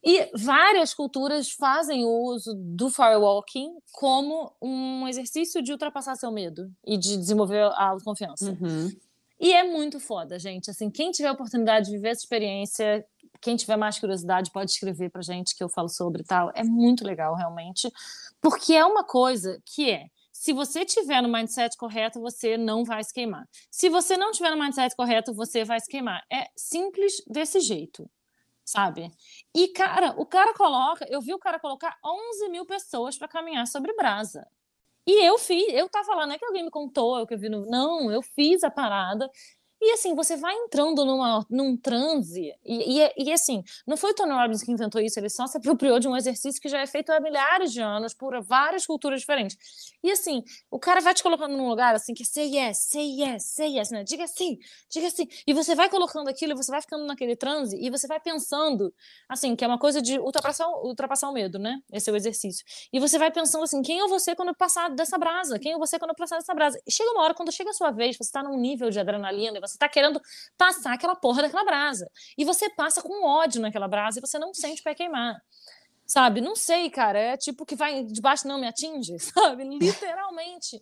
E 0.04 0.28
várias 0.34 0.92
culturas 0.92 1.50
fazem 1.50 2.04
o 2.04 2.10
uso 2.10 2.52
do 2.54 2.90
firewalking 2.90 3.70
como 3.90 4.54
um 4.60 5.08
exercício 5.08 5.62
de 5.62 5.72
ultrapassar 5.72 6.14
seu 6.16 6.30
medo 6.30 6.70
e 6.86 6.98
de 6.98 7.16
desenvolver 7.16 7.62
a 7.62 7.88
autoconfiança. 7.88 8.50
Uhum. 8.50 8.92
E 9.40 9.52
é 9.52 9.64
muito 9.64 9.98
foda, 9.98 10.38
gente. 10.38 10.70
Assim, 10.70 10.90
quem 10.90 11.10
tiver 11.10 11.28
a 11.28 11.32
oportunidade 11.32 11.86
de 11.86 11.92
viver 11.92 12.08
essa 12.08 12.20
experiência, 12.20 13.04
quem 13.44 13.56
tiver 13.56 13.76
mais 13.76 13.98
curiosidade 13.98 14.50
pode 14.50 14.70
escrever 14.70 15.10
pra 15.10 15.20
gente 15.20 15.54
que 15.54 15.62
eu 15.62 15.68
falo 15.68 15.88
sobre 15.90 16.22
e 16.22 16.24
tal. 16.24 16.50
É 16.54 16.64
muito 16.64 17.04
legal, 17.04 17.34
realmente, 17.34 17.92
porque 18.40 18.72
é 18.72 18.84
uma 18.86 19.04
coisa 19.04 19.60
que 19.66 19.90
é 19.90 20.06
se 20.32 20.52
você 20.52 20.84
tiver 20.84 21.22
no 21.22 21.28
mindset 21.28 21.76
correto, 21.76 22.20
você 22.20 22.56
não 22.56 22.84
vai 22.84 23.04
se 23.04 23.12
queimar. 23.12 23.46
Se 23.70 23.88
você 23.88 24.16
não 24.16 24.32
tiver 24.32 24.50
no 24.50 24.62
mindset 24.62 24.96
correto, 24.96 25.32
você 25.32 25.62
vai 25.62 25.78
se 25.78 25.88
queimar. 25.88 26.22
É 26.30 26.48
simples 26.56 27.22
desse 27.26 27.60
jeito, 27.60 28.10
sabe? 28.64 29.10
E, 29.54 29.68
cara, 29.68 30.14
o 30.18 30.26
cara 30.26 30.52
coloca, 30.54 31.06
eu 31.08 31.20
vi 31.20 31.32
o 31.34 31.38
cara 31.38 31.60
colocar 31.60 31.96
11 32.04 32.48
mil 32.48 32.64
pessoas 32.66 33.16
para 33.16 33.28
caminhar 33.28 33.66
sobre 33.66 33.94
brasa. 33.94 34.46
E 35.06 35.24
eu 35.24 35.38
fiz, 35.38 35.66
eu 35.68 35.88
tava 35.88 36.14
lá, 36.14 36.26
não 36.26 36.34
é 36.34 36.38
que 36.38 36.44
alguém 36.46 36.64
me 36.64 36.70
contou, 36.70 37.18
eu 37.18 37.26
que 37.26 37.36
vi 37.36 37.50
no. 37.50 37.66
Não, 37.66 38.10
eu 38.10 38.22
fiz 38.22 38.64
a 38.64 38.70
parada. 38.70 39.30
E 39.86 39.92
assim, 39.92 40.14
você 40.14 40.34
vai 40.34 40.54
entrando 40.54 41.04
numa, 41.04 41.44
num 41.50 41.76
transe, 41.76 42.54
e, 42.64 43.02
e, 43.02 43.12
e, 43.18 43.30
assim, 43.30 43.62
não 43.86 43.98
foi 43.98 44.12
o 44.12 44.14
Tony 44.14 44.32
Robbins 44.32 44.62
que 44.62 44.72
inventou 44.72 44.98
isso, 44.98 45.20
ele 45.20 45.28
só 45.28 45.46
se 45.46 45.58
apropriou 45.58 46.00
de 46.00 46.08
um 46.08 46.16
exercício 46.16 46.58
que 46.58 46.70
já 46.70 46.80
é 46.80 46.86
feito 46.86 47.10
há 47.10 47.20
milhares 47.20 47.70
de 47.70 47.82
anos 47.82 48.14
por 48.14 48.42
várias 48.42 48.86
culturas 48.86 49.20
diferentes. 49.20 49.58
E 50.02 50.10
assim, 50.10 50.42
o 50.70 50.78
cara 50.78 51.02
vai 51.02 51.12
te 51.12 51.22
colocando 51.22 51.54
num 51.54 51.68
lugar 51.68 51.94
assim 51.94 52.14
que 52.14 52.24
say 52.24 52.46
yes, 52.46 52.78
say 52.78 53.20
yes, 53.20 53.44
say 53.44 53.78
yes, 53.78 53.90
né? 53.90 54.04
Diga 54.04 54.26
sim, 54.26 54.56
diga 54.90 55.10
sim. 55.10 55.28
E 55.46 55.52
você 55.52 55.74
vai 55.74 55.90
colocando 55.90 56.28
aquilo, 56.28 56.52
e 56.52 56.56
você 56.56 56.72
vai 56.72 56.80
ficando 56.80 57.04
naquele 57.04 57.36
transe, 57.36 57.76
e 57.78 57.90
você 57.90 58.06
vai 58.06 58.18
pensando, 58.18 58.90
assim, 59.28 59.54
que 59.54 59.66
é 59.66 59.68
uma 59.68 59.78
coisa 59.78 60.00
de 60.00 60.18
ultrapassar, 60.18 60.66
ultrapassar 60.82 61.28
o 61.28 61.32
medo, 61.34 61.58
né? 61.58 61.78
Esse 61.92 62.08
é 62.08 62.12
o 62.12 62.16
exercício. 62.16 62.64
E 62.90 62.98
você 62.98 63.18
vai 63.18 63.30
pensando 63.30 63.64
assim, 63.64 63.82
quem 63.82 64.00
é 64.00 64.08
você 64.08 64.34
quando 64.34 64.54
passar 64.54 64.88
dessa 64.88 65.18
brasa? 65.18 65.58
Quem 65.58 65.72
é 65.72 65.78
você 65.78 65.98
quando 65.98 66.14
passar 66.14 66.36
dessa 66.36 66.54
brasa? 66.54 66.80
E 66.86 66.90
chega 66.90 67.10
uma 67.10 67.22
hora, 67.22 67.34
quando 67.34 67.52
chega 67.52 67.68
a 67.68 67.74
sua 67.74 67.90
vez, 67.90 68.16
você 68.16 68.32
tá 68.32 68.42
num 68.42 68.56
nível 68.56 68.88
de 68.88 68.98
adrenalina, 68.98 69.58
e 69.58 69.60
você 69.74 69.78
tá 69.78 69.88
querendo 69.88 70.20
passar 70.56 70.94
aquela 70.94 71.16
porra 71.16 71.42
daquela 71.42 71.64
brasa. 71.64 72.08
E 72.38 72.44
você 72.44 72.70
passa 72.70 73.02
com 73.02 73.24
ódio 73.24 73.60
naquela 73.60 73.88
brasa 73.88 74.18
e 74.18 74.20
você 74.20 74.38
não 74.38 74.54
sente 74.54 74.80
o 74.80 74.84
pé 74.84 74.94
queimar. 74.94 75.36
Sabe? 76.06 76.40
Não 76.40 76.54
sei, 76.54 76.90
cara. 76.90 77.18
É 77.18 77.36
tipo 77.36 77.66
que 77.66 77.74
vai 77.74 78.04
debaixo 78.04 78.46
não 78.46 78.58
me 78.58 78.66
atinge, 78.66 79.18
sabe? 79.20 79.64
Literalmente. 79.64 80.80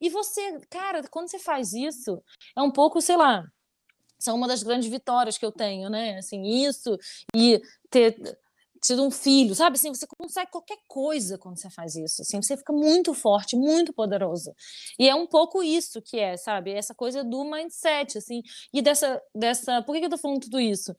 E 0.00 0.08
você, 0.08 0.60
cara, 0.70 1.02
quando 1.10 1.28
você 1.28 1.38
faz 1.38 1.72
isso, 1.72 2.22
é 2.56 2.62
um 2.62 2.70
pouco, 2.70 3.00
sei 3.00 3.16
lá, 3.16 3.44
são 4.18 4.36
uma 4.36 4.46
das 4.46 4.62
grandes 4.62 4.88
vitórias 4.88 5.36
que 5.36 5.44
eu 5.44 5.52
tenho, 5.52 5.88
né? 5.90 6.18
Assim, 6.18 6.42
isso 6.42 6.96
e 7.34 7.60
ter 7.90 8.16
tido 8.80 9.04
um 9.04 9.10
filho, 9.10 9.54
sabe? 9.54 9.76
Assim, 9.76 9.92
você 9.94 10.06
consegue 10.06 10.50
qualquer 10.50 10.78
coisa 10.86 11.38
quando 11.38 11.58
você 11.58 11.70
faz 11.70 11.94
isso. 11.96 12.22
Assim, 12.22 12.40
você 12.40 12.56
fica 12.56 12.72
muito 12.72 13.14
forte, 13.14 13.56
muito 13.56 13.92
poderoso. 13.92 14.54
E 14.98 15.08
é 15.08 15.14
um 15.14 15.26
pouco 15.26 15.62
isso 15.62 16.02
que 16.02 16.18
é, 16.18 16.36
sabe? 16.36 16.72
Essa 16.72 16.94
coisa 16.94 17.22
do 17.24 17.44
mindset, 17.44 18.18
assim. 18.18 18.42
E 18.72 18.80
dessa, 18.82 19.20
dessa. 19.34 19.82
Por 19.82 19.96
que 19.96 20.04
eu 20.04 20.10
tô 20.10 20.18
falando 20.18 20.40
tudo 20.40 20.60
isso? 20.60 20.94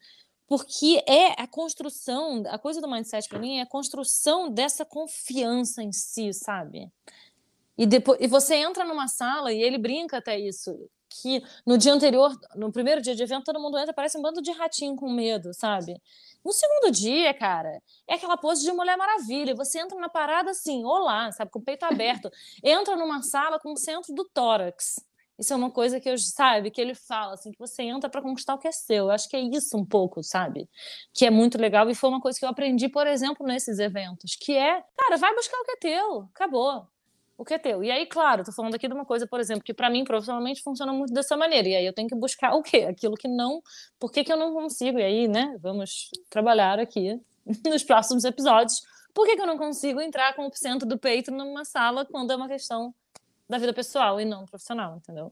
Porque 0.48 1.04
é 1.08 1.40
a 1.40 1.48
construção, 1.48 2.44
a 2.48 2.58
coisa 2.58 2.82
do 2.82 2.90
mindset 2.90 3.30
para 3.30 3.38
mim 3.40 3.58
é 3.58 3.62
a 3.62 3.68
construção 3.68 4.50
dessa 4.50 4.84
confiança 4.84 5.84
em 5.84 5.92
si, 5.92 6.34
sabe? 6.34 6.92
E 7.78 7.86
depois, 7.86 8.20
e 8.20 8.28
você 8.28 8.56
entra 8.56 8.84
numa 8.84 9.08
sala 9.08 9.54
e 9.54 9.62
ele 9.62 9.78
brinca 9.78 10.18
até 10.18 10.40
isso 10.40 10.90
que 11.10 11.44
no 11.66 11.78
dia 11.78 11.94
anterior, 11.94 12.32
no 12.56 12.72
primeiro 12.72 13.02
dia 13.02 13.16
de 13.16 13.24
evento, 13.24 13.46
todo 13.46 13.60
mundo 13.60 13.78
entra, 13.78 13.94
parece 13.94 14.18
um 14.18 14.22
bando 14.22 14.42
de 14.42 14.52
ratinho 14.52 14.96
com 14.96 15.10
medo, 15.10 15.54
sabe? 15.54 16.02
No 16.44 16.54
segundo 16.54 16.92
dia, 16.92 17.34
cara, 17.34 17.82
é 18.08 18.14
aquela 18.14 18.38
pose 18.38 18.64
de 18.64 18.72
Mulher 18.72 18.98
Maravilha. 18.98 19.56
Você 19.56 19.80
entra 19.80 20.00
na 20.00 20.08
parada 20.08 20.52
assim, 20.52 20.86
olá, 20.86 21.32
sabe, 21.32 21.52
com 21.52 21.60
o 21.60 21.64
peito 21.64 21.84
aberto. 21.84 22.30
entra 22.64 22.96
numa 22.96 23.22
sala 23.22 23.60
com 23.60 23.74
o 23.74 23.78
centro 23.78 24.14
do 24.14 24.24
tórax. 24.26 24.96
Isso 25.38 25.54
é 25.54 25.56
uma 25.56 25.72
coisa 25.72 26.02
que 26.02 26.10
eu, 26.10 26.18
sabe, 26.18 26.70
que 26.70 26.82
ele 26.82 26.94
fala, 26.94 27.34
assim, 27.34 27.52
que 27.52 27.60
você 27.60 27.84
entra 27.84 28.10
para 28.10 28.22
conquistar 28.22 28.56
o 28.56 28.58
que 28.58 28.68
é 28.68 28.72
seu. 28.74 29.06
Eu 29.06 29.12
acho 29.12 29.30
que 29.30 29.38
é 29.38 29.40
isso 29.40 29.78
um 29.78 29.86
pouco, 29.86 30.22
sabe? 30.22 30.70
Que 31.14 31.26
é 31.26 31.30
muito 31.30 31.58
legal 31.58 31.90
e 31.90 31.96
foi 31.96 32.10
uma 32.10 32.20
coisa 32.20 32.38
que 32.38 32.44
eu 32.44 32.50
aprendi, 32.50 32.90
por 32.90 33.08
exemplo, 33.08 33.46
nesses 33.48 33.80
eventos, 33.80 34.36
que 34.36 34.56
é, 34.56 34.84
cara, 34.98 35.18
vai 35.18 35.34
buscar 35.34 35.58
o 35.58 35.64
que 35.64 35.72
é 35.72 35.78
teu, 35.78 36.22
acabou 36.34 36.86
o 37.40 37.46
que 37.46 37.54
é 37.54 37.58
teu. 37.58 37.82
E 37.82 37.90
aí, 37.90 38.06
claro, 38.06 38.44
tô 38.44 38.52
falando 38.52 38.76
aqui 38.76 38.86
de 38.86 38.94
uma 38.94 39.06
coisa, 39.06 39.26
por 39.26 39.40
exemplo, 39.40 39.64
que 39.64 39.74
para 39.74 39.90
mim 39.90 40.04
profissionalmente 40.04 40.62
funciona 40.62 40.92
muito 40.92 41.14
dessa 41.14 41.38
maneira. 41.38 41.70
E 41.70 41.76
aí 41.78 41.86
eu 41.86 41.94
tenho 41.94 42.10
que 42.10 42.16
buscar 42.16 42.52
o 42.54 42.62
quê? 42.62 42.80
Aquilo 42.90 43.16
que 43.16 43.30
não. 43.30 43.64
Por 43.98 44.12
que, 44.12 44.26
que 44.26 44.32
eu 44.32 44.36
não 44.36 44.54
consigo? 44.54 45.00
E 45.00 45.04
aí, 45.04 45.28
né, 45.30 45.58
vamos 45.62 46.10
trabalhar 46.30 46.80
aqui 46.80 47.18
nos 47.66 47.82
próximos 47.82 48.26
episódios. 48.26 48.82
Por 49.14 49.26
que, 49.26 49.38
que 49.38 49.42
eu 49.42 49.48
não 49.48 49.58
consigo 49.58 50.02
entrar 50.02 50.36
com 50.36 50.48
o 50.48 50.52
centro 50.54 50.86
do 50.86 51.00
peito 51.00 51.32
numa 51.32 51.64
sala 51.64 52.06
quando 52.06 52.32
é 52.32 52.36
uma 52.36 52.50
questão 52.50 52.94
da 53.48 53.58
vida 53.58 53.74
pessoal 53.74 54.20
e 54.20 54.26
não 54.26 54.46
profissional, 54.46 54.98
entendeu? 54.98 55.32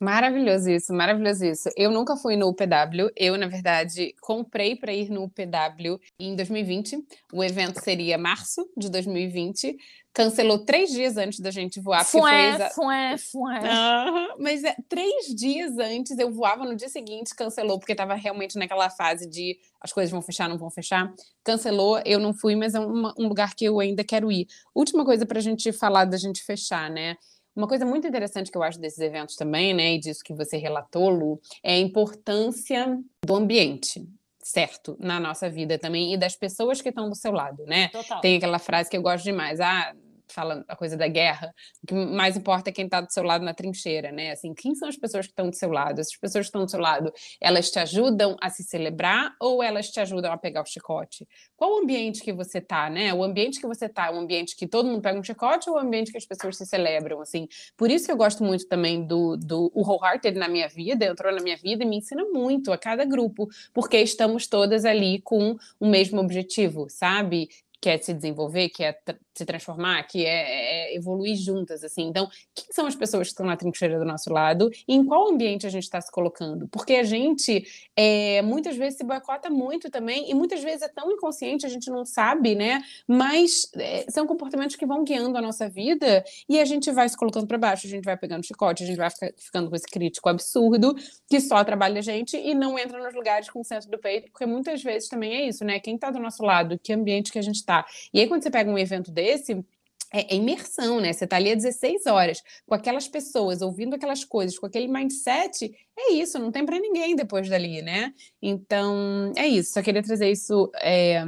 Maravilhoso 0.00 0.70
isso, 0.70 0.94
maravilhoso 0.94 1.44
isso. 1.44 1.68
Eu 1.76 1.90
nunca 1.90 2.16
fui 2.16 2.34
no 2.34 2.48
UPW, 2.48 3.10
eu, 3.14 3.36
na 3.36 3.46
verdade, 3.46 4.14
comprei 4.22 4.74
para 4.74 4.94
ir 4.94 5.10
no 5.10 5.24
UPW 5.24 6.00
em 6.18 6.34
2020. 6.34 7.04
O 7.30 7.44
evento 7.44 7.78
seria 7.84 8.16
março 8.16 8.66
de 8.74 8.88
2020. 8.88 9.76
Cancelou 10.14 10.64
três 10.64 10.90
dias 10.90 11.18
antes 11.18 11.38
da 11.38 11.50
gente 11.50 11.78
voar. 11.78 12.02
Fué, 12.02 12.54
exa... 12.54 12.70
fué, 12.70 13.16
fué. 13.18 13.60
Uhum. 13.60 14.28
Mas 14.40 14.64
é, 14.64 14.74
três 14.88 15.26
dias 15.34 15.76
antes 15.78 16.18
eu 16.18 16.32
voava, 16.32 16.64
no 16.64 16.74
dia 16.74 16.88
seguinte 16.88 17.34
cancelou, 17.34 17.78
porque 17.78 17.92
estava 17.92 18.14
realmente 18.14 18.58
naquela 18.58 18.88
fase 18.88 19.28
de 19.28 19.58
as 19.82 19.92
coisas 19.92 20.10
vão 20.10 20.22
fechar, 20.22 20.48
não 20.48 20.56
vão 20.56 20.70
fechar. 20.70 21.12
Cancelou, 21.44 22.00
eu 22.06 22.18
não 22.18 22.32
fui, 22.32 22.56
mas 22.56 22.74
é 22.74 22.80
uma, 22.80 23.14
um 23.18 23.28
lugar 23.28 23.54
que 23.54 23.66
eu 23.66 23.78
ainda 23.78 24.02
quero 24.02 24.32
ir. 24.32 24.46
Última 24.74 25.04
coisa 25.04 25.26
para 25.26 25.38
a 25.38 25.42
gente 25.42 25.70
falar 25.72 26.06
da 26.06 26.16
gente 26.16 26.42
fechar, 26.42 26.90
né? 26.90 27.16
Uma 27.54 27.66
coisa 27.66 27.84
muito 27.84 28.06
interessante 28.06 28.50
que 28.50 28.56
eu 28.56 28.62
acho 28.62 28.80
desses 28.80 29.00
eventos 29.00 29.36
também, 29.36 29.74
né, 29.74 29.94
e 29.94 29.98
disso 29.98 30.22
que 30.24 30.34
você 30.34 30.56
relatou, 30.56 31.08
Lu, 31.10 31.40
é 31.62 31.74
a 31.74 31.78
importância 31.78 32.98
do 33.24 33.34
ambiente, 33.34 34.06
certo, 34.42 34.96
na 35.00 35.18
nossa 35.20 35.50
vida 35.50 35.78
também 35.78 36.14
e 36.14 36.16
das 36.16 36.36
pessoas 36.36 36.80
que 36.80 36.88
estão 36.88 37.08
do 37.08 37.14
seu 37.14 37.32
lado, 37.32 37.64
né? 37.66 37.88
Total. 37.88 38.20
Tem 38.20 38.36
aquela 38.36 38.58
frase 38.58 38.88
que 38.88 38.96
eu 38.96 39.02
gosto 39.02 39.24
demais, 39.24 39.60
ah, 39.60 39.94
fala 40.32 40.64
a 40.68 40.76
coisa 40.76 40.96
da 40.96 41.08
guerra, 41.08 41.54
o 41.82 41.86
que 41.86 41.94
mais 41.94 42.36
importa 42.36 42.70
é 42.70 42.72
quem 42.72 42.84
está 42.84 43.00
do 43.00 43.12
seu 43.12 43.22
lado 43.22 43.44
na 43.44 43.54
trincheira, 43.54 44.10
né? 44.10 44.32
Assim, 44.32 44.54
quem 44.54 44.74
são 44.74 44.88
as 44.88 44.96
pessoas 44.96 45.26
que 45.26 45.32
estão 45.32 45.48
do 45.48 45.56
seu 45.56 45.70
lado? 45.70 46.00
Essas 46.00 46.16
pessoas 46.16 46.46
que 46.46 46.48
estão 46.48 46.64
do 46.64 46.70
seu 46.70 46.80
lado, 46.80 47.12
elas 47.40 47.70
te 47.70 47.78
ajudam 47.78 48.36
a 48.40 48.50
se 48.50 48.62
celebrar 48.62 49.34
ou 49.40 49.62
elas 49.62 49.90
te 49.90 50.00
ajudam 50.00 50.32
a 50.32 50.38
pegar 50.38 50.62
o 50.62 50.66
chicote? 50.66 51.26
Qual 51.56 51.72
o 51.74 51.82
ambiente 51.82 52.22
que 52.22 52.32
você 52.32 52.60
tá, 52.60 52.88
né? 52.88 53.12
O 53.12 53.22
ambiente 53.22 53.60
que 53.60 53.66
você 53.66 53.88
tá 53.88 54.06
é 54.06 54.10
um 54.10 54.20
ambiente 54.20 54.56
que 54.56 54.66
todo 54.66 54.88
mundo 54.88 55.02
pega 55.02 55.18
um 55.18 55.24
chicote 55.24 55.68
ou 55.68 55.76
o 55.76 55.78
ambiente 55.78 56.10
que 56.10 56.18
as 56.18 56.26
pessoas 56.26 56.56
se 56.56 56.66
celebram, 56.66 57.20
assim? 57.20 57.48
Por 57.76 57.90
isso 57.90 58.06
que 58.06 58.12
eu 58.12 58.16
gosto 58.16 58.44
muito 58.44 58.66
também 58.66 59.06
do, 59.06 59.36
do 59.36 59.70
o 59.74 59.82
Wholehearted 59.82 60.38
na 60.38 60.48
minha 60.48 60.68
vida, 60.68 61.04
entrou 61.04 61.32
na 61.32 61.42
minha 61.42 61.56
vida 61.56 61.84
e 61.84 61.86
me 61.86 61.96
ensina 61.98 62.24
muito 62.24 62.72
a 62.72 62.78
cada 62.78 63.04
grupo, 63.04 63.48
porque 63.72 63.96
estamos 63.98 64.46
todas 64.46 64.84
ali 64.84 65.20
com 65.22 65.56
o 65.78 65.86
mesmo 65.86 66.20
objetivo, 66.20 66.86
sabe? 66.88 67.48
quer 67.80 67.98
se 68.02 68.12
desenvolver, 68.12 68.68
quer 68.68 69.00
se 69.40 69.46
transformar, 69.46 70.02
que 70.04 70.24
é, 70.24 70.90
é, 70.92 70.96
evoluir 70.96 71.36
juntas, 71.36 71.82
assim. 71.82 72.08
Então, 72.08 72.28
quem 72.54 72.66
são 72.70 72.86
as 72.86 72.94
pessoas 72.94 73.28
que 73.28 73.32
estão 73.32 73.46
na 73.46 73.56
trincheira 73.56 73.98
do 73.98 74.04
nosso 74.04 74.32
lado 74.32 74.70
e 74.86 74.94
em 74.94 75.04
qual 75.04 75.28
ambiente 75.28 75.66
a 75.66 75.70
gente 75.70 75.84
está 75.84 76.00
se 76.00 76.12
colocando? 76.12 76.68
Porque 76.68 76.94
a 76.94 77.02
gente 77.02 77.64
é, 77.96 78.42
muitas 78.42 78.76
vezes 78.76 78.98
se 78.98 79.04
boicota 79.04 79.48
muito 79.48 79.90
também 79.90 80.30
e 80.30 80.34
muitas 80.34 80.62
vezes 80.62 80.82
é 80.82 80.88
tão 80.88 81.10
inconsciente, 81.10 81.64
a 81.64 81.68
gente 81.68 81.90
não 81.90 82.04
sabe, 82.04 82.54
né? 82.54 82.82
Mas 83.06 83.70
é, 83.76 84.06
são 84.10 84.26
comportamentos 84.26 84.76
que 84.76 84.86
vão 84.86 85.04
guiando 85.04 85.36
a 85.38 85.42
nossa 85.42 85.68
vida 85.68 86.22
e 86.48 86.60
a 86.60 86.64
gente 86.64 86.90
vai 86.90 87.08
se 87.08 87.16
colocando 87.16 87.46
para 87.46 87.58
baixo, 87.58 87.86
a 87.86 87.90
gente 87.90 88.04
vai 88.04 88.16
pegando 88.16 88.44
chicote, 88.44 88.84
a 88.84 88.86
gente 88.86 88.96
vai 88.96 89.10
ficar, 89.10 89.32
ficando 89.36 89.70
com 89.70 89.76
esse 89.76 89.86
crítico 89.86 90.28
absurdo 90.28 90.94
que 91.28 91.40
só 91.40 91.64
trabalha 91.64 91.98
a 91.98 92.02
gente 92.02 92.36
e 92.36 92.54
não 92.54 92.78
entra 92.78 93.02
nos 93.02 93.14
lugares 93.14 93.48
com 93.48 93.60
o 93.60 93.64
centro 93.64 93.90
do 93.90 93.98
peito, 93.98 94.30
porque 94.30 94.46
muitas 94.46 94.82
vezes 94.82 95.08
também 95.08 95.34
é 95.34 95.48
isso, 95.48 95.64
né? 95.64 95.80
Quem 95.80 95.94
está 95.94 96.10
do 96.10 96.18
nosso 96.18 96.42
lado, 96.42 96.78
que 96.78 96.92
ambiente 96.92 97.32
que 97.32 97.38
a 97.38 97.42
gente 97.42 97.56
está. 97.56 97.86
E 98.12 98.20
aí, 98.20 98.28
quando 98.28 98.42
você 98.42 98.50
pega 98.50 98.70
um 98.70 98.78
evento 98.78 99.10
desse, 99.10 99.29
esse 99.30 99.64
é, 100.12 100.34
é 100.34 100.36
imersão, 100.36 101.00
né? 101.00 101.12
Você 101.12 101.24
está 101.24 101.36
ali 101.36 101.52
há 101.52 101.54
16 101.54 102.06
horas 102.06 102.42
com 102.66 102.74
aquelas 102.74 103.08
pessoas, 103.08 103.62
ouvindo 103.62 103.94
aquelas 103.94 104.24
coisas, 104.24 104.58
com 104.58 104.66
aquele 104.66 104.88
mindset, 104.88 105.70
é 105.96 106.12
isso, 106.12 106.38
não 106.38 106.50
tem 106.50 106.66
para 106.66 106.78
ninguém 106.78 107.14
depois 107.14 107.48
dali, 107.48 107.80
né? 107.82 108.12
Então, 108.42 109.32
é 109.36 109.46
isso. 109.46 109.72
Só 109.72 109.82
queria 109.82 110.02
trazer 110.02 110.30
isso 110.30 110.70
é, 110.80 111.22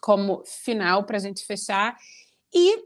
como 0.00 0.42
final 0.44 1.04
para 1.04 1.18
a 1.18 1.20
gente 1.20 1.44
fechar. 1.44 1.96
E 2.54 2.82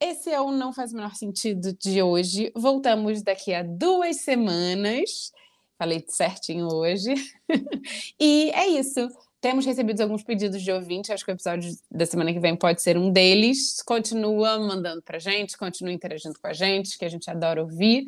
esse 0.00 0.30
é 0.30 0.40
o 0.40 0.50
Não 0.50 0.72
Faz 0.72 0.92
o 0.92 0.96
Menor 0.96 1.14
Sentido 1.14 1.72
de 1.72 2.02
hoje. 2.02 2.52
Voltamos 2.54 3.22
daqui 3.22 3.54
a 3.54 3.62
duas 3.62 4.16
semanas. 4.16 5.32
Falei 5.78 6.04
certinho 6.08 6.68
hoje. 6.72 7.14
e 8.20 8.50
é 8.54 8.68
isso. 8.68 9.08
Temos 9.44 9.66
recebido 9.66 10.00
alguns 10.00 10.22
pedidos 10.22 10.62
de 10.62 10.72
ouvinte. 10.72 11.12
Acho 11.12 11.22
que 11.22 11.30
o 11.30 11.34
episódio 11.34 11.70
da 11.90 12.06
semana 12.06 12.32
que 12.32 12.40
vem 12.40 12.56
pode 12.56 12.80
ser 12.80 12.96
um 12.96 13.12
deles. 13.12 13.82
Continua 13.82 14.58
mandando 14.58 15.02
pra 15.02 15.18
gente, 15.18 15.58
continua 15.58 15.92
interagindo 15.92 16.40
com 16.40 16.46
a 16.46 16.54
gente, 16.54 16.96
que 16.96 17.04
a 17.04 17.10
gente 17.10 17.30
adora 17.30 17.60
ouvir. 17.60 18.06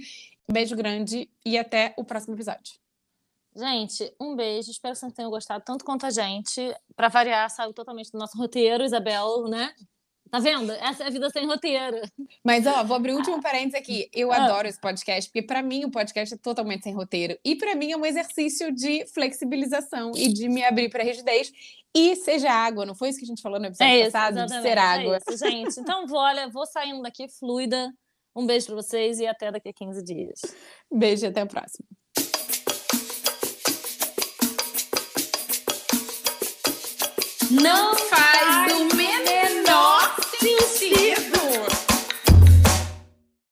Beijo 0.51 0.74
grande 0.74 1.28
e 1.45 1.59
até 1.59 1.93
o 1.99 2.05
próximo 2.05 2.34
episódio. 2.34 2.78
Gente, 3.55 4.11
um 4.18 4.34
beijo. 4.34 4.70
Espero 4.70 4.95
que 4.95 5.01
vocês 5.01 5.12
tenham 5.12 5.30
gostado 5.30 5.62
tanto 5.62 5.84
quanto 5.84 6.07
a 6.07 6.11
gente. 6.11 6.74
Para 6.97 7.09
variar, 7.09 7.51
saiu 7.51 7.74
totalmente 7.74 8.11
do 8.11 8.18
nosso 8.18 8.39
roteiro, 8.39 8.82
Isabel, 8.82 9.47
né? 9.47 9.74
Tá 10.31 10.41
vendo? 10.41 10.72
Essa 10.72 11.05
é 11.05 11.07
a 11.07 11.11
vida 11.11 11.31
sem 11.31 11.47
roteiro. 11.47 12.01
Mas, 12.45 12.66
ó, 12.66 12.83
vou 12.83 12.97
abrir 12.97 13.12
o 13.12 13.16
último 13.18 13.41
parênteses 13.41 13.74
aqui. 13.74 14.09
Eu 14.12 14.33
ah. 14.33 14.37
adoro 14.37 14.66
esse 14.66 14.81
podcast, 14.81 15.31
porque 15.31 15.43
para 15.43 15.62
mim 15.62 15.85
o 15.85 15.91
podcast 15.91 16.35
é 16.35 16.39
totalmente 16.39 16.85
sem 16.85 16.95
roteiro. 16.95 17.39
E 17.45 17.55
para 17.57 17.74
mim 17.74 17.93
é 17.93 17.97
um 17.97 18.05
exercício 18.05 18.72
de 18.72 19.07
flexibilização 19.12 20.12
e 20.16 20.33
de 20.33 20.49
me 20.49 20.64
abrir 20.64 20.89
para 20.89 21.05
rigidez. 21.05 21.53
E 21.95 22.16
seja 22.16 22.51
água, 22.51 22.85
não 22.85 22.95
foi 22.95 23.09
isso 23.09 23.18
que 23.18 23.24
a 23.24 23.29
gente 23.29 23.41
falou 23.41 23.59
no 23.59 23.66
episódio 23.66 23.93
é 23.93 24.01
isso, 24.01 24.12
passado? 24.12 24.47
De 24.47 24.62
ser 24.62 24.79
água. 24.79 25.16
É 25.16 25.33
isso, 25.33 25.45
gente. 25.45 25.81
Então, 25.81 26.07
vou, 26.07 26.18
olha, 26.18 26.49
vou 26.49 26.66
saindo 26.66 27.03
daqui 27.03 27.27
fluida. 27.29 27.93
Um 28.35 28.47
beijo 28.47 28.66
para 28.66 28.77
vocês 28.77 29.18
e 29.18 29.27
até 29.27 29.51
daqui 29.51 29.70
a 29.70 29.72
15 29.72 30.05
dias. 30.05 30.41
Beijo 30.93 31.24
e 31.24 31.29
até 31.29 31.43
o 31.43 31.47
próximo. 31.47 31.87
Não 37.51 37.95
faz 37.95 38.76